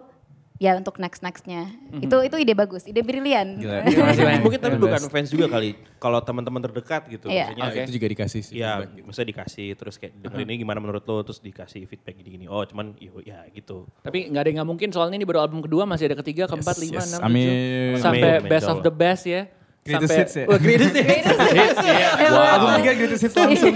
ya 0.57 0.73
untuk 0.77 0.97
next 0.97 1.21
nextnya. 1.21 1.69
Itu 2.01 2.17
itu 2.25 2.37
ide 2.41 2.55
bagus, 2.57 2.89
ide 2.89 3.05
brilian. 3.05 3.61
Gila. 3.61 3.85
Mungkin 4.45 4.61
tapi 4.61 4.77
The 4.77 4.83
bukan 4.83 5.03
fans 5.13 5.29
juga 5.29 5.47
kali. 5.53 5.77
Kalau 5.97 6.21
teman-teman 6.25 6.61
terdekat 6.65 7.09
gitu. 7.09 7.29
Iya. 7.29 7.53
Maksudnya 7.53 7.73
Oke. 7.73 7.81
itu 7.89 7.93
juga 8.01 8.07
dikasih 8.13 8.41
sih. 8.45 8.55
Ya, 8.57 8.81
feedback 8.81 8.89
gitu. 8.97 9.05
maksudnya 9.09 9.29
dikasih 9.33 9.67
terus 9.77 9.95
kayak 10.01 10.13
dengerin 10.21 10.49
ini 10.49 10.57
gimana 10.65 10.79
menurut 10.81 11.05
lo 11.05 11.21
terus 11.25 11.41
dikasih 11.41 11.85
feedback 11.89 12.15
gini-gini. 12.21 12.47
Oh, 12.49 12.65
cuman 12.65 12.97
yo, 12.97 13.21
ya 13.21 13.45
gitu. 13.53 13.89
Tapi 14.01 14.33
nggak 14.33 14.43
ada 14.43 14.49
yang 14.49 14.57
nggak 14.63 14.71
mungkin 14.71 14.89
soalnya 14.93 15.17
ini 15.21 15.27
baru 15.29 15.45
album 15.45 15.61
kedua 15.61 15.85
masih 15.85 16.13
ada 16.13 16.17
ketiga, 16.21 16.49
keempat, 16.49 16.77
Yes, 16.77 16.85
lima, 16.85 17.01
yes. 17.01 17.09
enam, 17.13 17.21
Amin. 17.25 17.47
tujuh. 17.49 18.03
Sampai 18.05 18.31
Amin, 18.41 18.51
best 18.51 18.69
of 18.69 18.79
the 18.81 18.93
best 18.93 19.25
ya. 19.29 19.43
Greatest 19.87 20.11
Sampai, 20.11 20.19
hits 20.21 20.35
ya? 20.35 20.45
Wah, 20.45 20.59
greatest 20.59 20.93
hits. 20.93 21.27
Wow. 22.27 22.43
Album 22.51 22.69
tiga 22.77 22.93
greatest 22.93 23.23
hits 23.23 23.35
langsung. 23.35 23.75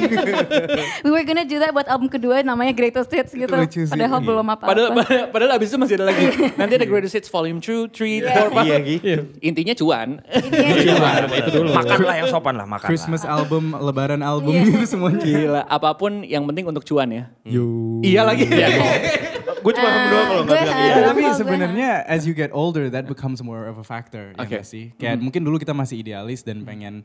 We 1.06 1.10
were 1.10 1.22
gonna 1.22 1.46
do 1.46 1.56
that 1.56 1.70
buat 1.70 1.86
album 1.86 2.08
kedua 2.08 2.42
namanya 2.42 2.72
Greatest 2.72 3.08
Hits 3.08 3.30
gitu. 3.30 3.46
lucu 3.48 3.86
sih. 3.86 3.90
Padahal 3.90 4.18
belum 4.18 4.42
apa-apa. 4.44 4.66
Padahal, 4.66 4.90
padahal, 4.92 5.24
padahal 5.30 5.50
abis 5.54 5.68
itu 5.70 5.78
masih 5.78 5.94
ada 5.96 6.06
lagi. 6.10 6.24
Nanti 6.60 6.72
ada 6.74 6.86
greatest 6.86 7.14
hits 7.14 7.28
volume 7.28 7.58
2, 7.58 7.86
3, 7.88 8.50
4, 8.50 8.66
Iya 8.66 8.76
gitu. 8.82 9.22
Intinya 9.40 9.74
cuan. 9.76 10.08
Intinya 10.26 11.10
itu 11.38 11.50
dulu. 11.52 11.68
Makan 11.70 11.98
lah 12.02 12.16
yang 12.18 12.28
sopan 12.28 12.54
lah, 12.56 12.66
makan 12.66 12.88
Christmas 12.88 13.22
lah. 13.22 13.38
album, 13.38 13.70
lebaran 13.72 14.20
album 14.20 14.50
Iya. 14.50 14.66
gitu 14.66 14.86
semuanya. 14.88 15.22
Gila, 15.22 15.62
apa 15.62 15.90
pun 15.94 16.26
yang 16.26 16.42
penting 16.44 16.66
untuk 16.66 16.82
cuan 16.82 17.08
ya. 17.08 17.24
Yo. 17.46 18.02
Iya 18.02 18.26
lagi. 18.26 18.44
Gue 19.60 19.72
cuma 19.72 19.86
ngomong 19.86 20.08
doang 20.08 20.26
kalau 20.26 20.42
nggak 20.42 20.56
bilang 20.58 20.78
iya. 20.78 20.90
Ya, 20.90 21.02
tapi 21.06 21.22
sebenarnya 21.32 21.88
as 22.04 22.22
you 22.22 22.32
get 22.32 22.50
older 22.50 22.88
that 22.88 23.04
becomes 23.04 23.40
more 23.40 23.64
of 23.64 23.76
a 23.76 23.84
factor 23.84 24.32
ya 24.32 24.38
Oke. 24.38 24.48
nggak 24.54 24.64
sih 24.64 24.92
kayak 24.94 25.16
mungkin 25.16 25.40
dulu 25.40 25.56
kita 25.56 25.70
masih 25.70 25.98
idealis 25.98 26.40
dan 26.40 26.62
pengen 26.62 27.04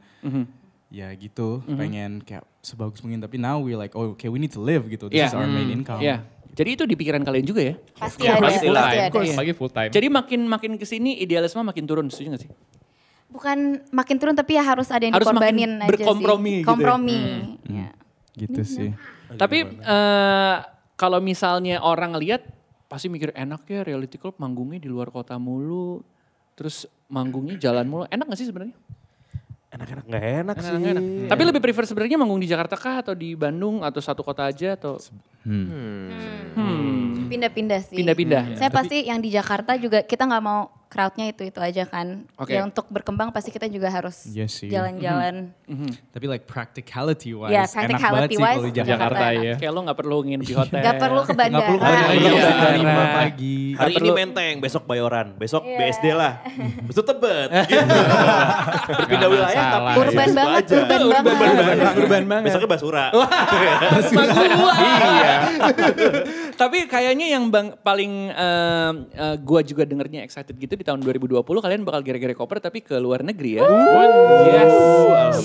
ya 0.88 1.12
gitu, 1.14 1.60
Mhm. 1.62 1.76
pengen 1.76 2.12
kayak 2.22 2.46
sebagus 2.62 3.02
mungkin. 3.02 3.20
Tapi 3.20 3.36
now 3.36 3.58
we 3.58 3.74
like, 3.74 3.92
oh 3.92 4.14
okay 4.14 4.28
we 4.28 4.38
need 4.38 4.50
to 4.50 4.62
live 4.62 4.86
gitu. 4.86 5.08
This 5.08 5.20
Iya. 5.20 5.28
is 5.28 5.36
our 5.36 5.44
main 5.44 5.68
income. 5.68 6.00
Iya. 6.00 6.24
Jadi 6.56 6.70
itu 6.72 6.84
di 6.86 6.96
pikiran 6.96 7.20
kalian 7.20 7.44
juga 7.44 7.62
ya? 7.62 7.76
Pasti 7.94 8.24
Ya, 8.24 8.40
ada, 8.40 8.48
pasti 8.48 8.66
pasti 8.70 8.96
ada. 8.96 9.12
Apalagi 9.12 9.54
full 9.54 9.68
time. 9.68 9.92
Jadi 9.92 10.08
makin 10.08 10.40
makin 10.48 10.72
ke 10.78 10.88
sini 10.88 11.20
idealisme 11.20 11.60
makin 11.60 11.84
turun, 11.84 12.08
setuju 12.08 12.32
gak 12.32 12.42
sih? 12.42 12.52
Bukan 13.28 13.58
makin 13.92 14.16
turun 14.16 14.32
tapi 14.32 14.56
ya 14.56 14.64
harus 14.64 14.88
ada 14.88 15.04
yang 15.04 15.12
Harus 15.12 15.28
makin 15.28 15.36
dikorbanin 15.36 15.72
aja 15.78 15.90
berkompromi 15.92 16.48
sih. 16.48 16.56
gitu 16.56 16.64
ya? 16.64 16.70
Kompromi. 16.70 17.20
Hmm. 17.20 17.44
Ya. 17.68 17.90
Gitu 18.32 18.62
sih. 18.64 18.90
Tapi 19.28 19.58
kalau 20.96 21.20
misalnya 21.20 21.84
orang 21.84 22.16
lihat 22.16 22.48
pasti 22.88 23.12
mikir 23.12 23.36
enak 23.36 23.68
ya 23.68 23.84
reality 23.84 24.16
club 24.16 24.40
manggungnya 24.40 24.80
di 24.80 24.90
luar 24.90 25.12
kota 25.12 25.36
mulu. 25.36 26.00
Terus 26.56 26.88
manggungnya 27.12 27.60
jalan 27.60 27.86
mulu. 27.88 28.04
Enak 28.08 28.32
gak 28.32 28.40
sih 28.40 28.48
sebenarnya? 28.48 28.76
Enak-enak 29.76 30.06
nggak 30.08 30.24
enak 30.24 30.56
sih. 30.64 30.72
Enak, 30.72 30.92
enak. 30.96 31.04
Tapi 31.28 31.42
lebih 31.44 31.60
prefer 31.60 31.84
sebenarnya 31.84 32.16
manggung 32.16 32.40
di 32.40 32.48
Jakarta 32.48 32.80
kah 32.80 33.04
atau 33.04 33.12
di 33.12 33.36
Bandung 33.36 33.84
atau 33.84 34.00
satu 34.00 34.24
kota 34.24 34.48
aja 34.48 34.80
atau 34.80 34.96
hmm, 35.44 37.28
Pindah-pindah 37.28 37.80
sih. 37.84 38.00
pindah-pindah? 38.00 38.56
Saya 38.56 38.72
pasti 38.72 39.04
yang 39.04 39.20
di 39.20 39.36
Jakarta 39.36 39.76
juga 39.76 40.00
kita 40.08 40.24
nggak 40.24 40.44
mau 40.48 40.72
crowdnya 40.96 41.28
itu-itu 41.28 41.60
aja 41.60 41.84
kan. 41.84 42.24
Oke. 42.36 42.56
Ya 42.56 42.64
untuk 42.64 42.88
berkembang 42.88 43.28
pasti 43.30 43.52
kita 43.52 43.68
juga 43.68 43.92
harus 43.92 44.24
Iya 44.26 44.48
jalan-jalan. 44.48 45.52
Tapi 46.08 46.26
like 46.26 46.46
practicality 46.46 47.36
wise, 47.36 47.52
Ya, 47.52 47.68
enak 47.68 48.00
banget 48.00 48.00
practicality 48.00 48.32
sih 48.32 48.40
kalau 48.40 48.56
wise, 48.56 48.64
di 48.64 48.72
Jakarta. 48.72 48.96
Jakarta 48.96 49.26
ya. 49.36 49.54
Kayak 49.58 49.72
lo 49.72 49.80
gak 49.84 49.98
perlu 49.98 50.18
nginep 50.24 50.42
di 50.42 50.54
hotel. 50.56 50.80
Gak 50.80 50.96
perlu 50.96 51.20
ke 51.20 51.28
Nggak 51.28 51.40
bandara. 51.44 51.68
perlu 51.68 51.84
Iya, 51.84 52.00
kerja 52.00 52.48
iya. 52.48 52.72
Iya. 52.72 53.06
pagi. 53.14 53.58
Hari 53.76 53.92
ini 53.92 54.00
perlu- 54.00 54.16
Menteng, 54.16 54.54
besok 54.58 54.84
Bayoran, 54.86 55.28
besok 55.36 55.62
Iya. 55.62 55.78
BSD 55.78 56.06
lah, 56.10 56.34
besok 56.88 57.04
Tebet. 57.04 57.50
Gitu. 57.52 57.76
Berpindah 58.88 59.18
Nggak 59.20 59.30
wilayah 59.30 59.66
tapi 59.68 60.00
Urban 60.00 60.30
banget, 60.32 60.64
aja. 60.64 60.76
urban 60.78 61.02
banget. 61.04 61.36
banget. 61.36 61.96
Urban 61.98 62.24
banget. 62.26 62.46
Besoknya 62.48 62.70
Basura. 62.70 63.06
iya. 65.12 65.34
Tapi 66.56 66.88
kayaknya 66.88 67.36
yang 67.36 67.52
bang, 67.52 67.76
paling 67.84 68.32
eh, 68.32 68.92
eh, 69.12 69.36
gua 69.44 69.60
juga 69.60 69.84
dengernya 69.84 70.24
excited 70.24 70.56
gitu 70.56 70.74
di 70.80 70.88
tahun 70.88 71.04
2020 71.04 71.44
kalian 71.44 71.84
bakal 71.84 72.02
gere-gere 72.02 72.32
koper 72.32 72.64
tapi 72.64 72.80
ke 72.80 72.96
luar 72.96 73.22
negeri 73.22 73.60
ya. 73.60 73.68
Yes. 74.48 74.74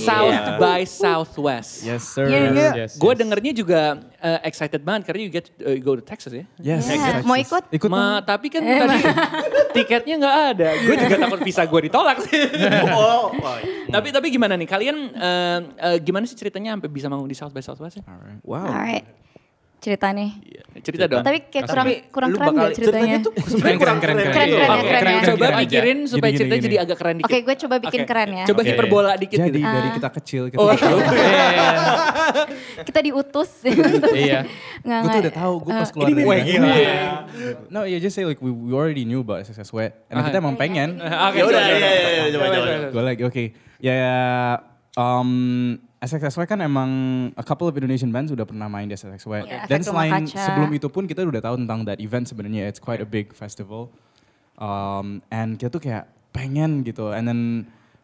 South 0.06 0.38
by 0.62 0.86
Southwest. 0.86 1.82
Yes 1.82 2.02
sir. 2.06 2.30
Iya, 2.30 2.38
iya. 2.54 2.70
Yes, 2.86 2.96
Gue 2.96 3.12
yes. 3.12 3.18
dengernya 3.18 3.52
juga 3.52 3.80
eh, 4.22 4.40
excited 4.46 4.80
banget 4.86 5.10
karena 5.10 5.20
you 5.26 5.30
get 5.32 5.46
uh, 5.66 5.74
you 5.74 5.82
go 5.82 5.98
to 5.98 6.04
Texas 6.04 6.30
ya. 6.30 6.44
Yes. 6.62 6.86
Ya, 6.86 7.26
mau 7.26 7.34
ikut? 7.34 7.66
Ikut 7.74 7.90
Ma, 7.90 8.22
tapi 8.22 8.46
kan 8.52 8.62
tadi 8.62 9.02
tiketnya 9.76 10.14
nggak 10.22 10.36
ada. 10.54 10.68
Gue 10.86 10.94
juga 10.94 11.16
takut 11.26 11.40
visa 11.42 11.62
gue 11.66 11.80
ditolak 11.90 12.18
sih. 12.26 12.42
Oh, 12.90 13.30
oh, 13.32 13.56
iya. 13.60 13.92
tapi 13.92 14.08
tapi 14.10 14.26
gimana 14.32 14.58
nih 14.58 14.68
kalian 14.68 14.96
eh, 15.14 15.58
eh, 15.78 15.96
gimana 16.02 16.26
sih 16.26 16.34
ceritanya 16.36 16.74
sampai 16.76 16.90
bisa 16.90 17.06
manggung 17.06 17.28
di 17.30 17.36
South 17.36 17.54
by 17.54 17.62
Southwest 17.62 18.00
ya? 18.00 18.04
wow. 18.42 18.66
Alright. 18.66 19.29
Cerita 19.80 20.12
nih. 20.12 20.30
Cerita 20.80 21.04
dong. 21.04 21.24
Tapi 21.24 21.48
kayak 21.48 21.66
kurang 21.66 21.86
kurang 22.10 22.30
keren 22.30 22.52
gak 22.54 22.70
ceritanya? 22.76 23.16
tuh 23.18 23.32
Keren, 23.32 23.48
sebenarnya 23.48 23.78
kurang 23.80 23.98
keren, 23.98 24.14
keren. 24.14 24.28
keren, 24.28 24.48
Keren, 24.48 24.60
keren, 24.60 24.84
keren, 24.84 25.02
ya. 25.10 25.22
Coba 25.26 25.46
pikirin 25.58 25.98
supaya 26.04 26.30
ceritanya 26.30 26.54
gini, 26.54 26.66
jadi 26.66 26.76
agak 26.78 26.96
keren 26.96 27.14
dikit. 27.16 27.26
Oke, 27.26 27.38
gue 27.40 27.54
coba 27.58 27.74
bikin 27.80 28.00
keren 28.04 28.28
ya. 28.30 28.44
Coba 28.44 28.60
hiperbola 28.62 29.12
dikit 29.16 29.38
Jadi 29.40 29.56
gitu. 29.56 29.72
dari 29.72 29.88
kita 29.90 30.08
kecil 30.12 30.42
kita 30.46 30.58
Oh, 30.58 30.66
udah 30.66 30.78
tahu. 30.78 30.98
Kita 32.82 33.00
diutus. 33.00 33.50
Iya. 34.10 34.40
Nggak, 34.84 34.98
Gue 34.98 35.08
tuh 35.08 35.10
nggak. 35.10 35.20
udah 35.20 35.34
tahu, 35.34 35.54
gue 35.58 35.72
pas 35.74 35.82
Eh, 35.82 35.92
keluar 35.92 36.08
ini 36.08 36.22
dari 36.22 36.42
gila. 36.46 36.72
No, 37.68 37.80
you 37.84 37.96
just 37.98 38.16
say 38.16 38.24
like 38.24 38.40
we, 38.40 38.48
we 38.48 38.72
already 38.72 39.04
knew 39.04 39.20
about 39.20 39.44
SSSW. 39.44 39.92
And 40.08 40.24
kita 40.24 40.38
emang 40.38 40.56
pengen. 40.56 40.96
Oke, 41.00 41.40
udah. 41.42 41.62
Gue 42.88 43.02
lagi, 43.02 43.22
oke. 43.22 43.44
Ya, 43.76 43.92
ya, 43.92 44.16
um, 44.94 45.76
SXSW 46.00 46.48
kan 46.48 46.64
emang 46.64 46.90
a 47.36 47.44
couple 47.44 47.68
of 47.68 47.76
Indonesian 47.76 48.08
bands 48.08 48.32
udah 48.32 48.48
pernah 48.48 48.72
main 48.72 48.88
di 48.88 48.96
SXSW. 48.96 49.44
Iya, 49.44 49.68
Dan 49.68 49.84
selain 49.84 50.24
Kaca. 50.24 50.40
sebelum 50.48 50.72
itu 50.72 50.88
pun 50.88 51.04
kita 51.04 51.20
udah 51.28 51.44
tahu 51.44 51.60
tentang 51.60 51.84
that 51.84 52.00
event 52.00 52.24
sebenarnya. 52.24 52.72
It's 52.72 52.80
quite 52.80 53.04
a 53.04 53.08
big 53.08 53.36
festival. 53.36 53.92
Um, 54.56 55.20
and 55.28 55.60
kita 55.60 55.68
tuh 55.68 55.84
kayak 55.84 56.08
pengen 56.32 56.88
gitu. 56.88 57.12
And 57.12 57.28
then 57.28 57.40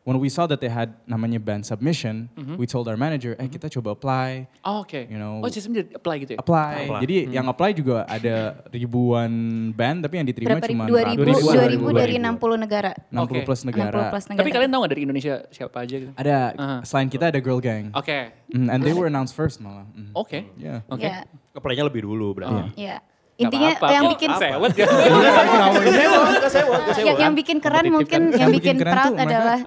when 0.07 0.23
we 0.23 0.31
saw 0.31 0.47
that 0.47 0.63
they 0.63 0.71
had 0.71 0.95
namanya 1.05 1.37
band 1.37 1.67
submission, 1.67 2.31
we 2.55 2.63
told 2.65 2.87
our 2.87 2.95
manager, 2.95 3.35
eh 3.37 3.51
kita 3.51 3.67
coba 3.69 3.91
apply. 3.93 4.47
Oh, 4.63 4.87
Oke. 4.87 5.11
You 5.11 5.19
know, 5.19 5.43
Oh, 5.43 5.51
sistem 5.51 5.75
di 5.75 5.83
apply 5.91 6.23
gitu 6.23 6.33
ya? 6.33 6.39
apply. 6.39 6.75
Apply. 6.87 7.01
Jadi 7.03 7.17
yang 7.29 7.51
apply 7.51 7.75
juga 7.75 8.07
ada 8.07 8.63
ribuan 8.71 9.31
band, 9.75 10.07
tapi 10.07 10.23
yang 10.23 10.27
diterima 10.27 10.63
Berapa 10.63 10.71
cuma 10.71 10.85
ribu? 10.87 11.27
2000, 11.27 11.83
2000. 11.83 11.91
2000 11.91 12.03
dari 12.07 12.15
60 12.23 12.55
negara. 12.57 12.93
60 13.11 13.19
Oke. 13.19 13.39
plus 13.43 13.61
60 13.61 13.67
negara. 13.67 14.01
plus 14.15 14.25
negara. 14.31 14.41
Tapi 14.41 14.51
kalian 14.55 14.71
tahu 14.71 14.81
gak 14.87 14.93
dari 14.95 15.03
Indonesia 15.03 15.35
siapa 15.51 15.77
aja 15.83 15.95
gitu? 15.99 16.13
Ada 16.15 16.37
Aha. 16.55 16.77
selain 16.87 17.09
kita 17.11 17.25
ada 17.35 17.41
girl 17.43 17.59
gang. 17.59 17.91
Oke. 17.91 18.31
Mm, 18.55 18.69
and 18.71 18.81
they 18.87 18.95
were 18.95 19.11
announced 19.11 19.35
first 19.35 19.59
malah. 19.59 19.91
Mm. 19.91 20.15
Oke. 20.15 20.47
Yeah. 20.55 20.87
Oke. 20.87 21.03
Ya, 21.03 21.27
Keplaynya 21.51 21.83
lebih 21.83 22.07
dulu 22.07 22.31
berarti. 22.39 22.79
ya. 22.79 23.03
Nggak 23.03 23.03
Intinya 23.37 23.69
apa-apa. 23.71 23.93
yang 23.93 24.03
Kok 24.03 24.13
bikin 24.13 24.31
sewet 24.35 24.73
ya? 24.75 24.87
yang, 27.03 27.17
yang 27.19 27.35
bikin 27.35 27.57
keren 27.59 27.85
mungkin 27.87 28.21
yang 28.29 28.41
Yang 28.41 28.51
bikin 28.55 28.77
bikin 28.77 28.89
proud 28.89 29.15
adalah 29.15 29.59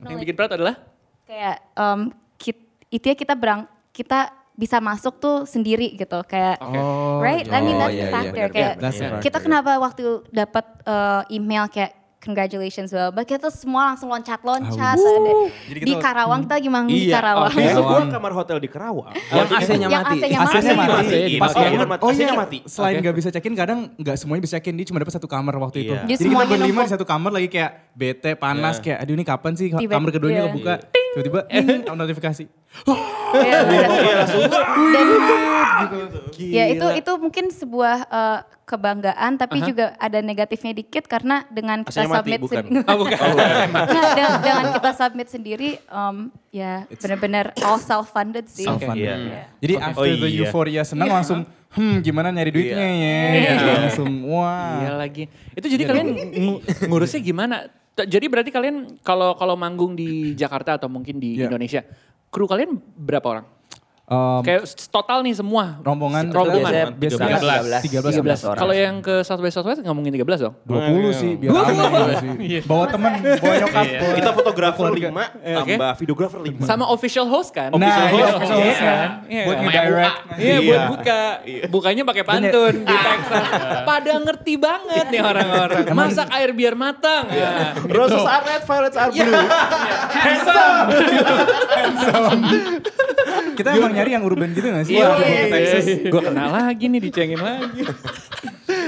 Yang 0.00 0.18
bikin 0.20 0.34
proud 0.34 0.52
adalah? 0.52 0.74
kayak 1.22 1.56
um, 1.74 2.00
kit- 2.36 2.62
itu 2.86 3.02
ya 3.04 3.14
kita 3.14 3.34
berang 3.34 3.66
kita 3.90 4.30
bisa 4.54 4.78
masuk 4.78 5.18
tuh 5.18 5.42
sendiri 5.42 5.92
gitu 5.92 6.22
kayak 6.22 6.62
Oh, 6.62 7.18
right 7.18 7.44
I 7.44 7.60
mean 7.60 7.74
Oh, 7.74 7.82
that's 7.82 7.92
iya, 7.92 7.98
the 7.98 8.06
iya, 8.06 8.14
factor 8.14 8.46
kayak 8.48 8.72
benar. 8.72 8.80
That's 8.80 8.94
the 8.94 9.02
Iya. 9.02 9.10
factor. 9.10 9.24
kita 9.26 9.38
kenapa 9.42 9.70
waktu 9.76 10.02
dapat 10.30 10.64
uh, 10.82 11.22
email 11.28 11.66
kayak 11.66 11.92
congratulations 12.26 12.90
well 12.90 13.08
but 13.08 13.22
kita 13.22 13.38
tuh 13.40 13.54
semua 13.54 13.88
langsung 13.88 14.10
loncat-loncat 14.10 14.98
ada 14.98 15.32
Jadi 15.64 15.78
di 15.78 15.86
kita- 15.88 16.02
Karawang 16.02 16.40
kita 16.42 16.54
lagi 16.56 16.68
manggung 16.68 16.90
di 16.92 17.06
Iya, 17.06 17.14
Karawang 17.16 17.52
gua 17.52 17.62
Karawang. 17.62 18.08
kamar 18.10 18.32
hotel 18.34 18.56
di 18.58 18.68
Karawang. 18.68 19.12
Yang 19.14 19.48
AC-nya 19.48 19.86
yang 19.86 20.02
mati. 20.02 20.18
AC-nya 20.18 20.38
AC-nya 20.38 20.74
mati. 20.74 20.90
mati. 20.90 21.14
Iya, 21.16 21.38
oh, 21.38 21.46
banget. 21.46 21.86
mati. 21.86 22.02
Oh 22.02 22.10
AC-nya 22.10 22.26
iya, 22.26 22.34
mati. 22.36 22.58
selain 22.66 22.94
nggak 22.98 23.14
bisa 23.14 23.28
check-in, 23.30 23.54
kadang 23.54 23.78
nggak 23.94 24.16
semuanya 24.16 24.42
bisa 24.42 24.54
check-in. 24.56 24.74
Dia 24.74 24.86
cuma 24.86 24.98
dapat 24.98 25.14
satu 25.14 25.26
kamar 25.26 25.54
waktu 25.56 25.78
itu. 25.80 25.94
Iya. 25.94 26.02
Jadi 26.04 26.18
Jadi 26.18 26.28
kita 26.28 26.44
berlima 26.50 26.80
di 26.82 26.90
satu 26.90 27.04
kamar 27.04 27.30
lagi 27.30 27.48
kayak 27.48 27.70
bete, 27.92 28.30
panas, 28.34 28.74
Iya. 28.76 28.82
kayak 28.82 28.98
aduh 29.00 29.14
ini 29.14 29.24
kapan 29.24 29.52
sih 29.54 29.66
Tiba- 29.70 29.94
kamar 29.94 30.10
keduanya 30.10 30.40
iya. 30.40 30.48
kebuka. 30.50 30.74
Tiba-tiba 31.14 31.40
notifikasi. 32.02 32.44
Iya, 33.36 33.58
bener. 33.68 33.88
Iya 33.88 34.14
langsung. 34.18 34.42
dan 34.86 35.06
Gila. 36.32 36.52
ya 36.56 36.64
itu 36.68 36.86
itu 36.94 37.12
mungkin 37.16 37.44
sebuah 37.48 37.96
uh, 38.06 38.38
kebanggaan 38.66 39.38
tapi 39.38 39.62
juga 39.62 39.94
ada 39.96 40.18
negatifnya 40.18 40.74
dikit 40.74 41.06
karena 41.06 41.46
dengan 41.48 41.86
kita 41.86 42.02
mati, 42.02 42.14
submit 42.18 42.40
bukan? 42.42 42.64
sendiri 42.66 42.82
Oh, 42.84 42.96
bukan. 42.98 43.14
Nah, 43.86 43.86
dengan, 44.12 44.32
dengan 44.42 44.64
kita 44.74 44.90
submit 44.92 45.28
sendiri 45.30 45.70
um, 45.86 46.16
ya 46.50 46.82
benar-benar 46.90 47.54
all 47.62 47.78
self 47.78 48.10
funded 48.10 48.50
sih 48.50 48.66
Self-funded. 48.66 48.98
Iya. 48.98 49.14
Iya. 49.16 49.42
Jadi 49.62 49.74
Oke. 49.76 49.86
after 49.86 50.02
Oh 50.02 50.18
the 50.18 50.28
iya. 50.28 50.38
euphoria 50.42 50.82
senang 50.82 51.08
langsung, 51.08 51.46
hmm 51.72 52.02
gimana 52.02 52.34
nyari 52.34 52.50
duitnya 52.50 52.86
ya. 52.90 53.18
Iya. 53.30 53.54
Langsung 53.86 54.10
wah. 54.26 54.82
Iya 54.82 54.92
lagi. 54.98 55.24
Itu 55.54 55.66
jadi 55.70 55.82
kalian 55.86 56.06
ng- 56.34 56.60
ngurusnya 56.90 57.22
gimana? 57.22 57.70
Jadi 57.96 58.26
berarti 58.26 58.50
kalian 58.50 58.98
kalau 59.00 59.38
kalau 59.38 59.54
manggung 59.54 59.94
di 59.94 60.34
Jakarta 60.34 60.74
atau 60.74 60.90
mungkin 60.90 61.16
di 61.16 61.38
Iya. 61.38 61.46
Indonesia, 61.46 61.80
kru 62.28 62.44
kalian 62.44 62.74
berapa 62.98 63.24
orang? 63.24 63.46
Um, 64.06 64.38
Kayak 64.40 64.64
total 64.86 65.18
nih 65.20 65.34
semua. 65.34 65.82
rombongan 65.82 66.30
Rombongan. 66.30 66.94
biasanya, 66.94 66.94
biasanya 66.94 67.36
13, 67.82 68.14
13. 68.14 68.22
13 68.22 68.46
orang. 68.46 68.56
Kalau 68.56 68.72
yang 68.72 69.02
ke 69.02 69.20
South 69.20 69.38
by 69.38 69.50
Southwest 69.50 69.82
nggak 69.82 69.92
mungkin 69.92 70.14
13 70.14 70.38
dong? 70.40 70.54
20 70.62 71.10
sih 71.10 71.34
biar 71.34 71.50
aman 71.50 72.14
sih. 72.14 72.62
Bawa 72.62 72.86
temen, 72.86 73.18
bawa 73.18 73.54
nyokap. 73.58 73.84
bawa- 73.98 74.14
Kita 74.14 74.30
fotografer 74.30 74.78
keluarga. 74.86 75.08
5 75.10 75.26
Oke. 75.58 75.74
tambah 75.74 75.90
videografer 75.98 76.38
5. 76.38 76.62
Sama 76.62 76.86
official 76.86 77.26
host 77.26 77.50
kan? 77.50 77.68
Nah, 77.68 77.74
Official 77.82 78.06
iya, 78.06 78.14
host. 78.14 78.32
official 78.32 78.56
host 78.56 78.62
Iya 78.62 78.74
kan. 78.78 79.08
Iya 79.26 79.42
Buat 79.42 79.58
ngedirect. 79.58 80.14
Iya, 80.14 80.38
Iya. 80.38 80.56
buat 80.62 80.82
buka. 80.88 81.20
Bukanya 81.66 82.02
pakai 82.06 82.24
pantun 82.24 82.74
di 82.80 82.96
Texas. 82.96 83.44
Pada 83.82 84.12
ngerti 84.22 84.54
banget 84.54 85.04
nih 85.08 85.20
orang-orang. 85.20 85.84
Masak 85.90 86.28
air 86.30 86.50
biar 86.54 86.72
matang. 86.72 87.26
Ya. 87.28 87.74
Roses 87.84 88.22
are 88.22 88.42
red, 88.44 88.62
violets 88.62 88.94
are 88.94 89.10
blue. 89.10 89.26
Kita 93.56 93.72
emang 93.72 93.92
nyari 93.96 94.10
yang 94.12 94.24
urban 94.28 94.52
gitu 94.52 94.68
gak 94.68 94.84
sih? 94.84 95.00
Iya, 95.00 95.16
Texas. 95.48 95.86
Gue 96.12 96.20
kenal 96.20 96.52
lagi 96.52 96.84
nih, 96.92 97.00
dicengin 97.00 97.40
lagi. 97.40 97.82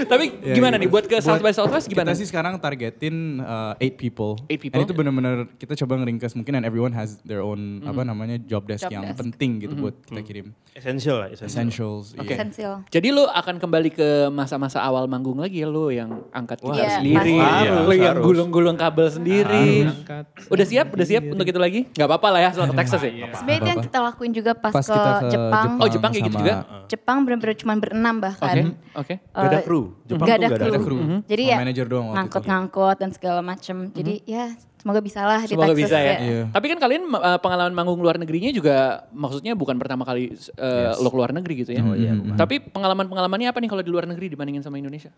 Tapi 0.04 0.24
Ya, 0.40 0.54
gimana 0.54 0.76
gitu. 0.76 0.82
nih 0.84 0.90
buat 0.90 1.04
ke 1.04 1.16
South 1.18 1.40
by 1.40 1.50
Southwest 1.50 1.86
gimana? 1.86 2.10
Kita 2.10 2.14
sih 2.14 2.26
sekarang 2.26 2.56
targetin 2.56 3.16
uh, 3.38 3.74
eight 3.78 3.96
people. 3.96 4.38
Eight 4.46 4.58
people. 4.58 4.76
And 4.76 4.84
itu 4.84 4.92
bener-bener 4.92 5.50
kita 5.54 5.74
coba 5.76 5.98
ngeringkas 5.98 6.32
mungkin 6.32 6.54
and 6.54 6.64
everyone 6.64 6.92
has 6.92 7.18
their 7.22 7.40
own 7.40 7.82
apa 7.82 8.02
namanya 8.02 8.38
job 8.40 8.64
desk 8.64 8.84
Job 8.84 8.92
yang 8.92 9.04
desk. 9.06 9.18
penting 9.18 9.58
gitu 9.58 9.74
buat 9.74 9.94
kita 10.02 10.22
kirim. 10.22 10.46
Essential 10.72 11.16
lah, 11.18 11.28
essential. 11.28 11.50
Essentials. 11.50 12.06
Oke. 12.14 12.22
iya. 12.24 12.36
Esensial. 12.36 12.74
Jadi 12.86 13.08
lu 13.10 13.24
akan 13.24 13.58
kembali 13.58 13.90
ke 13.90 14.08
masa-masa 14.28 14.78
awal 14.78 15.06
manggung 15.06 15.34
lagi 15.34 15.58
ya 15.58 15.66
lu 15.66 15.90
yang 15.90 16.22
angkat 16.30 16.60
gitar 16.60 16.76
Iya, 16.78 16.90
sendiri, 16.98 17.34
pasti. 17.34 17.66
lu 17.66 17.74
Harus, 17.74 17.96
yang 17.96 18.14
harus. 18.14 18.24
gulung-gulung 18.24 18.76
kabel 18.76 19.08
sendiri. 19.08 19.66
Angkat. 19.84 20.24
Udah 20.46 20.64
siap? 20.64 20.86
Udah 20.88 21.02
siap 21.04 21.22
untuk 21.26 21.44
itu 21.44 21.58
lagi? 21.58 21.80
Gak 21.90 22.06
apa-apa 22.06 22.28
lah 22.30 22.40
ya 22.40 22.50
soal 22.52 22.70
ke 22.70 22.76
Texas 22.76 23.00
ya. 23.02 23.10
Sebenarnya 23.32 23.58
itu 23.58 23.68
yang 23.68 23.80
kita 23.82 23.98
lakuin 24.00 24.30
juga 24.30 24.52
pas, 24.54 24.70
Pas 24.70 24.86
ke, 24.86 24.94
ke 24.94 25.26
Jepang. 25.28 25.68
Oh, 25.76 25.88
Jepang 25.88 26.10
kayak 26.10 26.24
gitu 26.24 26.36
juga? 26.38 26.54
Jepang 26.86 27.16
bener-bener 27.22 27.56
cuma 27.56 27.72
berenam 27.74 28.14
Oke, 28.14 28.22
bahkan. 28.22 28.54
oke. 28.94 29.14
Gak 29.18 29.44
ada 29.44 29.58
Eh, 29.58 29.64
kru. 29.88 30.06
Jepang 30.06 30.26
Gak 30.28 30.36
tuh 30.38 30.44
ada 30.44 30.48
gak 30.48 30.60
ada 30.60 30.80
kru. 30.80 30.84
kru. 30.84 30.98
Jadi 31.24 31.42
Sama 31.42 31.52
ya 31.52 31.56
manajer 31.58 31.86
doang 31.88 32.04
waktu 32.04 32.08
itu. 32.08 32.16
ngangkut-ngangkut 32.18 32.96
dan 33.00 33.10
segala 33.12 33.40
macem. 33.40 33.76
Jadi 33.90 34.14
ya 34.24 34.44
semoga 34.78 35.00
bisa 35.02 35.20
lah 35.26 35.42
di 35.42 35.52
Semoga 35.52 35.74
Texas 35.74 35.80
bisa 35.90 35.98
ya. 35.98 36.16
Iya. 36.18 36.42
Tapi 36.54 36.66
kan 36.70 36.78
kalian 36.78 37.02
uh, 37.10 37.38
pengalaman 37.42 37.74
manggung 37.74 38.00
luar 38.00 38.16
negerinya 38.16 38.50
juga 38.54 39.04
maksudnya 39.10 39.52
bukan 39.58 39.76
pertama 39.76 40.06
kali 40.06 40.32
uh, 40.56 40.94
lo 41.02 41.08
keluar 41.10 41.34
negeri 41.34 41.66
gitu 41.66 41.74
ya. 41.74 41.82
Oh 41.82 41.98
iya, 41.98 42.14
bukan. 42.14 42.38
Tapi 42.38 42.62
pengalaman-pengalamannya 42.62 43.48
apa 43.50 43.58
nih 43.58 43.68
kalau 43.68 43.82
di 43.82 43.90
luar 43.90 44.06
negeri 44.06 44.32
dibandingin 44.32 44.62
sama 44.62 44.78
Indonesia? 44.78 45.10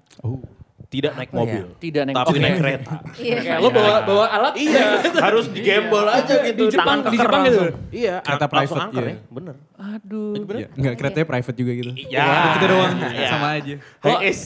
Tidak 0.91 1.15
naik 1.15 1.31
mobil. 1.31 1.71
Tidak 1.79 2.03
naik 2.03 2.17
Tapi 2.19 2.35
Oke. 2.35 2.41
naik 2.43 2.57
kereta. 2.59 2.95
Iya. 3.21 3.39
Kayak 3.45 3.59
lo 3.63 3.69
bawa 3.71 3.95
bawa 4.03 4.25
alat 4.27 4.55
Iya, 4.59 4.87
harus 5.29 5.47
digembol 5.53 6.03
aja 6.09 6.35
gitu. 6.43 6.67
Di 6.67 6.75
Jepang- 6.75 7.05
di 7.07 7.19
Jepang 7.21 7.43
gitu? 7.47 7.61
Iya, 7.95 8.15
Kereta 8.25 8.47
private, 8.51 8.81
angker 8.81 9.05
iya. 9.05 9.13
ya, 9.15 9.17
bener. 9.31 9.55
Aduh. 9.77 10.35
Iya, 10.51 10.67
Enggak, 10.75 10.95
keretanya 10.99 11.27
private 11.31 11.57
juga 11.57 11.73
gitu. 11.79 11.91
Ya. 12.11 12.27
Kita 12.59 12.67
doang, 12.67 12.93
sama 13.29 13.49
aja. 13.61 13.75
HS. 14.03 14.41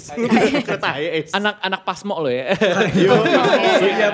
Kereta 0.69 0.89
HS. 1.01 1.29
Anak-anak 1.33 1.81
pasmo 1.87 2.15
lo 2.21 2.29
ya. 2.29 2.53
Iya, 2.93 3.09
ya, 3.95 4.09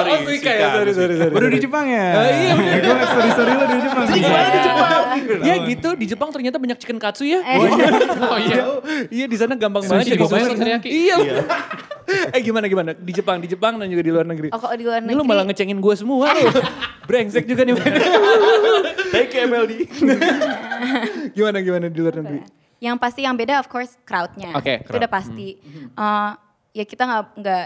sorry. 0.00 0.10
Oh, 0.10 0.20
Suika 0.24 0.50
ya, 0.50 0.66
sorry, 0.72 0.92
sorry, 0.92 1.14
sorry. 1.14 1.32
Baru 1.32 1.46
di 1.46 1.58
Jepang 1.58 1.84
ya? 1.84 2.06
iya, 2.26 2.52
bener. 2.54 2.78
Gue 2.80 2.94
liat 2.94 3.08
story-story 3.08 3.50
lo 3.50 3.64
di 3.64 3.76
Jepang. 3.78 4.04
Jadi 4.04 4.18
gimana 4.18 4.40
di 4.40 4.50
Iya. 4.50 4.62
Jepang? 4.62 4.90
Ya 5.40 5.54
gitu, 5.62 5.88
di 5.94 6.06
Jepang 6.06 6.28
ternyata 6.30 6.56
banyak 6.56 6.76
chicken 6.76 6.96
katsu 6.96 7.24
ya. 7.24 7.40
Eh. 7.42 7.58
Oh 8.22 8.38
iya. 8.38 8.62
Iya 9.06 9.24
di 9.26 9.36
sana 9.36 9.52
gampang 9.54 9.84
banget 9.84 10.06
jadi 10.06 10.16
juga 10.16 10.26
banyak 10.30 10.48
sushi. 10.48 10.60
teriyaki. 10.60 10.88
Iya. 10.88 11.16
eh 12.34 12.40
gimana 12.40 12.66
gimana? 12.66 12.90
Di 12.92 13.12
Jepang, 13.12 13.38
di 13.38 13.46
Jepang 13.46 13.76
dan 13.76 13.86
juga 13.86 14.00
di 14.00 14.10
luar 14.10 14.24
negeri. 14.24 14.48
Oh, 14.48 14.58
kalau 14.58 14.74
di 14.74 14.82
luar 14.82 14.98
Ini 14.98 15.08
lu 15.08 15.14
negeri- 15.16 15.28
malah 15.28 15.44
ngecengin 15.46 15.78
gue 15.78 15.94
semua 15.94 16.26
lu. 16.28 16.48
Brengsek 17.08 17.44
juga 17.44 17.62
nih. 17.62 17.74
Thank 19.12 19.32
you 19.32 19.42
MLD. 19.44 19.72
gimana 21.30 21.58
gimana 21.60 21.86
di 21.86 21.98
luar 21.98 22.14
negeri? 22.16 22.40
Yang 22.80 22.96
pasti 22.98 23.20
yang 23.22 23.34
beda 23.34 23.60
of 23.60 23.68
course 23.68 23.94
crowdnya. 24.00 24.54
Oke, 24.54 24.80
itu 24.80 24.88
crowd. 24.88 24.98
udah 24.98 25.10
pasti. 25.10 25.48
Eh, 25.90 26.30
ya 26.72 26.84
kita 26.84 27.02
nggak 27.04 27.24
nggak 27.36 27.64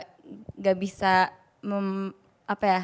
nggak 0.59 0.77
bisa 0.77 1.29
mem, 1.61 2.11
apa 2.45 2.65
ya 2.65 2.81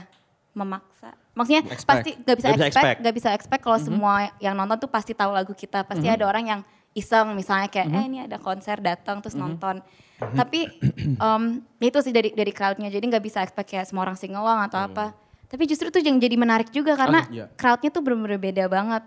memaksa. 0.57 1.15
Maksudnya 1.33 1.63
Expect. 1.71 1.87
pasti 1.87 2.11
nggak 2.21 2.37
bisa 2.37 2.49
bisa 2.53 2.67
expect, 2.67 2.99
nggak 3.01 3.15
bisa 3.15 3.29
expect 3.33 3.63
kalau 3.63 3.79
semua 3.79 4.29
yang 4.43 4.59
nonton 4.59 4.77
tuh 4.83 4.91
pasti 4.91 5.15
tahu 5.15 5.31
lagu 5.31 5.55
kita. 5.55 5.87
Pasti 5.87 6.11
ada 6.11 6.27
orang 6.27 6.45
yang 6.45 6.61
iseng 6.91 7.39
misalnya 7.39 7.71
kayak 7.71 7.87
eh 7.87 8.05
ini 8.11 8.19
ada 8.27 8.37
konser 8.43 8.83
datang 8.83 9.23
terus 9.23 9.39
nonton. 9.39 9.79
Tapi 10.21 10.69
em, 11.17 11.43
ya 11.81 11.87
itu 11.87 11.99
sih 12.03 12.13
dari 12.13 12.35
dari 12.35 12.53
crowdnya. 12.53 12.91
Jadi 12.91 13.05
nggak 13.09 13.25
bisa 13.25 13.41
expect 13.47 13.71
kayak 13.71 13.87
semua 13.89 14.05
orang 14.05 14.19
sing 14.19 14.35
along 14.35 14.67
atau 14.69 14.85
apa. 14.85 15.15
Tapi 15.51 15.67
justru 15.67 15.91
tuh 15.91 16.03
yang 16.03 16.19
jadi 16.19 16.39
menarik 16.39 16.71
juga 16.71 16.95
karena 16.95 17.27
iya. 17.31 17.47
crowdnya 17.55 17.91
tuh 17.91 18.03
bener-bener 18.03 18.39
beda 18.39 18.65
banget. 18.67 19.03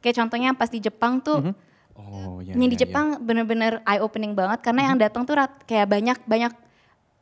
Kayak 0.00 0.16
contohnya 0.24 0.50
pas 0.56 0.72
di 0.72 0.80
Jepang 0.80 1.20
tuh 1.20 1.52
Oh, 1.98 2.38
iya, 2.38 2.54
yang 2.54 2.70
di 2.70 2.78
iya, 2.78 2.86
Jepang 2.86 3.18
bener-bener 3.18 3.82
eye 3.82 3.98
opening 3.98 4.30
banget 4.30 4.62
karena 4.62 4.86
yang 4.86 4.96
datang 5.02 5.26
tuh 5.26 5.34
rat- 5.34 5.66
kayak 5.66 5.90
banyak 5.90 6.18
banyak 6.30 6.52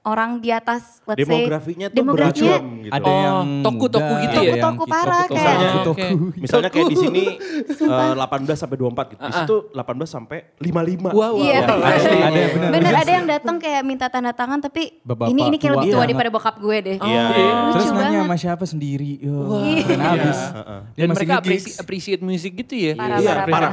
orang 0.07 0.39
di 0.39 0.49
atas 0.49 1.03
let's 1.03 1.19
say 1.19 1.27
Demografinya 1.27 1.87
tuh 1.89 1.97
demografinya 1.97 2.57
beragam 2.57 2.79
gitu. 2.79 2.95
Ada 2.95 3.05
Oh, 3.07 3.19
yang 3.19 3.47
toku-toku 3.61 4.07
muda, 4.07 4.23
gitu 4.23 4.39
ya? 4.39 4.47
yang 4.47 4.55
Toku-toku 4.57 4.79
gitu. 4.79 4.93
parah 4.95 5.19
Toku-toku. 5.21 5.35
kayak. 5.37 5.57
Misalnya, 5.57 5.91
Oke. 5.91 6.07
misalnya 6.39 6.71
kayak 6.71 6.87
di 6.87 6.97
sini 6.97 7.23
eh, 7.67 8.15
18 8.15 8.55
sampai 8.57 8.77
24 8.77 9.13
gitu. 9.13 9.21
Di 9.21 9.35
situ 9.35 9.57
18 9.69 9.83
sampai 10.07 10.39
55. 10.57 11.11
Wow, 11.11 11.19
wow. 11.19 11.33
Iya. 11.37 11.59
Ada, 11.59 11.75
ada, 11.75 12.41
bener. 12.49 12.71
bener 12.71 12.93
ada 12.95 13.11
yang 13.13 13.27
datang 13.27 13.57
kayak 13.59 13.83
minta 13.83 14.07
tanda 14.07 14.31
tangan 14.31 14.59
tapi 14.59 15.03
Bapak 15.03 15.27
ini 15.27 15.43
ini 15.45 15.57
kayak 15.57 15.73
tua 15.73 15.81
lebih 15.81 15.91
tua 15.93 16.03
daripada 16.05 16.29
bokap 16.31 16.57
gue 16.57 16.77
deh. 16.81 16.97
Iya. 16.97 17.25
Lucu 17.27 17.73
Terus 17.73 17.87
nanya 17.89 18.01
banget. 18.01 18.23
sama 18.23 18.37
siapa 18.39 18.65
sendiri. 18.65 19.13
Yo, 19.19 19.37
Iya. 19.59 19.83
keren 19.83 20.03
abis. 20.07 20.39
Dia 20.95 21.03
Dan 21.03 21.09
mereka 21.11 21.35
appreciate, 21.77 22.21
music 22.21 22.53
gitu 22.57 22.75
ya. 22.77 22.93
Parah, 22.95 23.19
Iya, 23.19 23.33
parah. 23.45 23.73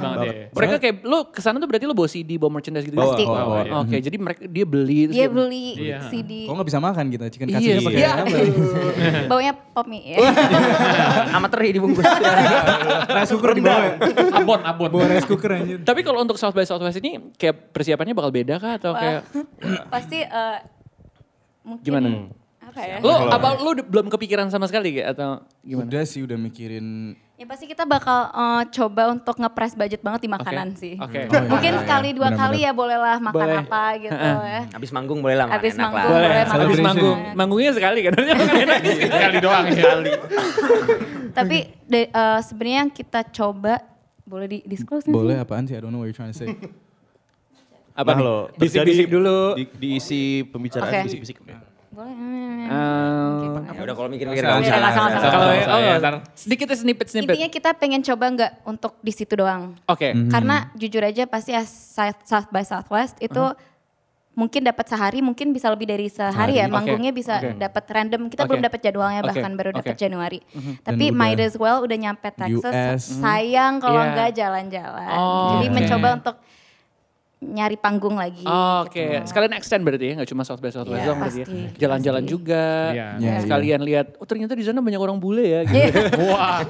Mereka 0.50 0.76
kayak 0.78 0.96
lo 1.04 1.30
ke 1.30 1.40
sana 1.40 1.56
tuh 1.56 1.68
berarti 1.68 1.86
lo 1.86 1.94
bawa 1.94 2.08
CD, 2.08 2.36
bawa 2.36 2.58
merchandise 2.58 2.84
gitu. 2.84 2.96
Pasti. 2.96 3.24
Iya. 3.24 3.72
Oke, 3.80 3.96
jadi 4.00 4.18
mereka 4.18 4.42
dia 4.46 4.66
beli 4.66 5.00
Dia 5.08 5.28
beli 5.30 5.66
Iya. 5.76 6.00
CD. 6.24 6.48
Kok 6.48 6.54
nggak 6.56 6.68
bisa 6.72 6.80
makan 6.80 7.06
kita 7.12 7.26
chicken 7.28 7.48
katsu 7.52 7.68
Iya, 7.68 7.80
pakai 7.84 8.00
iya. 8.00 8.12
apa? 8.16 8.38
Baunya 9.32 9.54
pop 9.54 9.86
mie 9.86 10.16
ya. 10.16 10.18
Sama 11.36 11.48
teri 11.52 11.76
dibungkus. 11.76 12.08
Rice 13.16 13.32
cooker 13.36 13.52
di 13.52 13.62
bawah. 13.62 13.84
ya? 13.84 13.94
Abon, 14.40 14.60
abon. 14.64 14.90
Bawa 14.90 15.06
rice 15.12 15.28
cooker 15.28 15.52
anjir. 15.52 15.78
Tapi 15.84 16.02
kalau 16.02 16.24
untuk 16.24 16.40
South 16.40 16.56
by 16.56 16.64
Southwest 16.64 16.98
ini 16.98 17.20
kayak 17.36 17.76
persiapannya 17.76 18.16
bakal 18.16 18.32
beda 18.32 18.56
kah 18.58 18.80
atau 18.80 18.96
kayak 18.96 19.28
Pasti 19.92 20.24
eh, 20.24 20.58
mungkin 21.62 21.84
gimana? 21.84 22.08
Apa 22.74 22.82
ya? 22.82 22.98
Lo 23.00 23.14
apa 23.28 23.48
lo 23.56 23.70
udah- 23.72 23.86
belum 23.86 24.08
kepikiran 24.10 24.48
sama 24.48 24.66
sekali 24.66 24.90
kayak 24.94 25.14
atau 25.14 25.30
gimana? 25.60 25.86
Udah 25.86 26.04
sih 26.04 26.20
udah 26.20 26.36
mikirin 26.36 27.14
Ya 27.34 27.46
pasti 27.46 27.66
kita 27.66 27.84
bakal 27.84 28.30
eh, 28.30 28.64
coba 28.72 29.10
untuk 29.10 29.36
ngepres 29.36 29.74
budget 29.74 30.00
banget 30.00 30.22
di 30.22 30.30
makanan 30.32 30.68
Oke. 30.70 30.80
sih. 30.80 30.96
Oke. 30.96 31.28
Oh, 31.28 31.34
iya. 31.34 31.42
Mungkin 31.44 31.72
sekali 31.78 32.10
dua 32.12 32.30
Benar-benar. 32.30 32.48
kali 32.48 32.58
ya 32.60 32.72
bolehlah 32.72 33.18
makan 33.20 33.36
Boleh. 33.36 33.58
apa 33.60 33.84
gitu 33.98 34.16
ya. 34.16 34.62
Habis 34.70 34.90
manggung 34.92 35.20
boleh 35.20 35.36
lah 35.36 35.46
makan 35.46 35.58
Habis 35.58 35.74
enak 35.74 35.82
manggung 35.84 36.00
lah. 36.00 36.08
Boleh. 36.08 36.22
boleh 36.24 36.38
makan 36.40 36.46
Habis 36.46 36.54
Celebration. 36.54 36.86
manggung. 36.88 37.18
Manggungnya 37.36 37.72
sekali 37.74 38.00
kan? 38.00 38.12
Harusnya 38.14 38.36
makan 38.40 38.58
enak. 38.60 38.80
Sekali 39.12 39.38
doang 39.40 39.66
ya. 39.68 39.92
Tapi 41.34 41.58
de- 41.84 42.10
eh, 42.10 42.40
sebenarnya 42.42 42.78
yang 42.80 42.92
kita 42.92 43.20
coba 43.28 43.74
boleh 44.24 44.48
di 44.48 44.58
disclose 44.64 45.04
nggak 45.04 45.12
boleh 45.14 45.36
sih? 45.36 45.44
apaan 45.44 45.64
sih? 45.66 45.76
I 45.76 45.80
don't 45.80 45.90
know 45.90 46.00
what 46.00 46.08
you're 46.08 46.16
trying 46.16 46.32
to 46.32 46.38
say. 46.38 46.48
Apa 47.92 48.10
Nah, 48.10 48.16
nih? 48.16 48.24
lo 48.24 48.38
Bisik-bisik 48.56 49.08
dulu. 49.08 49.40
Di, 49.54 49.66
diisi 49.76 50.22
pembicaraan 50.46 51.04
bisik-bisik. 51.04 51.38
Boleh. 51.94 52.14
Um, 52.74 53.70
Ya 53.70 53.82
udah 53.86 53.96
kalau 53.96 54.10
mikir-mikir 54.10 54.42
nggak 54.42 54.66
usah. 54.66 54.78
Kalau 55.30 55.48
oh, 55.78 55.96
ntar. 56.02 56.16
sedikit 56.34 56.66
ya 56.66 56.78
snippet-snippet. 56.82 57.34
Intinya 57.38 57.50
kita 57.54 57.70
pengen 57.78 58.02
coba 58.02 58.26
nggak 58.34 58.52
untuk 58.66 58.98
di 58.98 59.14
situ 59.14 59.38
doang. 59.38 59.78
Oke. 59.86 60.10
Karena 60.34 60.74
jujur 60.74 61.06
aja 61.06 61.30
pasti 61.30 61.54
ya 61.54 61.62
South, 61.62 62.26
South 62.26 62.50
by 62.50 62.66
Southwest 62.66 63.22
itu 63.22 63.44
mungkin 64.34 64.66
dapat 64.66 64.90
sehari, 64.90 65.22
mungkin 65.22 65.54
bisa 65.54 65.70
lebih 65.70 65.86
dari 65.86 66.10
sehari 66.10 66.58
ya. 66.58 66.66
Oke, 66.66 66.74
Manggungnya 66.74 67.14
bisa 67.14 67.38
oke. 67.38 67.62
dapat 67.62 67.84
random. 67.86 68.22
Kita 68.34 68.42
Oke. 68.44 68.50
belum 68.50 68.62
dapat 68.66 68.80
jadwalnya 68.82 69.22
Oke, 69.22 69.30
bahkan 69.30 69.52
baru 69.54 69.70
dapat 69.78 69.94
oke. 69.94 70.02
Januari. 70.02 70.40
Dan 70.42 70.82
Tapi 70.82 71.06
udah 71.14 71.18
might 71.22 71.40
as 71.40 71.54
well 71.54 71.86
udah 71.86 71.98
nyampe 71.98 72.30
Texas. 72.34 72.74
US. 72.74 73.02
Sayang 73.22 73.78
kalau 73.78 74.02
Iya. 74.02 74.12
nggak 74.18 74.30
jalan-jalan. 74.34 75.08
Oh, 75.14 75.62
Jadi 75.62 75.68
oke. 75.70 75.76
mencoba 75.78 76.08
untuk 76.18 76.36
nyari 77.46 77.76
panggung 77.76 78.16
lagi. 78.16 78.42
Oh, 78.44 78.84
Oke, 78.84 79.22
sekalian 79.24 79.54
extend 79.54 79.82
berarti 79.82 80.06
ya, 80.06 80.14
nggak 80.16 80.30
cuma 80.30 80.42
South 80.42 80.58
by 80.58 80.70
Southwest 80.70 80.98
Iya, 80.98 81.06
doang 81.06 81.20
berarti 81.20 81.40
ya. 81.40 81.46
Jalan-jalan 81.78 82.22
Pasti. 82.22 82.32
juga, 82.32 82.66
Iya. 82.90 83.08
Iya, 83.18 83.34
sekalian 83.42 83.82
lihat, 83.82 84.08
oh 84.16 84.26
ternyata 84.26 84.54
di 84.54 84.64
sana 84.64 84.80
banyak 84.80 84.98
orang 84.98 85.18
bule 85.18 85.44
ya. 85.44 85.62
Gitu. 85.64 85.76
Iya. 85.76 85.92
Wah. 86.32 86.64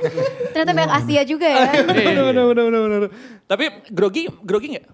Ternyata 0.50 0.72
banyak 0.72 0.94
Asia 0.98 1.22
juga 1.24 1.46
ya. 1.46 1.62
bener, 1.88 2.24
bener, 2.28 2.66
bener, 2.66 2.82
bener. 2.84 3.02
Tapi 3.44 3.64
grogi, 3.88 4.26
grogi 4.40 4.68
nggak? 4.74 4.88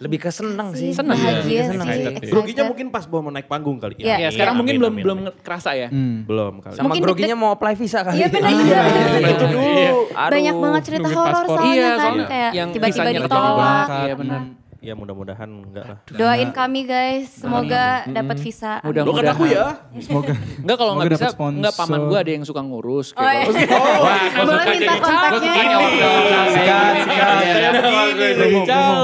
Lebih 0.00 0.16
ke 0.18 0.32
seneng 0.32 0.72
sih. 0.72 0.96
Seneng 0.96 1.12
ya? 1.12 1.44
Bahagia 1.44 1.62
Seneng, 1.68 1.88
sih. 1.92 2.32
Groginya 2.32 2.64
mungkin 2.64 2.88
pas 2.88 3.04
mau 3.04 3.20
naik 3.20 3.44
panggung 3.44 3.76
kali 3.76 4.00
Iya. 4.00 4.16
ya. 4.16 4.16
Ya 4.16 4.28
sekarang 4.32 4.56
Amin, 4.56 4.60
mungkin 4.64 4.72
amin, 4.72 4.80
belum 4.80 4.92
amin, 4.96 5.04
belum 5.04 5.18
amin. 5.28 5.44
kerasa 5.44 5.70
ya. 5.76 5.88
Hmm. 5.92 6.24
Belum 6.24 6.52
kali. 6.56 6.72
Sama 6.72 6.84
Mungkin 6.88 7.02
groginya 7.04 7.36
mau 7.36 7.50
apply 7.52 7.74
visa 7.76 8.00
kali. 8.00 8.16
Iya 8.16 8.32
benar. 8.32 8.48
Iya, 8.48 8.80
itu 9.28 9.44
dulu. 9.44 9.68
Banyak 10.08 10.54
banget 10.56 10.82
cerita 10.88 11.08
horor 11.10 11.44
soalnya 11.46 11.68
Iya, 11.68 11.84
kan 11.84 12.00
soalnya 12.00 12.26
kayak 12.26 12.50
yang 12.56 12.68
tiba-tiba 12.72 13.10
ditolak. 13.12 13.86
Iya 13.92 14.14
benar. 14.16 14.40
Ya 14.80 14.96
mudah-mudahan 14.96 15.44
enggak 15.44 15.84
lah. 15.86 15.98
Doain 16.08 16.48
kami 16.50 16.82
guys, 16.82 17.36
semoga 17.36 18.00
dapat 18.06 18.40
visa. 18.40 18.80
Mudah- 18.80 19.04
Doakan 19.04 19.26
aku 19.28 19.44
ya. 19.44 19.76
Semoga. 20.00 20.32
Enggak 20.64 20.76
kalau 20.78 20.92
nggak 20.94 21.04
Semoga 21.06 21.20
bisa, 21.20 21.26
dapet 21.30 21.52
enggak 21.52 21.74
paman 21.76 22.00
gue 22.02 22.18
ada 22.18 22.30
yang 22.30 22.44
suka 22.44 22.60
ngurus. 22.62 23.12
Oh, 23.12 23.20
iya. 23.20 23.44
Wah, 24.00 24.24
gue 24.24 24.40
Boleh 24.40 24.56
suka 24.56 24.72
minta 24.72 24.80
jadi. 24.88 24.98
kontaknya. 24.98 25.52
Gue 25.52 25.90
suka. 25.92 26.10
Sikat, 26.48 26.92
sikat. 26.96 27.74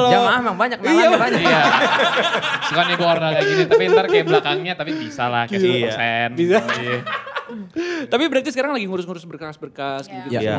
Jamaah 0.08 0.38
emang 0.38 0.56
banyak, 0.56 0.78
namanya 0.80 1.10
banyak. 1.18 1.40
Iya. 1.42 1.60
Suka 2.62 2.80
nih 2.82 2.94
gue 2.96 3.06
order 3.06 3.28
kayak 3.30 3.46
gini. 3.46 3.62
Tapi 3.66 3.82
ntar 3.86 4.04
kayak 4.06 4.24
belakangnya, 4.26 4.72
tapi 4.74 4.92
bisa 4.94 5.24
lah 5.26 5.44
kayak 5.44 5.60
Iya. 5.60 5.92
10%. 5.92 6.30
Bisa. 6.34 6.58
Iya. 6.74 6.98
Tapi 8.12 8.24
berarti 8.26 8.48
sekarang 8.48 8.72
lagi 8.72 8.84
ngurus-ngurus 8.84 9.24
berkas-berkas 9.24 10.06
gitu 10.06 10.28
Iya. 10.28 10.40
Iya. 10.40 10.54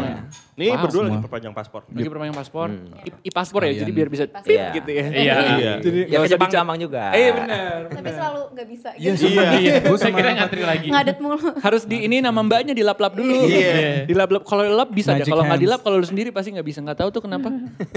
Nih 0.54 0.70
Wow, 0.70 0.82
berdua 0.84 1.02
lagi 1.02 1.12
semua. 1.12 1.24
perpanjang 1.24 1.54
paspor. 1.54 1.82
Lagi 1.88 2.08
perpanjang 2.08 2.36
paspor, 2.36 2.68
I- 3.00 3.20
i-paspor 3.24 3.62
ya, 3.62 3.72
jadi 3.78 3.92
biar 3.92 4.08
bisa 4.08 4.24
pip 4.28 4.48
Iya. 4.52 4.68
gitu 4.74 4.90
ya. 4.90 5.06
Iya. 5.08 5.36
Iya. 5.58 5.74
Jadi 5.80 6.00
Ya 6.08 6.18
dicap- 6.22 6.50
gampang 6.50 6.78
juga. 6.78 7.04
Iya 7.12 7.30
benar. 7.34 7.78
Tapi 7.90 8.10
selalu 8.10 8.42
nggak 8.52 8.68
bisa 8.68 8.90
Iya, 8.94 9.12
gitu. 9.12 9.24
sumpah. 9.28 9.52
Iya. 9.54 9.74
Gue 9.82 9.98
Saya 9.98 10.06
sama 10.06 10.18
kira 10.18 10.30
ngantri 10.34 10.62
lagi. 10.64 10.88
Ngadet 10.88 11.18
mulu. 11.20 11.38
Harus 11.58 11.84
di 11.84 11.98
ini 12.02 12.18
nama 12.20 12.40
mbaknya 12.40 12.74
dilap-lap 12.74 13.14
dulu. 13.14 13.46
Iya. 13.46 13.74
Dilap-lap 14.10 14.44
kalau 14.44 14.64
lap 14.66 14.90
bisa 14.90 15.12
deh. 15.12 15.20
Magic 15.20 15.30
Kalau 15.30 15.44
nggak 15.44 15.60
dilap 15.60 15.80
kalau 15.82 15.98
lu 15.98 16.06
sendiri 16.06 16.30
pasti 16.30 16.50
nggak 16.52 16.66
bisa. 16.66 16.80
Nggak 16.80 16.98
tahu 16.98 17.10
tuh 17.12 17.22
kenapa. 17.22 17.48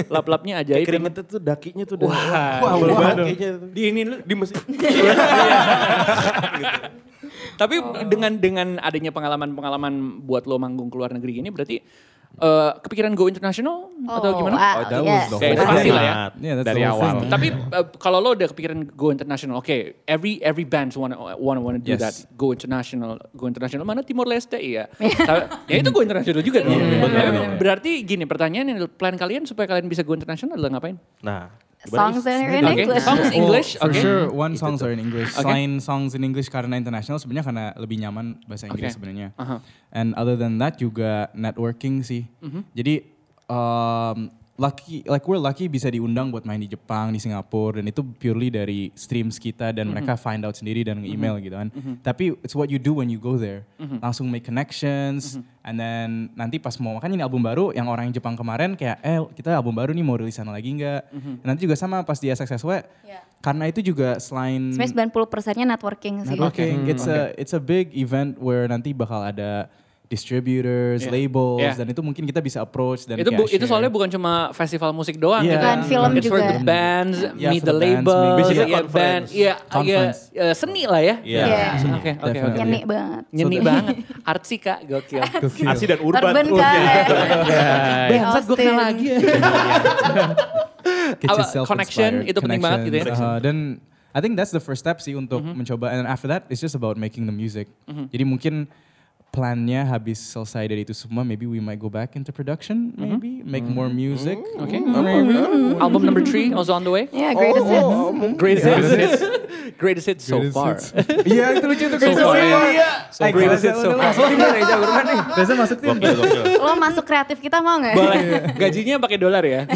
Lap-lapnya 0.07 0.61
ajaib. 0.61 0.84
Keringetnya 0.84 1.22
tuh 1.24 1.38
dakinya 1.38 1.84
tuh 1.84 1.97
udah. 1.97 2.09
Wah, 2.09 2.18
Wah, 2.61 2.72
wow. 2.76 2.88
banget 2.93 3.16
kayaknya. 3.26 3.51
Di 3.70 3.82
ini 3.86 4.01
lu. 4.03 4.16
Di 4.20 4.34
mesin. 4.34 4.61
Tapi 7.57 7.74
dengan 8.07 8.32
dengan 8.34 8.68
adanya 8.78 9.11
pengalaman-pengalaman 9.11 9.93
buat 10.22 10.45
lo 10.45 10.57
manggung 10.57 10.86
ke 10.86 10.97
luar 10.97 11.11
negeri 11.11 11.36
gini 11.36 11.49
berarti 11.49 11.76
eh, 12.32 12.72
kepikiran 12.76 13.12
go 13.12 13.26
international 13.26 13.91
atau 14.03 14.30
gimana? 14.34 14.55
wow, 14.55 14.74
Oh, 14.76 14.84
that 14.86 15.01
was 15.01 15.11
yes. 15.34 15.51
itu 15.51 15.64
pasti 15.66 15.91
lah 15.91 16.03
ya. 16.03 16.14
Yeah, 16.38 16.55
that's 16.55 16.68
Dari 16.68 16.82
awal. 16.82 17.03
thing. 17.18 17.28
Tapi 17.28 17.47
eh, 17.51 17.86
kalau 17.97 18.18
lo 18.18 18.32
udah 18.32 18.49
kepikiran 18.49 18.78
go 18.91 19.11
international, 19.11 19.59
oke, 19.59 19.76
every 20.05 20.38
every 20.41 20.62
bands 20.62 20.95
wanna 20.95 21.14
wanna 21.36 21.59
wanna 21.59 21.78
do 21.78 21.91
Yes. 21.91 22.01
that, 22.01 22.14
go 22.32 22.51
international, 22.51 23.18
go 23.30 23.45
international. 23.45 23.82
Mana 23.82 24.01
Timor 24.01 24.24
Leste 24.24 24.57
iya. 24.57 24.86
Tapi- 25.28 25.47
ya 25.66 25.76
itu 25.76 25.91
go 25.91 26.01
international 26.01 26.41
juga 26.41 26.62
dong. 26.62 26.78
Tapi 26.78 27.59
Berarti 27.59 27.93
gini, 28.05 28.24
pertanyaan 28.24 28.66
yang 28.68 28.78
plan 28.88 29.14
kalian 29.14 29.45
supaya 29.45 29.66
kalian 29.66 29.84
bisa 29.84 30.01
go 30.01 30.12
international 30.12 30.55
adalah 30.55 30.78
ngapain? 30.78 30.97
Nah, 31.20 31.51
songs 31.89 32.20
that 32.24 32.37
are 32.45 32.53
in 32.53 32.64
Okay. 32.64 32.85
English. 32.85 33.05
Songs 33.05 33.20
Well, 33.24 33.33
English, 33.33 33.68
for 33.81 33.89
okay. 33.89 34.03
sure 34.05 34.20
one 34.28 34.53
songs 34.61 34.85
are 34.85 34.93
in 34.93 35.01
English. 35.01 35.33
Okay. 35.33 35.43
Selain 35.49 35.81
songs 35.81 36.12
in 36.12 36.20
English 36.20 36.53
karena 36.53 36.76
international 36.76 37.16
sebenarnya 37.16 37.47
karena 37.49 37.64
lebih 37.81 37.97
nyaman 38.05 38.37
bahasa 38.45 38.68
Inggris 38.68 38.93
Okay. 38.93 38.97
sebenarnya. 39.01 39.33
Aha. 39.41 39.64
And 39.89 40.12
other 40.20 40.37
than 40.37 40.61
that 40.61 40.76
juga 40.76 41.33
networking 41.33 42.05
sih. 42.05 42.28
Mm-hmm. 42.45 42.62
Jadi 42.76 42.95
um, 43.49 44.28
lucky 44.61 45.00
like 45.08 45.24
we're 45.24 45.40
lucky 45.40 45.64
bisa 45.66 45.88
diundang 45.88 46.28
buat 46.28 46.44
main 46.44 46.61
di 46.61 46.68
Jepang, 46.68 47.08
di 47.08 47.16
Singapura 47.16 47.80
dan 47.80 47.88
itu 47.88 48.04
purely 48.04 48.52
dari 48.52 48.92
streams 48.92 49.40
kita 49.40 49.72
dan 49.72 49.88
Mm-hmm. 49.88 49.96
mereka 49.96 50.14
find 50.14 50.44
out 50.44 50.52
sendiri 50.52 50.84
dan 50.84 51.00
email 51.00 51.40
gitu 51.40 51.56
kan. 51.56 51.72
Tapi 51.98 52.36
it's 52.44 52.52
what 52.52 52.68
you 52.68 52.76
do 52.76 52.92
when 52.92 53.08
you 53.08 53.16
go 53.16 53.34
there. 53.34 53.64
Mm-hmm. 53.80 53.98
Langsung 53.98 54.28
make 54.28 54.44
connections 54.44 55.40
and 55.64 55.80
then 55.80 56.28
nanti 56.36 56.61
pas 56.61 56.76
mau 56.76 56.92
makanya 56.92 57.16
ini 57.16 57.24
album 57.24 57.40
baru 57.40 57.72
yang 57.72 57.88
orang 57.88 58.12
yang 58.12 58.14
Jepang 58.14 58.36
kemarin 58.36 58.76
kayak 58.76 59.00
eh 59.00 59.16
kita 59.32 59.56
album 59.56 59.72
baru 59.72 59.90
nih 59.90 60.04
mau 60.04 60.20
rilisan 60.20 60.44
lagi 60.46 60.68
nggak? 60.76 61.00
Mm-hmm. 61.08 61.34
Nanti 61.40 61.61
juga 61.64 61.74
sama 61.74 62.04
pas 62.04 62.20
di 62.20 62.28
SXSW 62.28 62.84
Iya. 63.02 63.20
karena 63.40 63.64
itu 63.66 63.80
juga 63.80 64.20
selain 64.20 64.76
Sebenarnya 64.76 65.08
90 65.11 65.32
persennya 65.32 65.66
networking 65.66 66.14
sih. 66.22 66.36
networking, 66.36 66.84
it's 66.86 67.08
a 67.08 67.32
it's 67.34 67.50
a 67.50 67.58
big 67.58 67.90
event 67.96 68.36
where 68.36 68.68
nanti 68.68 68.92
bakal 68.92 69.24
ada 69.24 69.66
distributors, 70.11 71.00
Yeah. 71.00 71.14
labels, 71.14 71.62
Yeah. 71.62 71.74
dan 71.76 71.86
itu 71.86 72.02
mungkin 72.02 72.26
kita 72.26 72.42
bisa 72.42 72.58
approach 72.58 73.06
dan 73.06 73.14
itu 73.16 73.30
bu, 73.30 73.46
itu 73.46 73.54
share. 73.56 73.70
soalnya 73.70 73.86
bukan 73.88 74.11
cuma 74.11 74.50
festival 74.50 74.90
musik 74.90 75.14
doang 75.14 75.38
gitu. 75.40 75.54
Bukan, 75.54 75.78
film 75.86 76.11
It's 76.12 76.26
for 76.26 76.36
juga. 76.36 76.50
the 76.50 76.58
bands, 76.61 77.16
Yeah, 77.32 77.48
meet 77.48 77.62
for 77.62 77.70
the 77.70 77.72
the 77.72 77.78
bands, 77.78 78.02
labels. 78.02 78.34
Basically 78.36 78.58
ya 78.66 78.76
conference. 78.76 78.90
band, 78.90 79.24
iya, 79.32 79.54
Conference. 79.64 80.18
eh, 80.34 80.52
seni 80.52 80.82
lah 80.84 80.98
ya. 81.00 81.16
Iya. 81.22 81.44
Oke, 81.94 82.11
oke, 82.11 82.11
Definitely. 82.26 82.42
oke. 82.42 82.58
Nyeni 82.58 82.80
banget. 82.84 83.24
Nyeni 83.30 83.58
banget. 83.61 83.96
Artsy 84.24 84.56
kak, 84.58 84.78
gokil. 84.84 85.22
Arsi 85.64 85.84
dan 85.86 85.98
urban. 86.00 86.22
Urban 86.26 86.46
kan. 86.52 86.78
iya. 87.46 87.64
Bangsat 88.11 88.42
gue 88.44 88.56
kenal 88.58 88.76
lagi 88.82 89.04
ya. 89.06 89.18
Get 91.12 91.28
Apa, 91.28 91.38
yourself 91.38 91.66
connection 91.66 92.11
inspired. 92.18 92.30
itu 92.30 92.38
penting 92.40 92.61
banget 92.61 92.80
gitu 92.82 92.96
ya. 92.96 93.04
Connections, 93.04 93.28
uh, 93.28 93.38
dan 93.38 93.56
I 94.11 94.18
think 94.18 94.34
that's 94.34 94.50
the 94.50 94.58
first 94.58 94.80
step 94.80 94.98
sih 94.98 95.14
untuk 95.14 95.38
Mm-hmm. 95.40 95.56
mencoba 95.56 95.86
and 95.88 96.04
after 96.04 96.26
that 96.26 96.44
it's 96.48 96.58
just 96.58 96.74
about 96.74 96.96
making 96.96 97.24
the 97.24 97.32
music. 97.32 97.70
Jadi 97.86 98.24
mungkin 98.24 98.66
plannya 99.31 99.87
habis 99.87 100.18
selesai 100.18 100.66
dari 100.66 100.83
itu 100.83 100.91
semua 100.91 101.22
maybe 101.22 101.47
we 101.47 101.59
might 101.59 101.78
go 101.78 101.87
back 101.87 102.14
into 102.14 102.31
production 102.31 102.91
Mm-hmm. 102.91 103.07
maybe 103.07 103.31
make 103.43 103.62
more 103.62 103.87
music. 103.87 104.37
Oke. 104.59 104.74
Album 105.78 106.03
number 106.03 106.20
three 106.20 106.51
also 106.51 106.74
on 106.74 106.83
the 106.83 106.91
way. 106.91 107.07
Yeah, 107.11 107.33
greatest 107.33 107.66
Oh, 107.70 108.11
hits. 108.11 108.35
Greatest 108.37 108.66
hits. 108.66 109.22
Greatest 109.81 110.07
hits 110.07 110.24
so 110.26 110.37
Greatest 110.43 110.57
far. 110.59 110.74
hits. 110.74 110.87
Iya 111.24 111.45
itu 111.55 111.64
lucu 111.64 111.85
itu 111.87 111.97
So 112.18 112.26
far, 112.26 112.37
ya. 112.68 112.91
So 113.09 113.22
greatest 113.31 113.62
hits 113.62 113.78
so 113.78 113.89
far. 113.95 114.11
Masuk 114.11 114.24
tim 114.26 114.39
nih. 114.39 115.20
Reza 115.39 115.55
masuk 115.55 115.78
tim. 115.78 115.97
Lo 116.59 116.72
masuk 116.74 117.05
kreatif 117.07 117.39
kita 117.39 117.62
mau 117.62 117.78
nggak? 117.78 117.95
Boleh. 117.95 118.20
Gajinya 118.59 118.99
pakai 118.99 119.18
dolar 119.18 119.45
ya? 119.47 119.62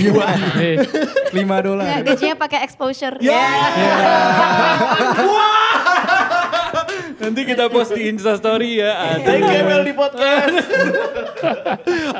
Eh, 0.54 0.78
5 1.30 1.66
dolar. 1.66 1.84
Nggak, 1.84 2.02
gajinya 2.10 2.36
pakai 2.36 2.58
exposure. 2.66 3.14
Nanti 7.20 7.40
kita 7.46 7.70
post 7.70 7.94
di 7.94 8.08
Instastory 8.10 8.82
ya. 8.82 8.90
Ada 8.94 9.24
Thank 9.24 9.44
you 9.46 9.62
Mel 9.64 9.82
di 9.84 9.94
podcast. 9.94 10.56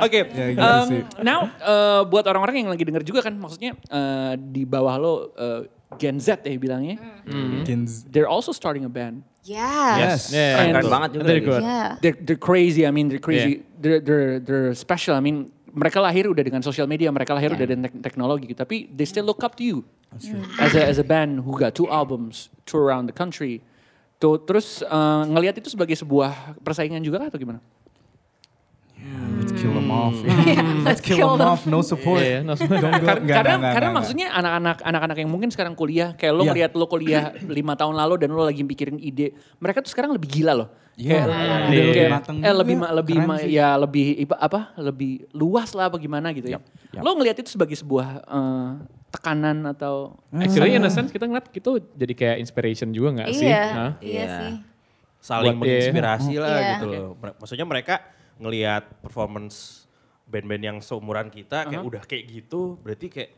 Oke, 0.05 0.21
Ya, 0.35 0.47
gitu 0.53 0.61
um, 0.61 0.89
now 1.23 1.49
uh, 1.61 2.03
buat 2.07 2.25
orang-orang 2.27 2.65
yang 2.65 2.71
lagi 2.71 2.85
denger 2.85 3.03
juga 3.03 3.21
kan, 3.25 3.35
maksudnya 3.35 3.75
uh, 3.89 4.35
di 4.39 4.63
bawah 4.69 4.95
lo 4.99 5.13
uh, 5.35 5.63
Gen 5.95 6.19
Z 6.19 6.43
ya 6.43 6.59
bilangnya, 6.59 6.99
Kins- 7.63 8.03
they're 8.11 8.29
also 8.29 8.51
starting 8.51 8.83
a 8.83 8.91
band. 8.91 9.23
Yeah. 9.45 10.11
Yes. 10.11 10.33
yeah. 10.33 10.73
Keren 10.73 10.89
banget 10.89 11.11
juga. 11.21 11.25
Riz. 11.29 11.45
good. 11.45 11.63
Yeah. 11.63 11.91
They're, 12.01 12.17
they're 12.17 12.41
crazy. 12.41 12.89
I 12.89 12.91
mean, 12.91 13.13
they're 13.13 13.21
crazy. 13.23 13.61
They're, 13.77 14.01
they're, 14.01 14.41
they're 14.41 14.73
special. 14.73 15.15
I 15.15 15.21
mean, 15.21 15.53
mereka 15.69 16.01
lahir 16.01 16.25
udah 16.25 16.41
dengan 16.41 16.65
social 16.65 16.89
media, 16.89 17.13
mereka 17.13 17.37
lahir 17.37 17.53
udah 17.53 17.67
dengan 17.69 17.87
tek- 17.93 18.01
teknologi. 18.01 18.57
Tapi 18.57 18.89
they 18.89 19.05
still 19.05 19.29
look 19.29 19.45
up 19.45 19.55
to 19.61 19.63
you 19.63 19.85
as 20.63 20.73
a 20.75 20.83
as 20.83 20.97
a 20.97 21.05
band 21.05 21.43
who 21.45 21.59
got 21.59 21.75
two 21.77 21.91
albums, 21.91 22.49
tour 22.65 22.89
around 22.89 23.07
the 23.11 23.15
country. 23.15 23.61
Tuh, 24.25 24.41
terus 24.41 24.81
uh, 24.83 25.29
ngelihat 25.29 25.61
itu 25.61 25.69
sebagai 25.69 25.93
sebuah 25.93 26.33
persaingan 26.59 27.05
juga 27.05 27.21
kah 27.21 27.29
atau 27.29 27.37
gimana? 27.37 27.61
Let's 29.37 29.53
kill 29.53 29.77
them 29.77 29.93
off. 29.93 30.17
Let's 30.81 31.01
kill 31.05 31.17
kill 31.21 31.31
them 31.37 31.45
them. 31.45 31.53
off. 31.53 31.63
No 31.67 31.85
support. 31.85 32.25
Iya, 32.25 32.41
no, 32.41 32.57
Don't 32.57 32.73
go. 32.73 32.89
Karena, 33.05 33.29
karena, 33.29 33.69
karena 33.77 33.91
maksudnya 33.93 34.27
anak-anak 34.33 34.81
anak-anak 34.81 35.17
yang 35.21 35.29
mungkin 35.29 35.53
sekarang 35.53 35.77
kuliah, 35.77 36.17
kayak 36.17 36.33
lo 36.33 36.41
Iya. 36.41 36.49
ngeliat 36.49 36.73
lo 36.73 36.87
kuliah 36.87 37.25
lima 37.45 37.77
tahun 37.77 37.93
lalu 37.93 38.15
dan 38.17 38.33
lo 38.33 38.41
lagi 38.41 38.65
mikirin 38.65 38.97
ide, 38.97 39.37
mereka 39.61 39.85
tuh 39.85 39.93
sekarang 39.93 40.17
lebih 40.17 40.33
gila 40.33 40.57
loh. 40.57 40.69
Iya. 40.97 41.21
Kayak, 41.21 41.27
Udah 41.29 41.45
kayak- 41.69 41.85
lebih 41.85 42.09
mateng 42.09 42.37
eh 42.41 42.55
lebih 42.55 42.77
ma- 42.81 42.93
lebih 42.95 43.17
ma- 43.21 43.45
ya 43.45 43.69
lebih 43.77 44.05
apa 44.33 44.61
lebih 44.81 45.13
luas 45.37 45.77
lah 45.77 45.93
apa 45.93 46.01
gimana 46.01 46.33
gitu 46.33 46.49
ya. 46.49 46.57
Yap, 46.57 46.65
yap. 46.97 47.03
Lo 47.05 47.11
ngelihat 47.13 47.37
itu 47.37 47.53
sebagai 47.53 47.77
sebuah 47.77 48.25
eh, 48.25 48.71
tekanan 49.15 49.63
atau 49.65 50.19
Actually 50.29 50.75
in 50.75 50.83
a 50.83 50.91
sense 50.91 51.09
kita 51.09 51.25
ngeliat 51.25 51.47
itu 51.49 51.71
jadi 51.95 52.13
kayak 52.13 52.37
inspiration 52.39 52.91
juga 52.91 53.23
gak 53.23 53.29
sih? 53.33 53.47
Iya, 53.47 53.63
Hah? 53.65 53.93
iya 53.99 54.15
Iya. 54.19 54.27
sih. 54.35 54.53
Saling 55.21 55.57
Buat- 55.57 55.65
iya. 55.65 55.79
menginspirasi 55.81 56.35
lah 56.37 56.51
Iya. 56.53 56.71
gitu 56.75 56.87
loh. 56.87 57.07
Maksudnya 57.17 57.65
mereka 57.65 57.95
ngelihat 58.37 58.85
performance 59.01 59.87
band-band 60.25 60.63
yang 60.65 60.79
seumuran 60.79 61.29
kita 61.29 61.65
kayak 61.65 61.85
udah 61.85 62.03
kayak 62.03 62.25
gitu, 62.29 62.77
berarti 62.79 63.07
kayak 63.09 63.31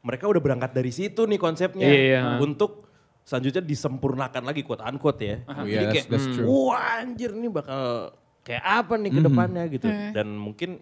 mereka 0.00 0.24
udah 0.26 0.40
berangkat 0.40 0.72
dari 0.72 0.90
situ 0.90 1.22
nih 1.22 1.36
konsepnya 1.36 1.86
Iya. 1.86 2.22
untuk 2.38 2.90
selanjutnya 3.22 3.62
disempurnakan 3.62 4.42
lagi 4.42 4.60
quote 4.60 4.82
unquote 4.82 5.20
ya. 5.20 5.36
Oh, 5.46 5.62
Jadi 5.62 5.70
iya, 5.70 5.80
that's- 5.80 5.94
kayak 5.94 6.06
that's 6.10 6.26
true. 6.26 6.46
wah 6.48 6.98
anjir 6.98 7.30
nih 7.30 7.48
bakal 7.48 7.82
kayak 8.42 8.64
apa 8.64 8.94
nih 8.96 9.10
ke 9.10 9.20
depannya 9.22 9.64
gitu. 9.68 9.86
Dan 9.86 10.34
mungkin 10.34 10.80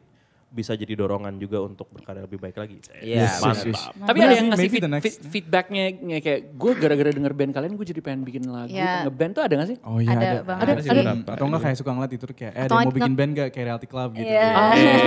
bisa 0.50 0.72
jadi 0.72 0.96
dorongan 0.96 1.36
juga 1.36 1.60
untuk 1.60 1.86
berkarya 1.88 2.24
lebih 2.24 2.38
baik 2.38 2.56
lagi. 2.56 2.80
Iya, 2.98 3.28
Mantap. 3.36 3.52
yes, 3.52 3.60
yes. 3.68 3.82
tapi 4.00 4.16
ada 4.18 4.32
yang 4.32 4.48
ngasih 4.48 4.70
feed- 4.70 5.20
feedbacknya 5.22 5.84
kayak 6.18 6.40
gue 6.50 6.72
gara-gara 6.74 7.10
denger 7.10 7.32
band 7.32 7.52
kalian 7.52 7.72
gue 7.72 7.86
jadi 7.86 8.00
pengen 8.00 8.20
bikin 8.22 8.42
lagu, 8.44 8.72
Iya. 8.72 9.04
ngeband 9.04 9.32
tuh 9.32 9.42
ada 9.44 9.54
gak 9.54 9.68
sih? 9.68 9.78
Oh 9.82 10.00
iya 10.00 10.08
Ada 10.10 10.24
ada. 10.24 10.40
banget 10.42 10.64
Ada, 10.64 10.72
sih 10.78 10.88
ada. 10.88 11.00
beberapa. 11.04 11.30
Atau 11.30 11.44
enggak 11.46 11.62
kayak 11.62 11.76
suka 11.76 11.90
ngeliat 11.92 12.12
itu 12.12 12.24
kayak, 12.30 12.52
eh 12.52 12.64
ada 12.64 12.72
mau 12.74 12.88
bikin 12.90 13.12
band 13.12 13.30
gak 13.34 13.48
kayak 13.50 13.66
Reality 13.68 13.86
Club 13.86 14.08
gitu. 14.14 14.24
Oh. 14.24 14.32
Iya. 14.32 14.48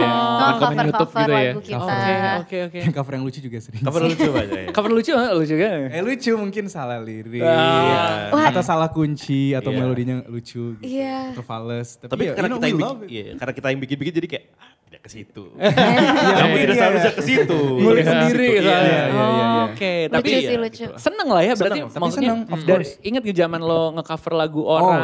Oh, 0.02 0.52
Komen 0.52 0.62
cover 0.62 0.86
YouTube 0.86 1.10
cover 1.10 1.20
gitu 1.20 1.32
ya. 1.32 1.42
lagu 1.42 1.62
kita. 1.62 1.80
Oke 1.82 2.58
oke 2.62 2.78
oke. 2.78 2.80
Cover 2.98 3.14
yang 3.14 3.24
lucu 3.24 3.40
juga 3.40 3.58
sering. 3.58 3.82
Cover 3.88 4.02
lucu 4.04 4.30
aja 4.32 4.60
ya. 4.62 4.68
Cover 4.70 4.92
lucu 4.92 5.12
lucu 5.12 5.56
kan? 5.58 5.80
Eh 5.90 6.02
lucu 6.02 6.32
mungkin 6.36 6.64
salah 6.68 7.00
lirik. 7.00 7.42
Ah. 7.42 8.30
Atau 8.48 8.62
salah 8.62 8.90
kunci 8.90 9.54
atau 9.54 9.70
Iya. 9.70 9.80
melodinya 9.80 10.16
lucu 10.28 10.78
gitu. 10.78 10.86
Iya. 10.86 11.34
Atau 11.34 11.42
fals. 11.42 11.98
Tapi 11.98 12.22
ya, 12.24 12.34
karena 12.34 12.50
kita 12.52 12.62
yang 12.62 12.70
we 12.70 12.78
bikin, 12.78 12.86
love 12.86 13.02
it. 13.02 13.10
iya, 13.10 13.26
karena 13.36 13.54
kita 13.54 13.68
yang 13.68 13.80
bikin-bikin 13.82 14.14
jadi 14.16 14.28
kayak 14.30 14.46
ke 15.02 15.10
situ. 15.10 15.44
Kamu 16.40 16.56
tidak 16.56 16.76
seharusnya 16.78 17.12
ke 17.12 17.24
situ. 17.24 17.60
Ngulik 17.76 18.02
Iya. 18.02 18.12
sendiri 18.14 18.48
Iya. 18.48 18.62
Iya, 18.62 18.78
iya, 18.78 19.02
iya, 19.04 19.04
iya. 19.10 19.46
Oke, 19.66 19.94
Lucu 20.04 20.14
tapi 20.14 20.30
sih 20.30 20.42
iya, 20.44 20.58
lucu. 20.58 20.84
gitu 20.84 20.94
seneng 20.96 21.28
lah 21.28 21.42
ya 21.42 21.54
berarti 21.54 21.80
Seneng, 21.80 21.90
tapi 21.90 22.02
maksudnya 22.02 22.32
seneng, 22.34 22.54
of 22.54 22.62
course. 22.64 22.92
inget 23.02 23.24
ke 23.24 23.34
zaman 23.34 23.62
lo 23.62 23.82
nge-cover 23.94 24.34
lagu 24.36 24.62
orang 24.62 25.02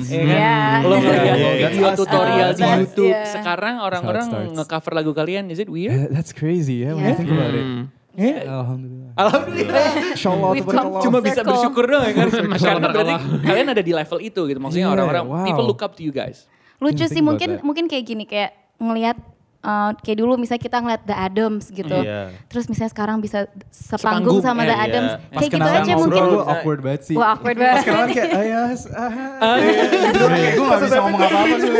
ya 0.00 0.22
kan 0.22 0.32
Iya. 0.32 0.58
lo 0.82 0.94
ngeliat 0.96 1.24
Iya, 1.24 1.34
iya, 1.34 1.50
video 1.66 1.84
iya. 1.84 1.92
tutorial 1.94 2.50
di 2.52 2.62
YouTube 2.64 3.12
yeah. 3.12 3.28
sekarang 3.28 3.74
orang-orang 3.78 4.26
nge-cover 4.54 4.92
lagu 4.94 5.12
kalian 5.12 5.44
is 5.48 5.58
it 5.58 5.68
weird? 5.68 5.92
Eh, 5.92 6.08
That's 6.08 6.32
crazy 6.32 6.82
ya 6.82 6.92
when 6.92 7.00
you 7.00 7.06
Yeah. 7.06 7.18
think 7.18 7.28
about 7.28 7.52
it. 7.52 7.66
Iya. 8.14 8.36
Alhamdulillah. 8.46 9.10
Alhamdulillah. 9.14 9.84
Tabarakallah. 10.14 10.62
come 10.62 11.02
Cuma 11.02 11.18
bisa 11.20 11.40
bersyukur 11.42 11.84
doang 11.84 12.04
ya 12.06 12.12
kan. 12.14 12.26
Karena 12.62 12.86
berarti 12.88 13.14
kalian 13.42 13.66
ada 13.68 13.82
di 13.82 13.92
level 13.92 14.18
itu 14.20 14.40
gitu. 14.40 14.58
Maksudnya 14.58 14.86
Yeah, 14.86 14.94
orang-orang 14.94 15.24
wow. 15.26 15.42
people 15.42 15.66
look 15.66 15.82
up 15.82 15.92
to 15.92 16.02
you 16.02 16.14
guys. 16.14 16.46
Lucu 16.78 17.04
sih 17.04 17.18
mungkin 17.20 17.58
that. 17.58 17.62
mungkin 17.62 17.84
kayak 17.86 18.04
gini 18.04 18.24
kayak 18.24 18.54
ngelihat 18.78 19.18
eh, 19.64 19.90
kayak 19.98 20.18
dulu 20.18 20.36
misalnya 20.36 20.60
kita 20.60 20.76
ngeliat 20.78 21.02
The 21.02 21.16
Adams 21.18 21.64
gitu. 21.68 21.96
Iya. 21.96 22.36
Terus 22.46 22.64
misalnya 22.66 22.92
sekarang 22.92 23.18
bisa 23.18 23.48
Sepanggung, 23.66 24.36
sepanggung 24.36 24.38
sama 24.38 24.62
The 24.62 24.70
eh, 24.70 24.84
Adams. 24.84 25.10
iya. 25.10 25.24
Pas 25.24 25.40
Kayak 25.40 25.50
gitu 25.50 25.68
aja 25.70 25.92
mungkin. 25.96 26.22
gue 26.22 26.42
awkward 26.44 26.80
banget 26.80 27.02
sih. 27.02 27.14
Wah 27.14 27.28
awkward 27.32 27.56
Pas 27.56 27.64
banget. 27.64 27.82
kenalan 27.82 28.08
kayak 28.10 28.30
ayas, 28.34 28.80
ah, 28.86 29.10
kayak 29.56 30.52
gue 30.52 30.64
gak 30.64 30.80
bisa 30.80 30.96
ngomong 30.98 31.20
apa-apa 31.22 31.56
sih. 31.56 31.70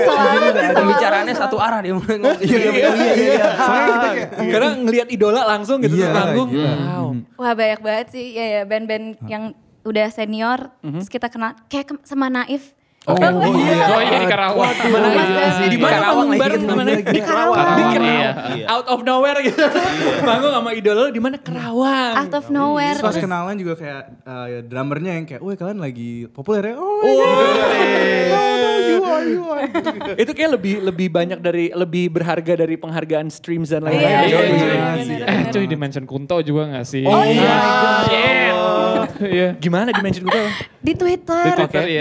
Pembicaraannya 0.75 1.35
satu 1.35 1.57
arah 1.59 1.79
dia 1.79 1.93
ngomong. 1.93 2.23
Iya 2.41 2.59
iya 2.59 2.89
iya 2.91 3.13
iya. 3.15 3.47
Kayak, 3.55 4.29
Karena 4.49 4.69
ngelihat 4.77 5.09
idola 5.09 5.43
langsung 5.47 5.79
gitu 5.79 5.95
Iya, 5.95 6.09
sepanggung. 6.09 6.49
Wah 7.35 7.53
banyak 7.53 7.81
banget 7.81 8.07
sih 8.11 8.33
ya 8.33 8.47
ya 8.51 8.63
band-band 8.65 9.21
yang 9.27 9.53
udah 9.85 10.09
senior 10.09 10.73
terus 10.81 11.09
kita 11.09 11.29
kenal 11.29 11.53
kayak 11.69 11.93
sama 12.03 12.27
Naif. 12.27 12.73
Oh 13.05 13.17
iya. 13.53 13.85
Oh 13.87 14.01
iya 14.01 14.17
di 14.17 14.27
Karawang. 14.27 14.75
Mana 14.87 15.09
Mas 15.09 15.29
David. 15.29 15.69
di 15.69 15.77
mana 15.77 15.93
Karawang 15.93 16.17
manggung 16.25 16.41
bareng 16.41 16.63
di 16.63 16.73
mana? 16.73 16.91
di 16.97 17.21
Karawang. 17.21 17.67
Di 17.67 17.83
Iya. 17.85 17.91
Karawang. 17.93 18.35
Iya. 18.55 18.67
Out 18.67 18.87
of 18.89 19.01
nowhere 19.03 19.39
gitu. 19.41 19.65
Manggung 20.27 20.53
sama 20.53 20.71
idola 20.73 21.01
lu 21.03 21.11
di 21.11 21.21
mana? 21.21 21.37
Karawang. 21.37 22.13
Out 22.17 22.35
of 22.35 22.47
nowhere. 22.49 22.97
Terus 22.97 23.17
kenalan 23.19 23.55
juga 23.55 23.75
kayak 23.77 24.03
eh, 24.21 24.63
drummernya 24.63 25.13
yang 25.15 25.25
kayak, 25.25 25.41
woi 25.41 25.55
kalian 25.55 25.79
lagi 25.79 26.25
populer 26.29 26.73
ya? 26.73 26.75
Oh, 26.75 27.05
iya. 27.05 27.27
Oh, 28.27 28.55
no, 28.57 28.71
you 28.81 28.99
are, 29.03 29.25
you 29.27 29.43
are. 29.47 29.69
Itu 30.17 30.33
kayak 30.33 30.51
lebih 30.55 30.75
lebih 30.83 31.09
banyak 31.09 31.39
dari 31.39 31.71
lebih 31.71 32.09
berharga 32.11 32.57
dari 32.57 32.75
penghargaan 32.75 33.29
streams 33.29 33.69
dan 33.69 33.85
lain-lain. 33.85 34.01
Iya, 34.01 34.21
Iya, 34.25 34.39
iya, 34.41 34.41
iya, 34.41 34.65
iya, 34.97 35.15
iya. 35.21 35.27
Eh 35.29 35.43
cuy 35.51 35.65
di 35.65 35.77
mention 35.77 36.05
Kunto 36.05 36.41
juga 36.41 36.73
gak 36.73 36.87
sih? 36.87 37.05
Oh 37.05 37.21
iya. 37.21 37.53
Iya. 39.15 39.49
Gimana 39.57 39.93
di 39.93 40.01
mention 40.01 40.25
gue? 40.25 40.45
di 40.81 40.93
Twitter. 40.93 41.45
Di 41.47 41.53
Twitter, 41.55 41.85
Oke. 41.85 41.97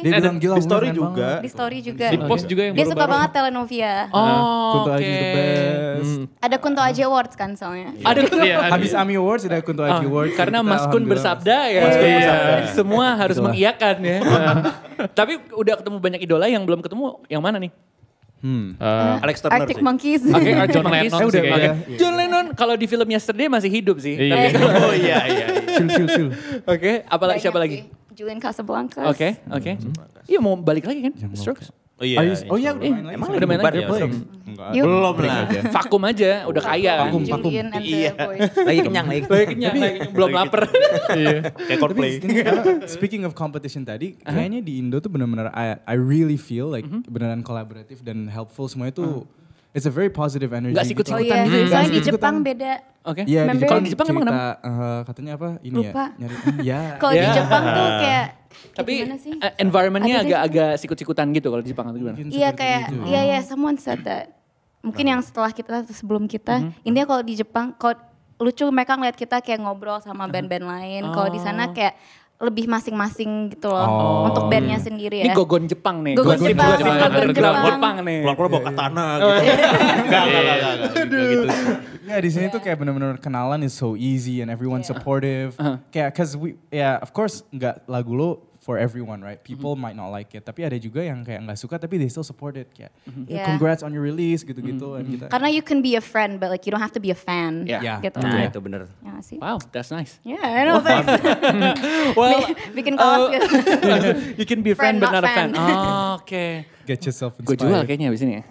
Iya. 0.00 0.02
Sih? 0.02 0.10
Dia 0.10 0.20
bilang 0.20 0.36
gila 0.36 0.54
di 0.54 0.62
story 0.62 0.88
juga. 0.90 1.06
banget." 1.06 1.40
Di 1.40 1.50
story 1.50 1.78
juga. 1.80 2.06
Di 2.08 2.18
post 2.18 2.44
juga 2.44 2.62
yang 2.62 2.74
Dia 2.74 2.86
suka 2.86 3.04
banget 3.04 3.30
telenovia. 3.30 3.94
Oh, 4.10 4.72
Kunto 4.74 4.90
Aji 4.92 5.04
the 5.06 5.28
best. 5.30 6.14
Ada 6.38 6.56
Kunto 6.56 6.80
Aji 6.80 7.02
Awards 7.02 7.34
kan 7.34 7.50
soalnya. 7.52 7.92
Ada 8.00 8.20
Iya, 8.40 8.56
ada. 8.58 8.72
Habis 8.72 8.92
AMI 8.92 9.14
Awards 9.16 9.42
ada 9.44 9.58
Kunto 9.60 9.82
Aji 9.82 10.04
Awards. 10.04 10.34
Karena 10.34 10.58
Mas 10.60 10.84
Kun 10.86 11.04
bersabda 11.04 11.56
ya. 11.68 11.80
Mas 11.80 11.94
Kun 11.94 12.06
Iya. 12.06 12.16
bersabda. 12.16 12.54
Semua 12.72 13.06
harus 13.14 13.36
mengiyakan 13.36 13.94
ya. 14.00 14.18
Tapi 15.18 15.32
udah 15.52 15.74
ketemu 15.76 15.96
banyak 15.98 16.20
idola 16.20 16.46
yang 16.46 16.64
belum 16.64 16.80
ketemu 16.80 17.04
yang 17.26 17.40
mana 17.40 17.56
nih? 17.56 17.72
Hmm. 18.40 18.72
Eh, 18.72 19.16
Alex 19.20 19.44
Turner 19.44 19.52
Arctic 19.54 19.76
sih. 19.76 19.84
Monkeys. 19.84 20.22
Oke, 20.24 20.48
Arctic 20.56 20.72
John 20.72 20.84
Monkeys. 20.88 21.12
Lennon 21.12 21.20
Eh, 21.20 21.28
udah, 21.28 21.28
sih 21.28 21.40
udah. 21.40 21.42
kayaknya. 21.44 21.72
John 21.94 22.14
Lennon 22.16 22.46
kalau 22.54 22.72
di 22.72 22.86
film 22.88 23.04
Yesterday 23.04 23.46
masih 23.46 23.68
hidup 23.68 23.96
sih. 24.00 24.16
Iya. 24.16 24.32
Tapi 24.32 24.46
Oh 24.80 24.94
iya 24.96 25.18
iya. 25.28 25.46
iya. 25.46 25.46
Chill, 25.70 25.88
chill, 25.88 26.06
chill. 26.08 26.28
Oke, 26.64 27.04
apalagi 27.04 27.36
Banyak 27.36 27.44
siapa 27.44 27.58
lagi? 27.60 27.78
Julian 28.12 28.38
Casablancas. 28.38 29.06
Oke, 29.06 29.38
oke. 29.46 29.72
Iya 30.24 30.38
mau 30.38 30.54
balik 30.54 30.84
lagi 30.84 31.00
kan? 31.02 31.12
Strokes. 31.32 31.70
Oh 31.94 32.02
iya. 32.02 32.16
Are 32.16 32.24
you- 32.24 32.48
oh 32.48 32.56
iya, 32.56 32.72
udah 32.72 32.80
Eh, 32.80 33.12
emang 33.12 33.28
udah 33.28 33.44
main 33.44 33.60
lagi? 33.60 33.76
ya, 33.76 33.86
Belum. 33.86 34.10
Belum 34.72 35.16
lah. 35.20 35.44
aja. 35.44 35.60
Vakum 35.70 36.02
aja, 36.02 36.30
udah 36.48 36.62
kaya 36.64 36.92
kan. 36.96 37.04
Vakum, 37.06 37.22
vakum. 37.22 37.50
Iya. 37.76 38.10
Lagi 38.56 38.80
kenyang 38.80 39.06
lagi. 39.06 39.20
Lagi 39.22 39.46
kenyang, 39.46 39.74
lagi 39.74 39.92
kenyang. 40.00 40.12
belum 40.16 40.30
lapar. 40.32 40.60
Iya. 41.12 41.36
Kayak 41.52 41.78
Coldplay. 41.78 42.10
ini, 42.18 42.40
uh, 42.40 42.88
speaking 42.88 43.22
of 43.22 43.34
competition 43.34 43.84
tadi, 43.84 44.16
kayaknya 44.16 44.60
di 44.60 44.80
Indo 44.80 44.96
tuh 44.96 45.12
benar-benar 45.12 45.52
I, 45.52 45.76
I 45.84 45.94
really 45.94 46.40
feel 46.40 46.66
like 46.66 46.88
beneran 47.04 47.44
kolaboratif 47.44 48.00
dan 48.00 48.26
helpful 48.26 48.64
semua 48.64 48.88
itu 48.88 49.28
it's 49.70 49.84
a 49.84 49.92
very 49.92 50.08
positive 50.08 50.50
energy. 50.50 50.72
Gitu. 50.72 51.04
sikut-sikutan 51.04 51.20
Oh 51.36 51.44
iya, 51.44 51.44
gitu 51.44 51.56
ya? 51.58 51.68
soalnya 51.68 51.90
di. 51.92 52.00
Jepang 52.00 52.34
beda. 52.40 52.72
Oke. 53.02 53.24
Iya, 53.24 53.42
di 53.42 53.48
Remember? 53.48 53.56
Jepang, 53.56 53.70
Kalau 53.70 53.80
di 53.80 53.90
Jepang 53.90 54.06
emang 54.06 54.24
cerita, 54.24 54.44
uh, 54.60 55.00
katanya 55.02 55.32
apa? 55.34 55.48
Ini 55.58 55.72
Lupa. 55.74 55.88
ya, 55.88 56.18
nyari. 56.18 56.34
ya. 56.60 56.80
Kalau 57.00 57.12
di 57.12 57.20
Ya. 57.22 57.32
Jepang 57.32 57.62
tuh 57.66 57.88
kayak 57.96 58.26
Tapi 58.76 58.92
gimana 58.94 59.16
sih? 59.16 59.32
eh, 59.36 59.52
environment-nya 59.58 60.16
agak-agak 60.20 60.70
sikut-sikutan 60.76 61.26
gitu 61.30 61.48
kalau 61.48 61.62
di 61.62 61.70
Jepang 61.70 61.86
atau 61.86 61.96
gimana? 61.96 62.16
Iya 62.20 62.50
kayak 62.50 62.82
iya 63.06 63.20
iya 63.24 63.38
someone 63.40 63.76
said 63.76 64.02
that. 64.02 64.36
Mungkin 64.80 65.06
yang 65.06 65.20
setelah 65.20 65.48
kita 65.48 65.80
atau 65.80 65.92
sebelum 65.92 66.26
kita. 66.26 66.60
Intinya 66.82 67.06
kalau 67.06 67.22
di 67.22 67.34
Jepang 67.34 67.72
kalau 67.72 67.96
lucu 68.36 68.64
mereka 68.66 68.96
ngeliat 68.96 69.14
kita 69.14 69.38
kayak 69.38 69.60
ngobrol 69.60 69.96
sama 69.98 70.24
band-band 70.26 70.64
lain. 70.64 71.02
Kalau 71.06 71.28
di 71.28 71.38
sana 71.38 71.70
kayak 71.70 71.94
lebih 72.40 72.64
masing-masing 72.66 73.52
gitu 73.52 73.68
loh 73.68 73.84
Oh. 73.84 74.24
untuk 74.26 74.48
bandnya 74.48 74.76
sendiri 74.76 75.20
Ini 75.20 75.28
ya. 75.28 75.34
gogon 75.36 75.68
Jepang 75.68 76.00
nih. 76.00 76.16
Gogon 76.16 76.40
Gosip 76.40 76.56
Jepang, 76.56 76.72
Jepang, 76.72 76.96
gogon 76.96 77.20
underground 77.20 77.36
Jepang. 77.54 77.68
Jepang 77.70 77.96
nih. 78.00 78.18
Pulang-pulang 78.24 78.50
bawa 78.50 78.62
katana 78.64 79.06
gitu. 79.12 79.28
Enggak, 79.28 79.44
enggak, 80.00 80.24
enggak, 80.24 80.56
enggak. 80.56 80.72
Enggak 80.72 81.04
gitu. 81.04 81.20
Ya 82.02 82.16
di 82.16 82.30
sini 82.32 82.46
tuh 82.48 82.58
kayak 82.58 82.76
benar-benar 82.76 83.14
kenalan 83.16 83.60
is 83.60 83.70
so 83.70 83.92
easy 83.92 84.40
and 84.40 84.48
everyone 84.48 84.80
supportive. 84.80 85.52
Kayak 85.88 86.10
cause 86.12 86.32
we 86.32 86.56
ya 86.68 86.96
of 86.96 87.12
course 87.12 87.44
nggak 87.50 87.84
lagu 87.84 88.10
lo 88.10 88.30
for 88.70 88.78
everyone 88.78 89.18
right. 89.18 89.42
People 89.42 89.74
might 89.74 89.98
not 89.98 90.14
like 90.14 90.30
it 90.30 90.46
tapi 90.46 90.62
ada 90.62 90.78
juga 90.78 91.02
yang 91.02 91.26
kayak 91.26 91.42
nggak 91.42 91.58
suka 91.58 91.74
tapi 91.74 91.98
they 91.98 92.06
still 92.06 92.22
support 92.22 92.54
it 92.54 92.70
kayak 92.70 92.94
"Eh, 93.26 93.34
Yeah. 93.34 93.50
congrats 93.50 93.82
on 93.82 93.90
your 93.90 94.06
release 94.06 94.46
gitu-gitu 94.46 94.94
kita. 95.02 95.26
Karena 95.26 95.50
you 95.50 95.58
can 95.58 95.82
be 95.82 95.98
a 95.98 96.04
friend 96.04 96.38
but 96.38 96.54
like 96.54 96.62
you 96.62 96.70
don't 96.70 96.78
have 96.78 96.94
to 96.94 97.02
be 97.02 97.10
a 97.10 97.18
fan 97.18 97.66
Yeah. 97.66 97.82
Ya. 97.82 97.94
gitu. 97.98 98.22
Nah 98.22 98.46
Iya. 98.46 98.54
itu 98.54 98.60
bener. 98.62 98.86
Ya 99.02 99.18
sih? 99.18 99.42
Wow, 99.42 99.58
that's 99.74 99.90
nice. 99.90 100.22
Yeah, 100.22 100.38
I 100.38 100.62
know 100.62 100.78
thanks. 100.78 101.10
Well, 102.20 102.46
Bikin 102.70 102.94
kaos 102.94 103.26
uh, 103.26 103.34
gitu. 103.34 103.46
you 104.40 104.46
can 104.46 104.62
be 104.62 104.70
a 104.70 104.78
friend, 104.78 105.02
Friend, 105.02 105.02
but 105.02 105.10
not, 105.10 105.22
not 105.22 105.26
a 105.26 105.34
fan. 105.34 105.48
fan. 105.50 105.74
Oh, 105.74 106.22
Oke. 106.22 106.46
Get 106.86 107.02
yourself 107.06 107.34
Gue 107.38 107.54
inspired. 107.54 107.70
jual 107.70 107.82
kayaknya 107.86 108.06
abis 108.10 108.22
ini 108.22 108.32
ya. 108.38 108.42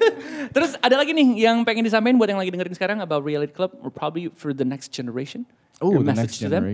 Terus 0.54 0.78
ada 0.78 0.94
lagi 0.94 1.10
nih 1.10 1.46
yang 1.46 1.62
pengen 1.62 1.82
disampaikan 1.82 2.18
buat 2.18 2.30
yang 2.30 2.38
lagi 2.38 2.50
dengerin 2.50 2.74
sekarang 2.74 2.98
about 2.98 3.22
Reality 3.22 3.50
Club 3.50 3.74
or 3.82 3.90
probably 3.90 4.30
for 4.30 4.50
the 4.50 4.66
next 4.66 4.90
generation. 4.90 5.46
Oh, 5.82 5.90
the 5.94 6.02
message 6.02 6.38
next 6.38 6.44
to 6.44 6.48
them? 6.50 6.64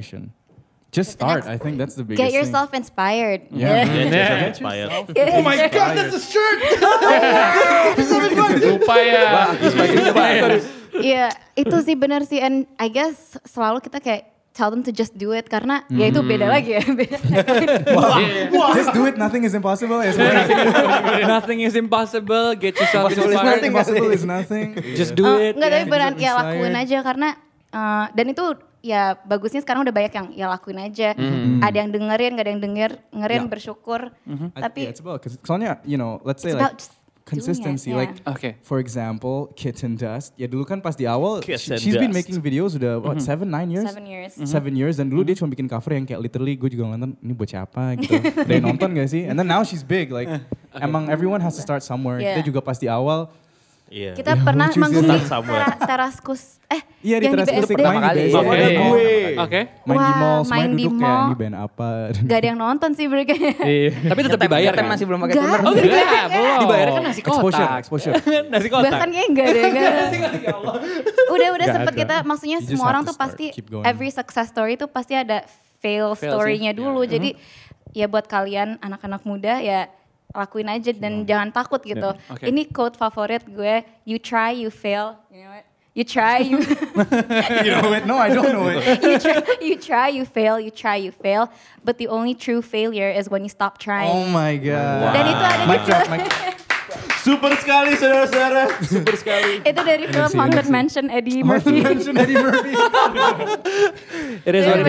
Just 0.96 1.12
start. 1.12 1.44
I 1.44 1.60
think 1.60 1.76
that's 1.76 1.92
the 1.92 2.08
biggest 2.08 2.24
Get 2.24 2.32
thing. 2.32 2.40
yourself 2.40 2.72
inspired. 2.72 3.52
Yeah. 3.52 3.84
Yeah, 3.84 4.48
inspired. 4.48 4.88
Oh 4.88 5.44
my 5.44 5.68
god, 5.68 5.92
that's 5.92 6.16
a 6.16 6.22
Lupa 8.64 8.96
ya. 8.96 9.52
Lupa 9.60 10.24
ya. 10.32 10.44
Iya, 10.96 11.26
itu 11.52 11.76
sih 11.84 11.92
benar 11.92 12.24
sih 12.24 12.40
and 12.40 12.64
I 12.80 12.88
guess 12.88 13.36
selalu 13.44 13.84
kita 13.84 14.00
kayak 14.00 14.32
tell 14.56 14.72
them 14.72 14.80
to 14.80 14.88
just 14.88 15.12
do 15.20 15.36
it 15.36 15.52
karena 15.52 15.84
ya 15.92 16.08
itu 16.08 16.24
beda 16.24 16.48
lagi 16.48 16.80
ya. 16.80 16.82
Beda. 16.96 17.20
Just 18.72 18.96
do 18.96 19.04
it. 19.04 19.20
Nothing 19.20 19.44
is 19.44 19.52
impossible. 19.52 20.00
Sebenarnya 20.00 21.28
Nothing 21.36 21.60
is 21.60 21.76
impossible. 21.76 22.56
Get 22.56 22.80
yourself 22.80 23.12
Impossible 23.12 23.28
is 23.28 23.36
inspired. 23.36 23.52
nothing. 23.52 23.72
impossible 23.76 24.08
is 24.08 24.24
nothing. 24.24 24.68
Just 24.96 25.12
do 25.12 25.28
Oh, 25.28 25.36
it. 25.36 25.60
Enggak, 25.60 25.68
tapi 25.68 25.84
yeah, 25.84 25.92
beneran 25.92 26.12
just 26.16 26.24
ya 26.24 26.32
lakuin 26.32 26.72
aja 26.72 26.98
karena 27.04 27.28
eh, 27.68 28.04
dan 28.16 28.26
itu 28.32 28.44
ya 28.86 29.02
bagusnya 29.20 29.58
sekarang 29.58 29.82
udah 29.82 29.90
banyak 29.90 30.12
yang 30.14 30.26
ya 30.32 30.46
lakuin 30.46 30.78
aja. 30.80 31.18
Ada 31.58 31.76
yang 31.76 31.90
dengerin, 31.90 32.30
gak 32.32 32.44
ada 32.46 32.50
yang 32.50 32.62
denger, 32.62 32.90
dengerin 33.10 33.42
Ya. 33.42 33.50
bersyukur. 33.50 34.00
I- 34.54 34.62
Tapi 34.62 34.80
yeah, 34.80 34.92
it's 34.94 35.02
about 35.02 35.18
soalnya 35.42 35.82
you 35.82 35.98
know 35.98 36.22
let's 36.22 36.40
say 36.40 36.54
It's 36.54 36.62
like 36.62 36.78
it, 36.78 36.86
consistency 37.26 37.90
yeah. 37.90 37.98
like 37.98 38.14
Oke. 38.24 38.54
for 38.62 38.78
example 38.78 39.50
Kitten 39.52 39.98
Dust 39.98 40.30
ya 40.34 40.46
dulu 40.46 40.62
kan 40.62 40.78
pas 40.78 40.94
di 40.94 41.04
awal 41.04 41.42
she- 41.42 41.58
she's 41.74 41.98
been 41.98 42.14
Dust. 42.14 42.22
making 42.22 42.38
videos 42.38 42.78
udah 42.78 43.02
what 43.02 43.18
seven 43.18 43.50
nine 43.50 43.66
years 43.66 43.82
seven 43.82 44.06
years. 44.06 44.38
seven 44.38 44.72
years 44.72 44.94
dan 44.94 45.10
dulu 45.10 45.26
dia 45.26 45.34
cuma 45.34 45.50
bikin 45.50 45.66
cover 45.66 45.90
yang 45.90 46.06
kayak 46.06 46.22
literally 46.22 46.54
gue 46.54 46.70
juga 46.70 46.86
nonton 46.88 47.18
ini 47.18 47.34
buat 47.34 47.50
siapa 47.50 47.98
gitu 47.98 48.14
ada 48.14 48.46
yang 48.48 48.70
nonton 48.70 48.94
gak 48.94 49.10
sih 49.10 49.26
and 49.26 49.34
then 49.34 49.42
now 49.44 49.66
she's 49.66 49.82
big 49.82 50.14
like 50.14 50.30
emang 50.78 51.10
everyone 51.10 51.42
has 51.42 51.58
to 51.58 51.62
start 51.62 51.82
somewhere 51.82 52.22
Yeah. 52.22 52.38
kita 52.38 52.46
juga 52.46 52.62
pas 52.62 52.78
di 52.78 52.86
awal 52.86 53.26
Iya. 53.86 54.12
Kita 54.12 54.32
Ya, 54.32 54.42
pernah 54.42 54.66
manggung 54.72 54.98
di 55.00 55.14
Start 55.14 55.30
somewhere. 55.30 55.62
tera- 55.62 55.78
teraskus 55.86 56.42
eh 56.66 56.82
iya 57.00 57.16
di 57.16 57.24
yang 57.24 57.32
teras 57.32 57.46
BSD. 57.46 57.58
musik 57.60 57.74
Pertama 57.76 57.86
main 57.88 58.02
di 58.02 58.06
kali. 58.08 58.18
BSD. 58.18 58.34
Oke. 58.36 58.50
Ada 58.50 58.66
gue. 58.66 59.06
Oke. 59.38 59.60
main 59.80 59.94
di 59.96 60.02
Wah, 60.02 60.18
mall 60.18 60.38
semuanya 60.40 60.50
main 60.50 60.66
di 60.66 60.74
duduk 60.76 60.90
kayak 60.92 61.06
mall. 61.06 61.22
ini 61.22 61.36
band 61.36 61.56
apa 61.56 61.88
Gak 62.20 62.36
ada 62.36 62.46
yang 62.46 62.58
nonton 62.58 62.90
sih 62.92 63.06
mereka. 63.06 63.32
Iya. 63.76 63.90
Tapi 64.04 64.20
tetap 64.20 64.40
dibayar 64.40 64.72
kan? 64.72 64.84
masih 64.88 65.04
belum 65.04 65.20
pakai 65.20 65.34
tuner. 65.36 65.60
Oh 65.60 65.72
enggak, 65.72 66.24
belum. 66.28 66.58
Dibayar 66.60 66.88
kan 66.88 67.02
nasi 67.04 67.20
exposure 67.20 67.46
kotak. 67.62 67.78
exposure 67.78 68.12
nasi 68.52 68.66
kotak. 68.66 68.90
Bahkan 68.90 69.08
kayaknya 69.08 69.26
enggak 69.28 69.46
deh. 69.48 69.62
Enggak. 69.64 69.92
udah 71.36 71.48
udah 71.52 71.66
sempet 71.68 71.86
ada. 71.88 72.00
kita 72.00 72.16
maksudnya 72.22 72.58
semua 72.60 72.86
orang 72.88 73.02
tuh 73.02 73.14
pasti 73.14 73.46
keep 73.50 73.66
going. 73.66 73.84
every 73.84 74.10
success 74.10 74.48
story 74.48 74.74
itu 74.74 74.86
pasti 74.86 75.14
ada 75.14 75.46
fail, 75.78 76.10
Fail 76.12 76.34
story-nya 76.34 76.70
sih. 76.70 76.76
dulu. 76.76 77.02
Jadi 77.02 77.38
ya 77.92 78.06
buat 78.06 78.26
kalian 78.26 78.76
anak-anak 78.78 79.22
muda 79.22 79.58
ya 79.58 79.86
lakuin 80.36 80.68
aja 80.68 80.92
dan 80.92 81.24
jangan 81.24 81.48
takut 81.50 81.80
gitu. 81.80 82.12
Oke. 82.28 82.44
Ini 82.44 82.68
quote 82.68 82.94
favorit 82.94 83.42
gue, 83.48 83.80
you 84.04 84.20
try, 84.20 84.52
you 84.52 84.68
fail. 84.68 85.16
You 85.32 85.42
know 85.42 85.52
what? 85.56 85.64
You 85.96 86.04
try, 86.04 86.44
you 86.44 86.60
you 87.64 87.72
know 87.72 87.88
it 87.96 88.04
no 88.04 88.20
I 88.20 88.28
don't 88.28 88.52
know 88.52 88.68
it 88.68 88.84
you 89.08 89.16
try, 89.16 89.40
you 89.64 89.76
try, 89.80 90.06
you 90.12 90.28
fail, 90.28 90.60
you 90.60 90.68
try, 90.68 91.00
you 91.00 91.08
fail. 91.08 91.48
But 91.80 91.96
the 91.96 92.12
only 92.12 92.36
true 92.36 92.60
failure 92.60 93.08
is 93.08 93.32
when 93.32 93.40
you 93.40 93.48
stop 93.48 93.80
trying. 93.80 94.12
oh 94.12 94.28
my 94.28 94.60
god 94.60 95.16
Dan 95.16 95.24
itu 95.24 95.40
ada 95.40 95.64
di 95.64 95.78
film, 95.88 96.20
Super 97.20 97.52
sekali 97.58 97.94
saudara-saudara. 97.94 98.62
Super 98.82 99.14
sekali. 99.14 99.60
itu 99.60 99.80
dari 99.82 100.04
film 100.06 100.30
Haunted. 100.32 100.66
Mansion 100.66 101.06
Eddie 101.08 101.42
Murphy. 101.42 101.82
mention 101.82 102.14
Eddie 102.14 102.38
Murphy 102.44 102.72
It 104.46 104.54
is 104.54 104.62
Iya, 104.62 104.70
what 104.70 104.80
it 104.82 104.88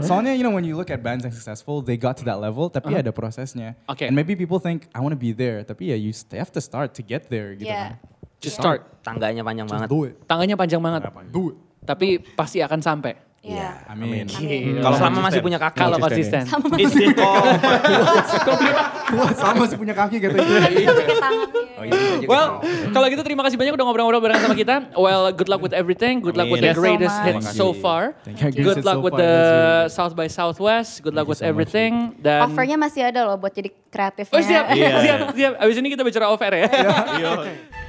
is. 0.00 0.06
Soalnya 0.08 0.32
you 0.32 0.42
know 0.42 0.50
when 0.50 0.64
you 0.64 0.76
look 0.76 0.88
at 0.88 1.02
bands 1.02 1.24
yang 1.24 1.32
successful, 1.32 1.82
they 1.82 1.96
got 1.96 2.16
to 2.20 2.24
that 2.24 2.40
level, 2.40 2.68
tapi 2.68 2.94
ada 2.94 3.12
prosesnya. 3.12 3.76
Oke. 3.86 4.08
And 4.08 4.16
maybe 4.16 4.32
people 4.34 4.58
think 4.58 4.88
I 4.92 5.00
want 5.00 5.12
to 5.12 5.20
be 5.20 5.32
there, 5.32 5.60
tapi 5.62 5.92
ya 5.92 5.96
you 5.96 6.12
st- 6.12 6.40
have 6.40 6.52
to 6.56 6.60
start 6.60 6.96
to 6.96 7.02
get 7.04 7.28
there 7.28 7.52
gitu. 7.52 7.68
Yeah. 7.68 8.00
kan. 8.00 8.40
Just 8.42 8.58
start. 8.58 8.80
Tangganya 9.06 9.46
panjang 9.46 9.66
Just 9.70 9.74
banget. 9.76 9.88
do 9.88 9.98
it. 10.08 10.14
Tangannya 10.26 10.56
panjang 10.56 10.80
banget. 10.82 11.00
Do 11.30 11.54
it. 11.54 11.56
Tapi 11.82 12.18
pasti 12.34 12.58
akan 12.58 12.80
sampai. 12.80 13.14
Iya. 13.42 13.74
Amin. 13.90 14.30
Kalau 14.30 14.94
Selama 14.94 15.18
konsisten. 15.18 15.26
masih 15.26 15.40
punya 15.42 15.58
kaki. 15.58 15.78
Kalau 15.82 15.98
Konsisten 15.98 16.42
konsisten. 16.46 17.10
Istiqomah. 17.10 18.74
Kuat 19.10 19.34
sama 19.34 19.66
masih 19.66 19.76
punya 19.82 19.94
kaki 19.98 20.16
gitu. 20.22 20.38
Oh, 20.38 21.82
iya. 21.82 22.22
Well, 22.30 22.62
kalau 22.94 23.06
gitu 23.10 23.22
terima 23.26 23.42
kasih 23.42 23.58
banyak 23.58 23.74
udah 23.74 23.82
ngobrol-ngobrol 23.82 24.22
bareng 24.22 24.38
sama 24.38 24.54
kita. 24.54 24.94
Well, 24.94 25.34
good 25.34 25.50
luck 25.50 25.58
with 25.58 25.74
everything. 25.74 26.22
Good 26.22 26.38
luck 26.38 26.46
with 26.48 26.62
the 26.62 26.70
greatest 26.70 27.18
hits 27.26 27.50
so 27.52 27.74
far. 27.74 28.14
Thank 28.22 28.54
you. 28.54 28.62
Good 28.62 28.86
luck 28.86 29.02
with 29.02 29.18
the 29.18 29.34
South 29.90 30.14
by 30.14 30.30
Southwest. 30.30 31.02
Good 31.02 31.18
luck 31.18 31.26
with 31.26 31.42
everything. 31.42 32.14
Dan 32.22 32.46
Offernya 32.46 32.78
masih 32.78 33.10
ada 33.10 33.26
loh 33.26 33.42
buat 33.42 33.50
jadi 33.50 33.74
kreatifnya. 33.90 34.38
Oh 34.38 34.38
siap, 34.38 34.64
Iya. 34.70 34.90
siap, 35.04 35.18
siap. 35.34 35.52
Abis 35.58 35.76
ini 35.82 35.90
kita 35.90 36.06
bicara 36.06 36.30
off 36.30 36.38
air 36.46 36.62
ya. 36.62 36.66
Iya. 37.18 37.30